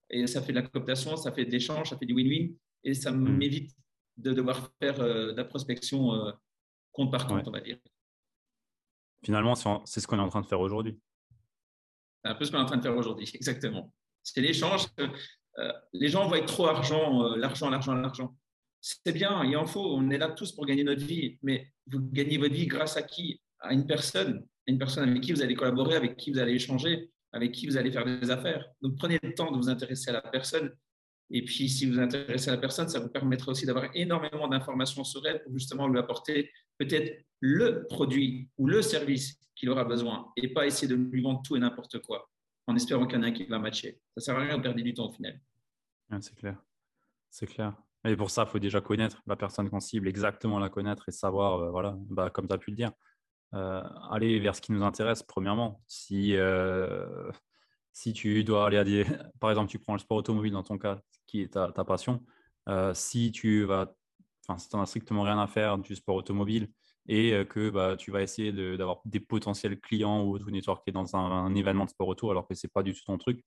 Et 0.10 0.26
ça 0.28 0.42
fait 0.42 0.54
de 0.54 0.60
la 0.60 0.68
cooptation, 0.68 1.18
ça 1.18 1.34
fait 1.34 1.46
de 1.46 1.52
l'échange, 1.52 1.90
ça 1.90 1.98
fait 1.98 2.06
du 2.06 2.14
win-win. 2.14 2.56
Et 2.86 2.94
ça 2.94 3.12
hmm. 3.12 3.38
m'évite 3.38 3.76
de 4.16 4.32
devoir 4.32 4.72
faire 4.82 5.02
euh, 5.02 5.34
de 5.34 5.38
la 5.38 5.44
prospection 5.44 6.14
euh, 6.14 6.32
compte 6.94 7.12
par 7.12 7.28
compte, 7.28 7.46
on 7.46 7.52
va 7.52 7.60
dire. 7.60 7.78
Finalement, 9.26 9.56
c'est 9.56 10.00
ce 10.00 10.08
qu'on 10.08 10.18
est 10.18 10.22
en 10.22 10.30
train 10.30 10.42
de 10.42 10.48
faire 10.48 10.62
aujourd'hui. 10.62 10.98
C'est 12.24 12.32
un 12.32 12.36
peu 12.36 12.46
ce 12.46 12.52
qu'on 12.52 12.58
est 12.58 12.62
en 12.62 12.66
train 12.66 12.78
de 12.78 12.84
faire 12.84 12.96
aujourd'hui, 12.96 13.30
exactement. 13.34 13.94
C'est 14.24 14.40
l'échange. 14.40 14.86
Euh, 15.58 15.74
les 15.92 16.08
gens 16.08 16.28
voient 16.30 16.42
trop 16.42 16.68
argent, 16.68 17.36
l'argent, 17.36 17.70
l'argent, 17.70 17.94
l'argent 17.94 18.38
c'est 18.82 19.14
bien, 19.14 19.44
il 19.44 19.56
en 19.56 19.66
faut, 19.66 19.96
on 19.96 20.10
est 20.10 20.18
là 20.18 20.30
tous 20.30 20.52
pour 20.52 20.66
gagner 20.66 20.84
notre 20.84 21.06
vie, 21.06 21.38
mais 21.44 21.72
vous 21.88 22.00
gagnez 22.00 22.38
votre 22.38 22.54
vie 22.54 22.66
grâce 22.66 22.98
à 22.98 23.04
qui? 23.04 23.42
À 23.60 23.74
une 23.74 23.86
personne, 23.86 24.44
une 24.66 24.80
personne 24.80 25.08
avec 25.08 25.22
qui 25.22 25.34
vous 25.34 25.44
allez 25.44 25.54
collaborer, 25.54 25.96
avec 25.96 26.18
qui 26.18 26.32
vous 26.32 26.40
allez 26.40 26.54
échanger, 26.54 27.12
avec 27.32 27.52
qui 27.52 27.68
vous 27.68 27.78
allez 27.78 27.92
faire 27.92 28.06
des 28.06 28.32
affaires. 28.32 28.66
Donc 28.82 28.98
prenez 28.98 29.20
le 29.22 29.34
temps 29.36 29.52
de 29.52 29.58
vous 29.58 29.70
intéresser 29.70 30.10
à 30.10 30.14
la 30.14 30.22
personne. 30.22 30.76
Et 31.30 31.46
puis, 31.46 31.70
si 31.70 31.86
vous 31.86 31.94
vous 31.94 32.00
intéressez 32.00 32.50
à 32.50 32.54
la 32.54 32.58
personne, 32.58 32.90
ça 32.90 33.00
vous 33.00 33.10
permettra 33.10 33.52
aussi 33.52 33.66
d'avoir 33.66 33.90
énormément 33.94 34.48
d'informations 34.48 35.04
sur 35.04 35.26
elle 35.28 35.44
pour 35.44 35.54
justement 35.54 35.88
lui 35.88 36.00
apporter 36.00 36.52
peut-être 36.78 37.24
le 37.40 37.86
produit 37.88 38.50
ou 38.58 38.68
le 38.68 38.82
service 38.82 39.40
qu'il 39.56 39.70
aura 39.70 39.86
besoin 39.86 40.28
et 40.36 40.50
pas 40.52 40.66
essayer 40.66 40.88
de 40.88 40.96
lui 40.96 41.22
vendre 41.22 41.42
tout 41.44 41.56
et 41.56 41.60
n'importe 41.60 42.00
quoi 42.00 42.30
en 42.68 42.76
espérant 42.76 43.06
qu'il 43.06 43.18
y 43.18 43.20
en 43.20 43.24
a 43.24 43.28
un 43.28 43.32
qui 43.32 43.46
va 43.46 43.60
matcher. 43.60 44.02
Ça 44.08 44.14
ne 44.18 44.22
sert 44.22 44.36
à 44.38 44.42
rien 44.42 44.58
de 44.58 44.64
perdre 44.64 44.82
du 44.82 44.94
temps 44.94 45.10
au 45.10 45.12
final. 45.12 45.40
c'est 46.20 46.36
clair. 46.36 46.58
C'est 47.30 47.48
clair. 47.48 47.76
Et 48.06 48.16
pour 48.16 48.32
ça, 48.32 48.44
il 48.48 48.52
faut 48.52 48.60
déjà 48.60 48.82
connaître 48.82 49.22
la 49.28 49.36
personne 49.36 49.70
qu'on 49.70 49.80
cible, 49.80 50.08
exactement 50.08 50.58
la 50.60 50.70
connaître 50.70 51.08
et 51.08 51.12
savoir, 51.12 51.60
euh, 51.60 51.70
voilà, 51.70 51.96
bah, 52.10 52.30
comme 52.30 52.48
tu 52.48 52.54
as 52.54 52.58
pu 52.58 52.72
le 52.72 52.76
dire, 52.76 52.92
euh, 53.54 53.84
aller 54.10 54.40
vers 54.40 54.56
ce 54.56 54.62
qui 54.62 54.72
nous 54.72 54.84
intéresse, 54.84 55.22
premièrement. 55.24 55.84
Si, 55.88 56.36
euh, 56.36 57.32
si 57.94 58.14
tu 58.14 58.44
dois 58.44 58.68
aller 58.68 58.78
à 58.78 58.84
des. 58.84 59.06
Par 59.40 59.52
exemple, 59.52 59.70
tu 59.70 59.78
prends 59.78 59.94
le 59.94 60.00
sport 60.00 60.18
automobile 60.18 60.54
dans 60.54 60.64
ton 60.64 60.78
cas, 60.78 61.00
qui 61.28 61.42
est 61.42 61.54
ta, 61.54 61.72
passion. 61.86 62.24
si 62.94 63.32
tu 63.32 63.66
vas. 63.66 63.94
Enfin, 64.48 64.58
si 64.58 64.70
tu 64.70 64.76
n'en 64.76 64.82
as 64.82 64.88
strictement 64.88 65.22
rien 65.24 65.40
à 65.40 65.48
faire 65.48 65.78
du 65.78 65.96
sport 65.96 66.16
automobile 66.16 66.72
et 67.08 67.46
que 67.48 67.70
bah, 67.70 67.96
tu 67.98 68.12
vas 68.12 68.22
essayer 68.22 68.52
d'avoir 68.52 69.02
des 69.06 69.20
potentiels 69.20 69.80
clients 69.80 70.24
ou 70.26 70.40
tout 70.40 70.50
networker 70.50 70.92
dans 70.92 71.16
un, 71.16 71.20
un, 71.20 71.56
événement 71.56 71.86
de 71.86 71.90
sport 71.90 72.08
auto 72.08 72.32
alors 72.32 72.48
que 72.48 72.56
ce 72.56 72.66
n'est 72.66 72.72
pas 72.72 72.84
du 72.84 72.94
tout 72.94 73.02
ton 73.06 73.18
truc, 73.18 73.44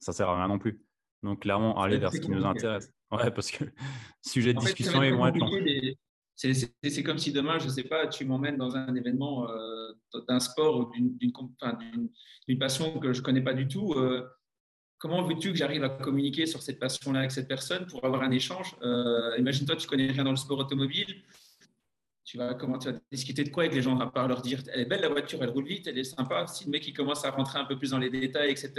ça 0.00 0.12
ne 0.12 0.16
sert 0.16 0.28
à 0.28 0.36
rien 0.36 0.48
non 0.48 0.58
plus. 0.58 0.84
Donc, 1.22 1.42
clairement, 1.42 1.80
aller 1.80 1.98
vers 1.98 2.12
ce 2.12 2.18
qui 2.18 2.30
nous 2.30 2.44
intéresse. 2.44 2.90
Ouais, 3.10 3.30
parce 3.30 3.50
que 3.50 3.64
sujet 4.22 4.54
de 4.54 4.58
discussion 4.58 5.02
est 5.02 5.12
moins 5.12 5.32
C'est 6.34 7.02
comme 7.02 7.18
si 7.18 7.32
demain, 7.32 7.58
je 7.58 7.66
ne 7.66 7.70
sais 7.70 7.84
pas, 7.84 8.06
tu 8.06 8.24
m'emmènes 8.24 8.56
dans 8.56 8.76
un 8.76 8.94
événement 8.94 9.50
euh, 9.50 9.92
d'un 10.28 10.40
sport 10.40 10.78
ou 10.78 10.92
d'une 10.92 12.58
passion 12.58 12.98
que 12.98 13.12
je 13.12 13.20
ne 13.20 13.24
connais 13.24 13.42
pas 13.42 13.54
du 13.54 13.68
tout. 13.68 13.94
Euh, 13.94 14.26
comment 14.98 15.22
veux-tu 15.22 15.50
que 15.50 15.56
j'arrive 15.56 15.82
à 15.84 15.88
communiquer 15.88 16.46
sur 16.46 16.62
cette 16.62 16.78
passion-là 16.78 17.20
avec 17.20 17.32
cette 17.32 17.48
personne 17.48 17.86
pour 17.86 18.04
avoir 18.04 18.22
un 18.22 18.30
échange? 18.30 18.76
Euh, 18.82 19.36
Imagine-toi, 19.38 19.76
tu 19.76 19.88
connais 19.88 20.12
rien 20.12 20.24
dans 20.24 20.30
le 20.30 20.36
sport 20.36 20.58
automobile 20.58 21.22
tu 22.30 22.36
vas, 22.36 22.54
comment, 22.54 22.78
tu 22.78 22.88
vas 22.88 22.96
discuter 23.10 23.42
de 23.42 23.50
quoi 23.50 23.64
avec 23.64 23.74
les 23.74 23.82
gens 23.82 23.98
À 23.98 24.06
part 24.06 24.28
leur 24.28 24.40
dire 24.40 24.62
elle 24.72 24.82
est 24.82 24.84
belle 24.84 25.00
la 25.00 25.08
voiture, 25.08 25.42
elle 25.42 25.50
roule 25.50 25.66
vite, 25.66 25.88
elle 25.88 25.98
est 25.98 26.04
sympa. 26.04 26.46
Si 26.46 26.64
le 26.64 26.70
mec 26.70 26.86
il 26.86 26.92
commence 26.92 27.24
à 27.24 27.30
rentrer 27.32 27.58
un 27.58 27.64
peu 27.64 27.76
plus 27.76 27.90
dans 27.90 27.98
les 27.98 28.08
détails, 28.08 28.52
etc., 28.52 28.72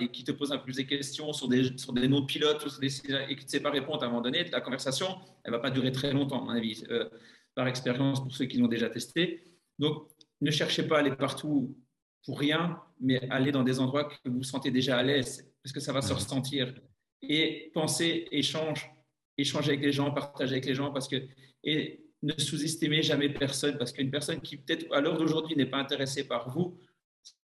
et 0.00 0.08
qui 0.08 0.24
te 0.24 0.32
pose 0.32 0.50
un 0.50 0.58
peu 0.58 0.64
plus 0.64 0.78
de 0.78 0.82
questions 0.82 1.32
sur 1.32 1.46
des, 1.46 1.78
sur 1.78 1.92
des 1.92 2.08
noms 2.08 2.22
de 2.22 2.26
pilotes 2.26 2.66
ou 2.66 2.68
sur 2.68 2.80
des, 2.80 2.98
et 3.28 3.36
qui 3.36 3.44
ne 3.44 3.48
sait 3.48 3.60
pas 3.60 3.70
répondre 3.70 4.02
à 4.02 4.06
un 4.06 4.08
moment 4.08 4.22
donné, 4.22 4.42
la 4.50 4.60
conversation, 4.60 5.06
elle 5.44 5.52
ne 5.52 5.56
va 5.56 5.62
pas 5.62 5.70
durer 5.70 5.92
très 5.92 6.12
longtemps, 6.12 6.42
à 6.42 6.44
mon 6.46 6.50
avis, 6.50 6.82
euh, 6.90 7.08
par 7.54 7.68
expérience 7.68 8.20
pour 8.20 8.34
ceux 8.34 8.46
qui 8.46 8.58
l'ont 8.58 8.66
déjà 8.66 8.90
testé. 8.90 9.44
Donc, 9.78 10.08
ne 10.40 10.50
cherchez 10.50 10.82
pas 10.82 10.96
à 10.96 10.98
aller 10.98 11.14
partout 11.14 11.76
pour 12.24 12.40
rien, 12.40 12.76
mais 13.00 13.20
allez 13.30 13.52
dans 13.52 13.62
des 13.62 13.78
endroits 13.78 14.02
que 14.02 14.28
vous 14.28 14.42
sentez 14.42 14.72
déjà 14.72 14.98
à 14.98 15.04
l'aise, 15.04 15.48
parce 15.62 15.72
que 15.72 15.78
ça 15.78 15.92
va 15.92 16.02
se 16.02 16.12
ressentir. 16.12 16.74
Et 17.22 17.70
pensez, 17.72 18.26
échange, 18.32 18.90
échanger 19.38 19.74
avec 19.74 19.84
les 19.84 19.92
gens, 19.92 20.10
partager 20.10 20.54
avec 20.54 20.66
les 20.66 20.74
gens, 20.74 20.90
parce 20.90 21.06
que. 21.06 21.22
Et, 21.62 22.05
ne 22.26 22.32
sous-estimez 22.38 23.02
jamais 23.02 23.28
personne 23.28 23.78
parce 23.78 23.92
qu'une 23.92 24.10
personne 24.10 24.40
qui 24.40 24.56
peut-être 24.56 24.92
à 24.92 25.00
l'heure 25.00 25.16
d'aujourd'hui 25.16 25.56
n'est 25.56 25.66
pas 25.66 25.78
intéressée 25.78 26.26
par 26.26 26.50
vous, 26.50 26.78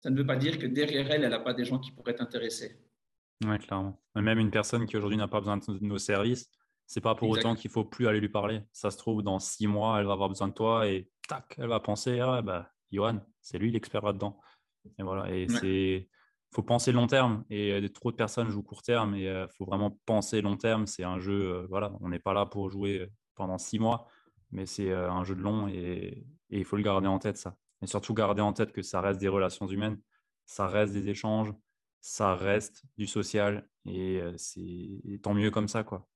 ça 0.03 0.11
ne 0.11 0.16
veut 0.16 0.27
pas 0.27 0.37
dire 0.37 0.59
que 0.59 0.66
derrière 0.66 1.11
elle, 1.11 1.25
elle 1.25 1.31
n'a 1.31 1.40
pas 1.40 1.55
des 1.55 1.64
gens 1.64 1.79
qui 1.79 1.93
pourraient 1.93 2.12
être 2.12 2.23
intéressés. 2.23 2.81
Oui, 3.45 3.59
clairement. 3.59 4.01
Même 4.14 4.38
une 4.38 4.51
personne 4.51 4.87
qui 4.87 4.97
aujourd'hui 4.97 5.16
n'a 5.16 5.29
pas 5.29 5.40
besoin 5.40 5.57
de 5.57 5.64
nos 5.81 5.99
services, 5.99 6.51
c'est 6.87 7.01
pas 7.01 7.14
pour 7.14 7.31
autant 7.31 7.55
qu'il 7.55 7.71
faut 7.71 7.85
plus 7.85 8.09
aller 8.09 8.21
lui 8.21 8.29
parler. 8.29 8.61
Ça 8.73 8.90
se 8.90 8.99
trouve, 8.99 9.23
dans 9.23 9.38
six 9.38 9.66
mois, 9.66 10.01
elle 10.01 10.07
va 10.07 10.12
avoir 10.12 10.29
besoin 10.29 10.49
de 10.49 10.53
toi 10.53 10.88
et 10.88 11.09
tac, 11.29 11.55
elle 11.59 11.69
va 11.69 11.81
penser, 11.81 12.21
ah 12.21 12.43
bah, 12.43 12.71
Johan, 12.90 13.21
c'est 13.40 13.59
lui 13.59 13.71
l'expert 13.71 14.05
là-dedans. 14.05 14.40
Et 14.99 15.03
voilà, 15.03 15.31
et 15.31 15.47
c'est 15.49 16.09
faut 16.53 16.62
penser 16.62 16.90
long 16.90 17.07
terme 17.07 17.45
et 17.49 17.73
euh, 17.73 17.88
trop 17.88 18.11
de 18.11 18.16
personnes 18.16 18.51
jouent 18.51 18.64
court 18.64 18.83
terme 18.83 19.14
et 19.14 19.23
il 19.23 19.29
euh, 19.29 19.47
faut 19.57 19.64
vraiment 19.64 19.97
penser 20.05 20.40
long 20.40 20.57
terme. 20.57 20.87
C'est 20.87 21.05
un 21.05 21.21
jeu, 21.21 21.53
euh, 21.53 21.66
voilà, 21.69 21.93
on 22.01 22.09
n'est 22.09 22.19
pas 22.19 22.35
là 22.35 22.45
pour 22.45 22.71
jouer 22.71 23.09
pendant 23.37 23.59
six 23.59 23.79
mois 23.79 24.09
mais 24.53 24.67
c'est 24.67 24.91
euh, 24.91 25.11
un 25.11 25.25
jeu 25.25 25.35
de 25.35 25.43
long 25.43 25.69
et, 25.69 26.27
il 26.53 26.65
faut 26.65 26.77
le 26.77 26.83
garder 26.83 27.07
en 27.07 27.21
tête, 27.21 27.37
ça. 27.37 27.57
Et 27.81 27.87
surtout 27.87 28.13
garder 28.13 28.43
en 28.43 28.53
tête 28.53 28.73
que 28.73 28.83
ça 28.83 29.01
reste 29.01 29.21
des 29.21 29.29
relations 29.29 29.69
humaines. 29.69 30.01
ça 30.47 30.67
reste 30.67 30.93
des 30.93 31.09
échanges, 31.09 31.55
ça 32.01 32.35
reste 32.35 32.83
du 32.99 33.07
social 33.07 33.69
et 33.87 34.21
c'est 34.37 35.21
tant 35.23 35.33
mieux 35.33 35.53
comme 35.53 35.69
ça. 35.69 35.85
quoi. 35.85 36.09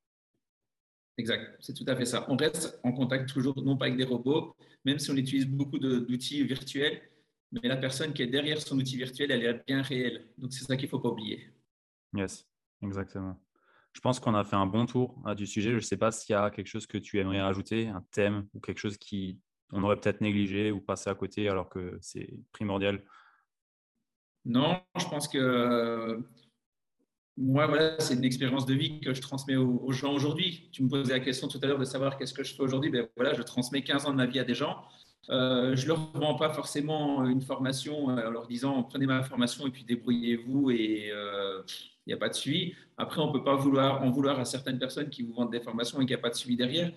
Exact, 1.16 1.56
c'est 1.60 1.74
tout 1.74 1.84
à 1.86 1.94
fait 1.94 2.06
ça. 2.06 2.26
On 2.28 2.36
reste 2.36 2.80
en 2.82 2.92
contact 2.92 3.32
toujours, 3.32 3.62
non 3.62 3.76
pas 3.76 3.86
avec 3.86 3.96
des 3.96 4.04
robots, 4.04 4.56
même 4.84 4.98
si 4.98 5.10
on 5.10 5.16
utilise 5.16 5.46
beaucoup 5.46 5.78
d'outils 5.78 6.42
virtuels, 6.42 7.00
mais 7.52 7.68
la 7.68 7.76
personne 7.76 8.12
qui 8.12 8.22
est 8.22 8.26
derrière 8.26 8.60
son 8.60 8.76
outil 8.78 8.96
virtuel, 8.96 9.30
elle 9.30 9.44
est 9.44 9.64
bien 9.66 9.82
réelle. 9.82 10.26
Donc 10.38 10.52
c'est 10.52 10.64
ça 10.64 10.76
qu'il 10.76 10.86
ne 10.86 10.90
faut 10.90 10.98
pas 10.98 11.10
oublier. 11.10 11.48
Yes, 12.14 12.46
exactement. 12.82 13.38
Je 13.94 14.00
pense 14.00 14.20
qu'on 14.20 14.34
a 14.34 14.44
fait 14.44 14.56
un 14.56 14.66
bon 14.66 14.86
tour 14.86 15.16
hein, 15.24 15.34
du 15.34 15.46
sujet. 15.46 15.70
Je 15.70 15.76
ne 15.76 15.80
sais 15.80 15.96
pas 15.96 16.12
s'il 16.12 16.34
y 16.34 16.36
a 16.36 16.50
quelque 16.50 16.66
chose 16.66 16.86
que 16.86 16.98
tu 16.98 17.18
aimerais 17.18 17.40
rajouter, 17.40 17.88
un 17.88 18.04
thème 18.10 18.46
ou 18.52 18.60
quelque 18.60 18.78
chose 18.78 18.98
qui 18.98 19.40
on 19.72 19.82
aurait 19.82 19.96
peut-être 19.96 20.20
négligé 20.20 20.70
ou 20.70 20.80
passé 20.80 21.08
à 21.08 21.14
côté 21.14 21.48
alors 21.48 21.68
que 21.68 21.96
c'est 22.00 22.34
primordial. 22.52 23.02
Non, 24.44 24.80
je 24.96 25.06
pense 25.06 25.26
que 25.26 26.22
moi, 27.36 27.66
voilà, 27.66 27.98
c'est 27.98 28.14
une 28.14 28.24
expérience 28.24 28.64
de 28.66 28.74
vie 28.74 29.00
que 29.00 29.12
je 29.12 29.20
transmets 29.20 29.56
aux, 29.56 29.90
gens 29.90 30.12
aujourd'hui. 30.12 30.68
Tu 30.72 30.84
me 30.84 30.88
posais 30.88 31.12
la 31.12 31.20
question 31.20 31.48
tout 31.48 31.58
à 31.62 31.66
l'heure 31.66 31.78
de 31.78 31.84
savoir 31.84 32.16
qu'est-ce 32.16 32.34
que 32.34 32.44
je 32.44 32.54
fais 32.54 32.62
aujourd'hui. 32.62 32.90
Ben 32.90 33.08
voilà, 33.16 33.34
je 33.34 33.42
transmets 33.42 33.82
15 33.82 34.06
ans 34.06 34.10
de 34.10 34.16
ma 34.16 34.26
vie 34.26 34.38
à 34.38 34.44
des 34.44 34.54
gens. 34.54 34.84
Euh, 35.30 35.74
je 35.74 35.82
ne 35.84 35.88
leur 35.88 36.12
vends 36.12 36.36
pas 36.36 36.50
forcément 36.50 37.24
une 37.24 37.40
formation 37.40 38.10
euh, 38.10 38.28
en 38.28 38.30
leur 38.30 38.46
disant 38.46 38.82
prenez 38.82 39.06
ma 39.06 39.22
formation 39.22 39.66
et 39.66 39.70
puis 39.70 39.82
débrouillez-vous 39.82 40.70
et 40.70 41.10
euh, 41.12 41.62
il 42.06 42.10
n'y 42.10 42.14
a 42.14 42.18
pas 42.18 42.28
de 42.28 42.34
suivi. 42.34 42.74
Après, 42.96 43.20
on 43.20 43.28
ne 43.28 43.32
peut 43.32 43.44
pas 43.44 43.54
en 43.54 44.10
vouloir 44.10 44.38
à 44.38 44.44
certaines 44.44 44.78
personnes 44.78 45.10
qui 45.10 45.22
vous 45.22 45.32
vendent 45.32 45.52
des 45.52 45.60
formations 45.60 45.98
et 45.98 46.06
qu'il 46.06 46.14
n'y 46.14 46.20
a 46.20 46.22
pas 46.22 46.30
de 46.30 46.34
suivi 46.34 46.56
derrière. 46.56 46.92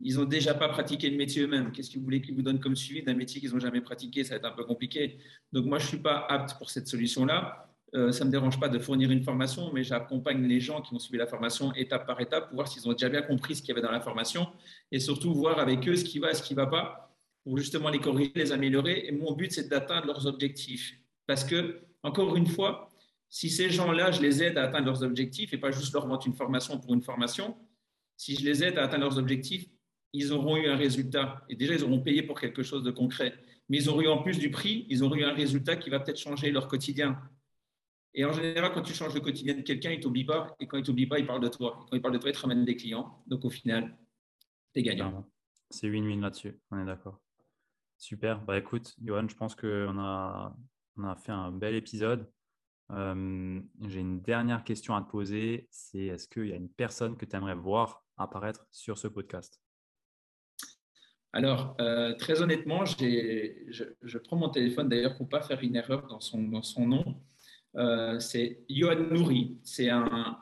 Ils 0.00 0.16
n'ont 0.16 0.24
déjà 0.24 0.54
pas 0.54 0.68
pratiqué 0.68 1.10
le 1.10 1.16
métier 1.16 1.42
eux-mêmes. 1.42 1.72
Qu'est-ce 1.72 1.90
que 1.90 1.98
vous 1.98 2.04
voulez 2.04 2.20
qu'ils 2.20 2.34
vous 2.34 2.42
donnent 2.42 2.60
comme 2.60 2.76
suivi 2.76 3.02
d'un 3.02 3.14
métier 3.14 3.40
qu'ils 3.40 3.52
n'ont 3.52 3.60
jamais 3.60 3.80
pratiqué? 3.80 4.24
Ça 4.24 4.34
va 4.34 4.36
être 4.36 4.44
un 4.46 4.56
peu 4.56 4.64
compliqué. 4.64 5.18
Donc 5.52 5.66
moi, 5.66 5.78
je 5.78 5.84
ne 5.84 5.88
suis 5.88 5.98
pas 5.98 6.26
apte 6.28 6.56
pour 6.58 6.70
cette 6.70 6.86
solution-là. 6.86 7.68
Euh, 7.94 8.12
ça 8.12 8.24
ne 8.24 8.26
me 8.26 8.32
dérange 8.32 8.60
pas 8.60 8.68
de 8.68 8.78
fournir 8.78 9.10
une 9.10 9.22
formation, 9.22 9.72
mais 9.72 9.82
j'accompagne 9.82 10.46
les 10.46 10.60
gens 10.60 10.82
qui 10.82 10.94
ont 10.94 10.98
suivi 10.98 11.18
la 11.18 11.26
formation 11.26 11.72
étape 11.74 12.06
par 12.06 12.20
étape 12.20 12.48
pour 12.48 12.56
voir 12.56 12.68
s'ils 12.68 12.86
ont 12.86 12.92
déjà 12.92 13.08
bien 13.08 13.22
compris 13.22 13.56
ce 13.56 13.62
qu'il 13.62 13.70
y 13.70 13.72
avait 13.72 13.80
dans 13.80 13.90
la 13.90 14.00
formation 14.00 14.46
et 14.92 15.00
surtout 15.00 15.32
voir 15.34 15.58
avec 15.58 15.88
eux 15.88 15.96
ce 15.96 16.04
qui 16.04 16.18
va 16.18 16.30
et 16.30 16.34
ce 16.34 16.42
qui 16.42 16.54
ne 16.54 16.60
va 16.60 16.66
pas 16.66 17.16
pour 17.44 17.56
justement 17.56 17.88
les 17.88 17.98
corriger, 17.98 18.32
les 18.34 18.52
améliorer. 18.52 19.06
Et 19.06 19.12
mon 19.12 19.32
but, 19.32 19.52
c'est 19.52 19.68
d'atteindre 19.68 20.06
leurs 20.06 20.26
objectifs. 20.26 20.94
Parce 21.26 21.44
que, 21.44 21.80
encore 22.02 22.36
une 22.36 22.46
fois, 22.46 22.90
si 23.28 23.50
ces 23.50 23.70
gens-là, 23.70 24.10
je 24.10 24.22
les 24.22 24.42
aide 24.42 24.56
à 24.58 24.64
atteindre 24.64 24.86
leurs 24.86 25.02
objectifs 25.02 25.52
et 25.52 25.58
pas 25.58 25.70
juste 25.70 25.92
leur 25.92 26.06
vendre 26.06 26.26
une 26.26 26.34
formation 26.34 26.78
pour 26.78 26.94
une 26.94 27.02
formation, 27.02 27.56
si 28.16 28.34
je 28.34 28.44
les 28.44 28.64
aide 28.64 28.78
à 28.78 28.84
atteindre 28.84 29.04
leurs 29.04 29.18
objectifs, 29.18 29.68
ils 30.12 30.32
auront 30.32 30.56
eu 30.56 30.68
un 30.68 30.76
résultat. 30.76 31.44
Et 31.48 31.56
déjà, 31.56 31.74
ils 31.74 31.84
auront 31.84 32.00
payé 32.00 32.22
pour 32.22 32.40
quelque 32.40 32.62
chose 32.62 32.82
de 32.82 32.90
concret. 32.90 33.34
Mais 33.68 33.78
ils 33.78 33.88
auront 33.88 34.00
eu 34.00 34.08
en 34.08 34.22
plus 34.22 34.38
du 34.38 34.50
prix, 34.50 34.86
ils 34.88 35.02
auront 35.02 35.14
eu 35.14 35.24
un 35.24 35.34
résultat 35.34 35.76
qui 35.76 35.90
va 35.90 36.00
peut-être 36.00 36.18
changer 36.18 36.50
leur 36.50 36.68
quotidien. 36.68 37.20
Et 38.14 38.24
en 38.24 38.32
général, 38.32 38.72
quand 38.72 38.82
tu 38.82 38.94
changes 38.94 39.14
le 39.14 39.20
quotidien 39.20 39.54
de 39.54 39.60
quelqu'un, 39.60 39.90
il 39.90 39.98
ne 39.98 40.02
t'oublie 40.02 40.24
pas. 40.24 40.56
Et 40.58 40.66
quand 40.66 40.78
il 40.78 40.80
ne 40.80 40.86
t'oublie 40.86 41.06
pas, 41.06 41.18
il 41.18 41.26
parle 41.26 41.42
de 41.42 41.48
toi. 41.48 41.84
Et 41.86 41.90
quand 41.90 41.96
il 41.96 42.02
parle 42.02 42.14
de 42.14 42.18
toi, 42.18 42.30
il 42.30 42.32
te 42.34 42.40
ramène 42.40 42.64
des 42.64 42.76
clients. 42.76 43.22
Donc 43.26 43.44
au 43.44 43.50
final, 43.50 43.96
tu 44.72 44.80
es 44.80 44.82
gagnant. 44.82 45.28
C'est 45.70 45.88
win-win 45.88 46.20
là-dessus. 46.20 46.58
On 46.70 46.80
est 46.80 46.86
d'accord. 46.86 47.20
Super. 47.98 48.40
Bah 48.40 48.56
écoute, 48.56 48.94
Johan, 49.02 49.28
je 49.28 49.36
pense 49.36 49.54
qu'on 49.54 49.98
a, 49.98 50.56
on 50.96 51.04
a 51.04 51.16
fait 51.16 51.32
un 51.32 51.52
bel 51.52 51.74
épisode. 51.74 52.26
J'ai 52.90 54.00
une 54.00 54.20
dernière 54.22 54.64
question 54.64 54.94
à 54.96 55.02
te 55.02 55.10
poser. 55.10 55.68
C'est 55.70 56.06
est-ce 56.06 56.28
qu'il 56.28 56.48
y 56.48 56.52
a 56.52 56.56
une 56.56 56.70
personne 56.70 57.16
que 57.16 57.26
tu 57.26 57.36
aimerais 57.36 57.54
voir 57.54 58.04
apparaître 58.16 58.66
sur 58.70 58.98
ce 58.98 59.08
podcast? 59.08 59.60
Alors, 61.32 61.76
euh, 61.80 62.14
très 62.14 62.40
honnêtement, 62.40 62.84
je, 62.86 63.84
je, 64.02 64.18
prends 64.18 64.36
mon 64.36 64.48
téléphone 64.48 64.88
d'ailleurs 64.88 65.14
pour 65.14 65.26
ne 65.26 65.30
pas 65.30 65.42
faire 65.42 65.62
une 65.62 65.76
erreur 65.76 66.06
dans 66.06 66.20
son, 66.20 66.42
dans 66.42 66.62
son 66.62 66.86
nom. 66.86 67.20
Euh, 67.76 68.18
c'est 68.18 68.64
Yohan 68.68 69.10
Nouri. 69.10 69.58
C'est 69.62 69.90
un, 69.90 70.38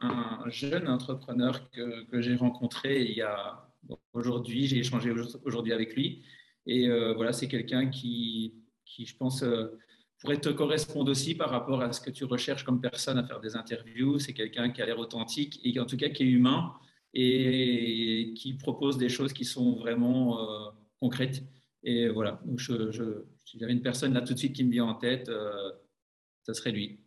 jeune 0.46 0.88
entrepreneur 0.88 1.68
que, 1.70 2.04
que 2.04 2.20
j'ai 2.20 2.36
rencontré 2.36 3.02
il 3.02 3.16
y 3.16 3.22
a 3.22 3.68
aujourd'hui. 4.12 4.68
J'ai 4.68 4.78
échangé 4.78 5.12
aujourd'hui 5.44 5.72
avec 5.72 5.96
lui. 5.96 6.24
Et 6.66 6.88
euh, 6.88 7.14
voilà, 7.14 7.32
c'est 7.32 7.48
quelqu'un 7.48 7.88
qui, 7.88 8.54
qui, 8.84 9.06
je 9.06 9.16
pense, 9.16 9.44
pourrait 10.20 10.40
te 10.40 10.48
correspondre 10.48 11.10
aussi 11.10 11.34
par 11.34 11.50
rapport 11.50 11.82
à 11.82 11.92
ce 11.92 12.00
que 12.00 12.10
tu 12.10 12.24
recherches 12.24 12.64
comme 12.64 12.80
personne 12.80 13.18
à 13.18 13.24
faire 13.24 13.40
des 13.40 13.56
interviews. 13.56 14.18
C'est 14.18 14.32
quelqu'un 14.32 14.70
qui 14.70 14.82
a 14.82 14.86
l'air 14.86 14.98
authentique 14.98 15.60
et 15.62 15.78
en 15.78 15.86
tout 15.86 15.96
cas, 15.96 16.08
qui 16.08 16.22
est 16.22 16.26
humain 16.26 16.72
et 17.12 18.34
qui 18.36 18.54
propose 18.54 18.98
des 18.98 19.08
choses 19.08 19.32
qui 19.32 19.44
sont 19.44 19.76
vraiment 19.76 20.38
concrètes. 21.00 21.42
Et 21.82 22.08
voilà, 22.08 22.40
donc 22.44 22.58
je, 22.58 22.90
je, 22.90 23.24
si 23.44 23.58
j'avais 23.58 23.72
une 23.72 23.82
personne 23.82 24.12
là 24.12 24.20
tout 24.20 24.34
de 24.34 24.38
suite 24.38 24.54
qui 24.54 24.64
me 24.64 24.70
vient 24.70 24.86
en 24.86 24.94
tête, 24.94 25.30
ça 26.42 26.54
serait 26.54 26.72
lui. 26.72 27.00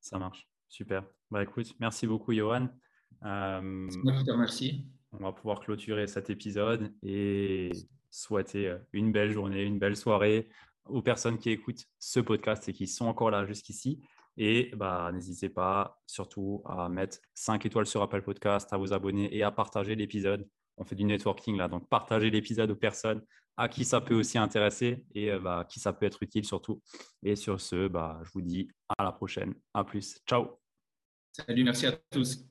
Ça 0.00 0.18
marche. 0.18 0.48
Super. 0.68 1.04
Bah, 1.30 1.42
écoute, 1.42 1.74
merci 1.80 2.06
beaucoup, 2.06 2.32
Johan. 2.32 2.68
Euh, 3.24 3.88
je 3.90 4.24
te 4.24 4.30
remercie. 4.30 4.86
On 5.12 5.18
va 5.18 5.32
pouvoir 5.32 5.60
clôturer 5.60 6.06
cet 6.06 6.30
épisode 6.30 6.92
et 7.02 7.70
souhaiter 8.10 8.68
euh, 8.68 8.78
une 8.92 9.12
belle 9.12 9.32
journée, 9.32 9.62
une 9.62 9.78
belle 9.78 9.96
soirée 9.96 10.48
aux 10.88 11.02
personnes 11.02 11.38
qui 11.38 11.50
écoutent 11.50 11.84
ce 11.98 12.20
podcast 12.20 12.68
et 12.68 12.72
qui 12.72 12.86
sont 12.86 13.06
encore 13.06 13.30
là 13.30 13.44
jusqu'ici. 13.46 14.00
Et 14.36 14.70
bah, 14.76 15.10
n'hésitez 15.12 15.48
pas 15.48 16.00
surtout 16.06 16.62
à 16.64 16.88
mettre 16.88 17.18
5 17.34 17.66
étoiles 17.66 17.86
sur 17.86 18.02
Apple 18.02 18.22
Podcast, 18.22 18.72
à 18.72 18.76
vous 18.76 18.92
abonner 18.92 19.34
et 19.36 19.42
à 19.42 19.50
partager 19.50 19.96
l'épisode. 19.96 20.48
On 20.76 20.84
fait 20.84 20.94
du 20.94 21.04
networking 21.04 21.56
là, 21.56 21.66
donc 21.66 21.88
partagez 21.88 22.30
l'épisode 22.30 22.70
aux 22.70 22.76
personnes 22.76 23.22
à 23.58 23.68
qui 23.68 23.84
ça 23.84 24.00
peut 24.00 24.14
aussi 24.14 24.38
intéresser 24.38 25.04
et 25.14 25.32
euh, 25.32 25.40
bah, 25.40 25.66
qui 25.68 25.80
ça 25.80 25.92
peut 25.92 26.06
être 26.06 26.22
utile 26.22 26.44
surtout. 26.44 26.80
Et 27.24 27.34
sur 27.34 27.60
ce, 27.60 27.88
bah, 27.88 28.20
je 28.22 28.30
vous 28.30 28.40
dis 28.40 28.68
à 28.96 29.02
la 29.02 29.12
prochaine. 29.12 29.54
À 29.74 29.82
plus. 29.84 30.20
Ciao. 30.26 30.60
Salut, 31.32 31.64
merci 31.64 31.86
à 31.86 31.92
tous. 32.10 32.48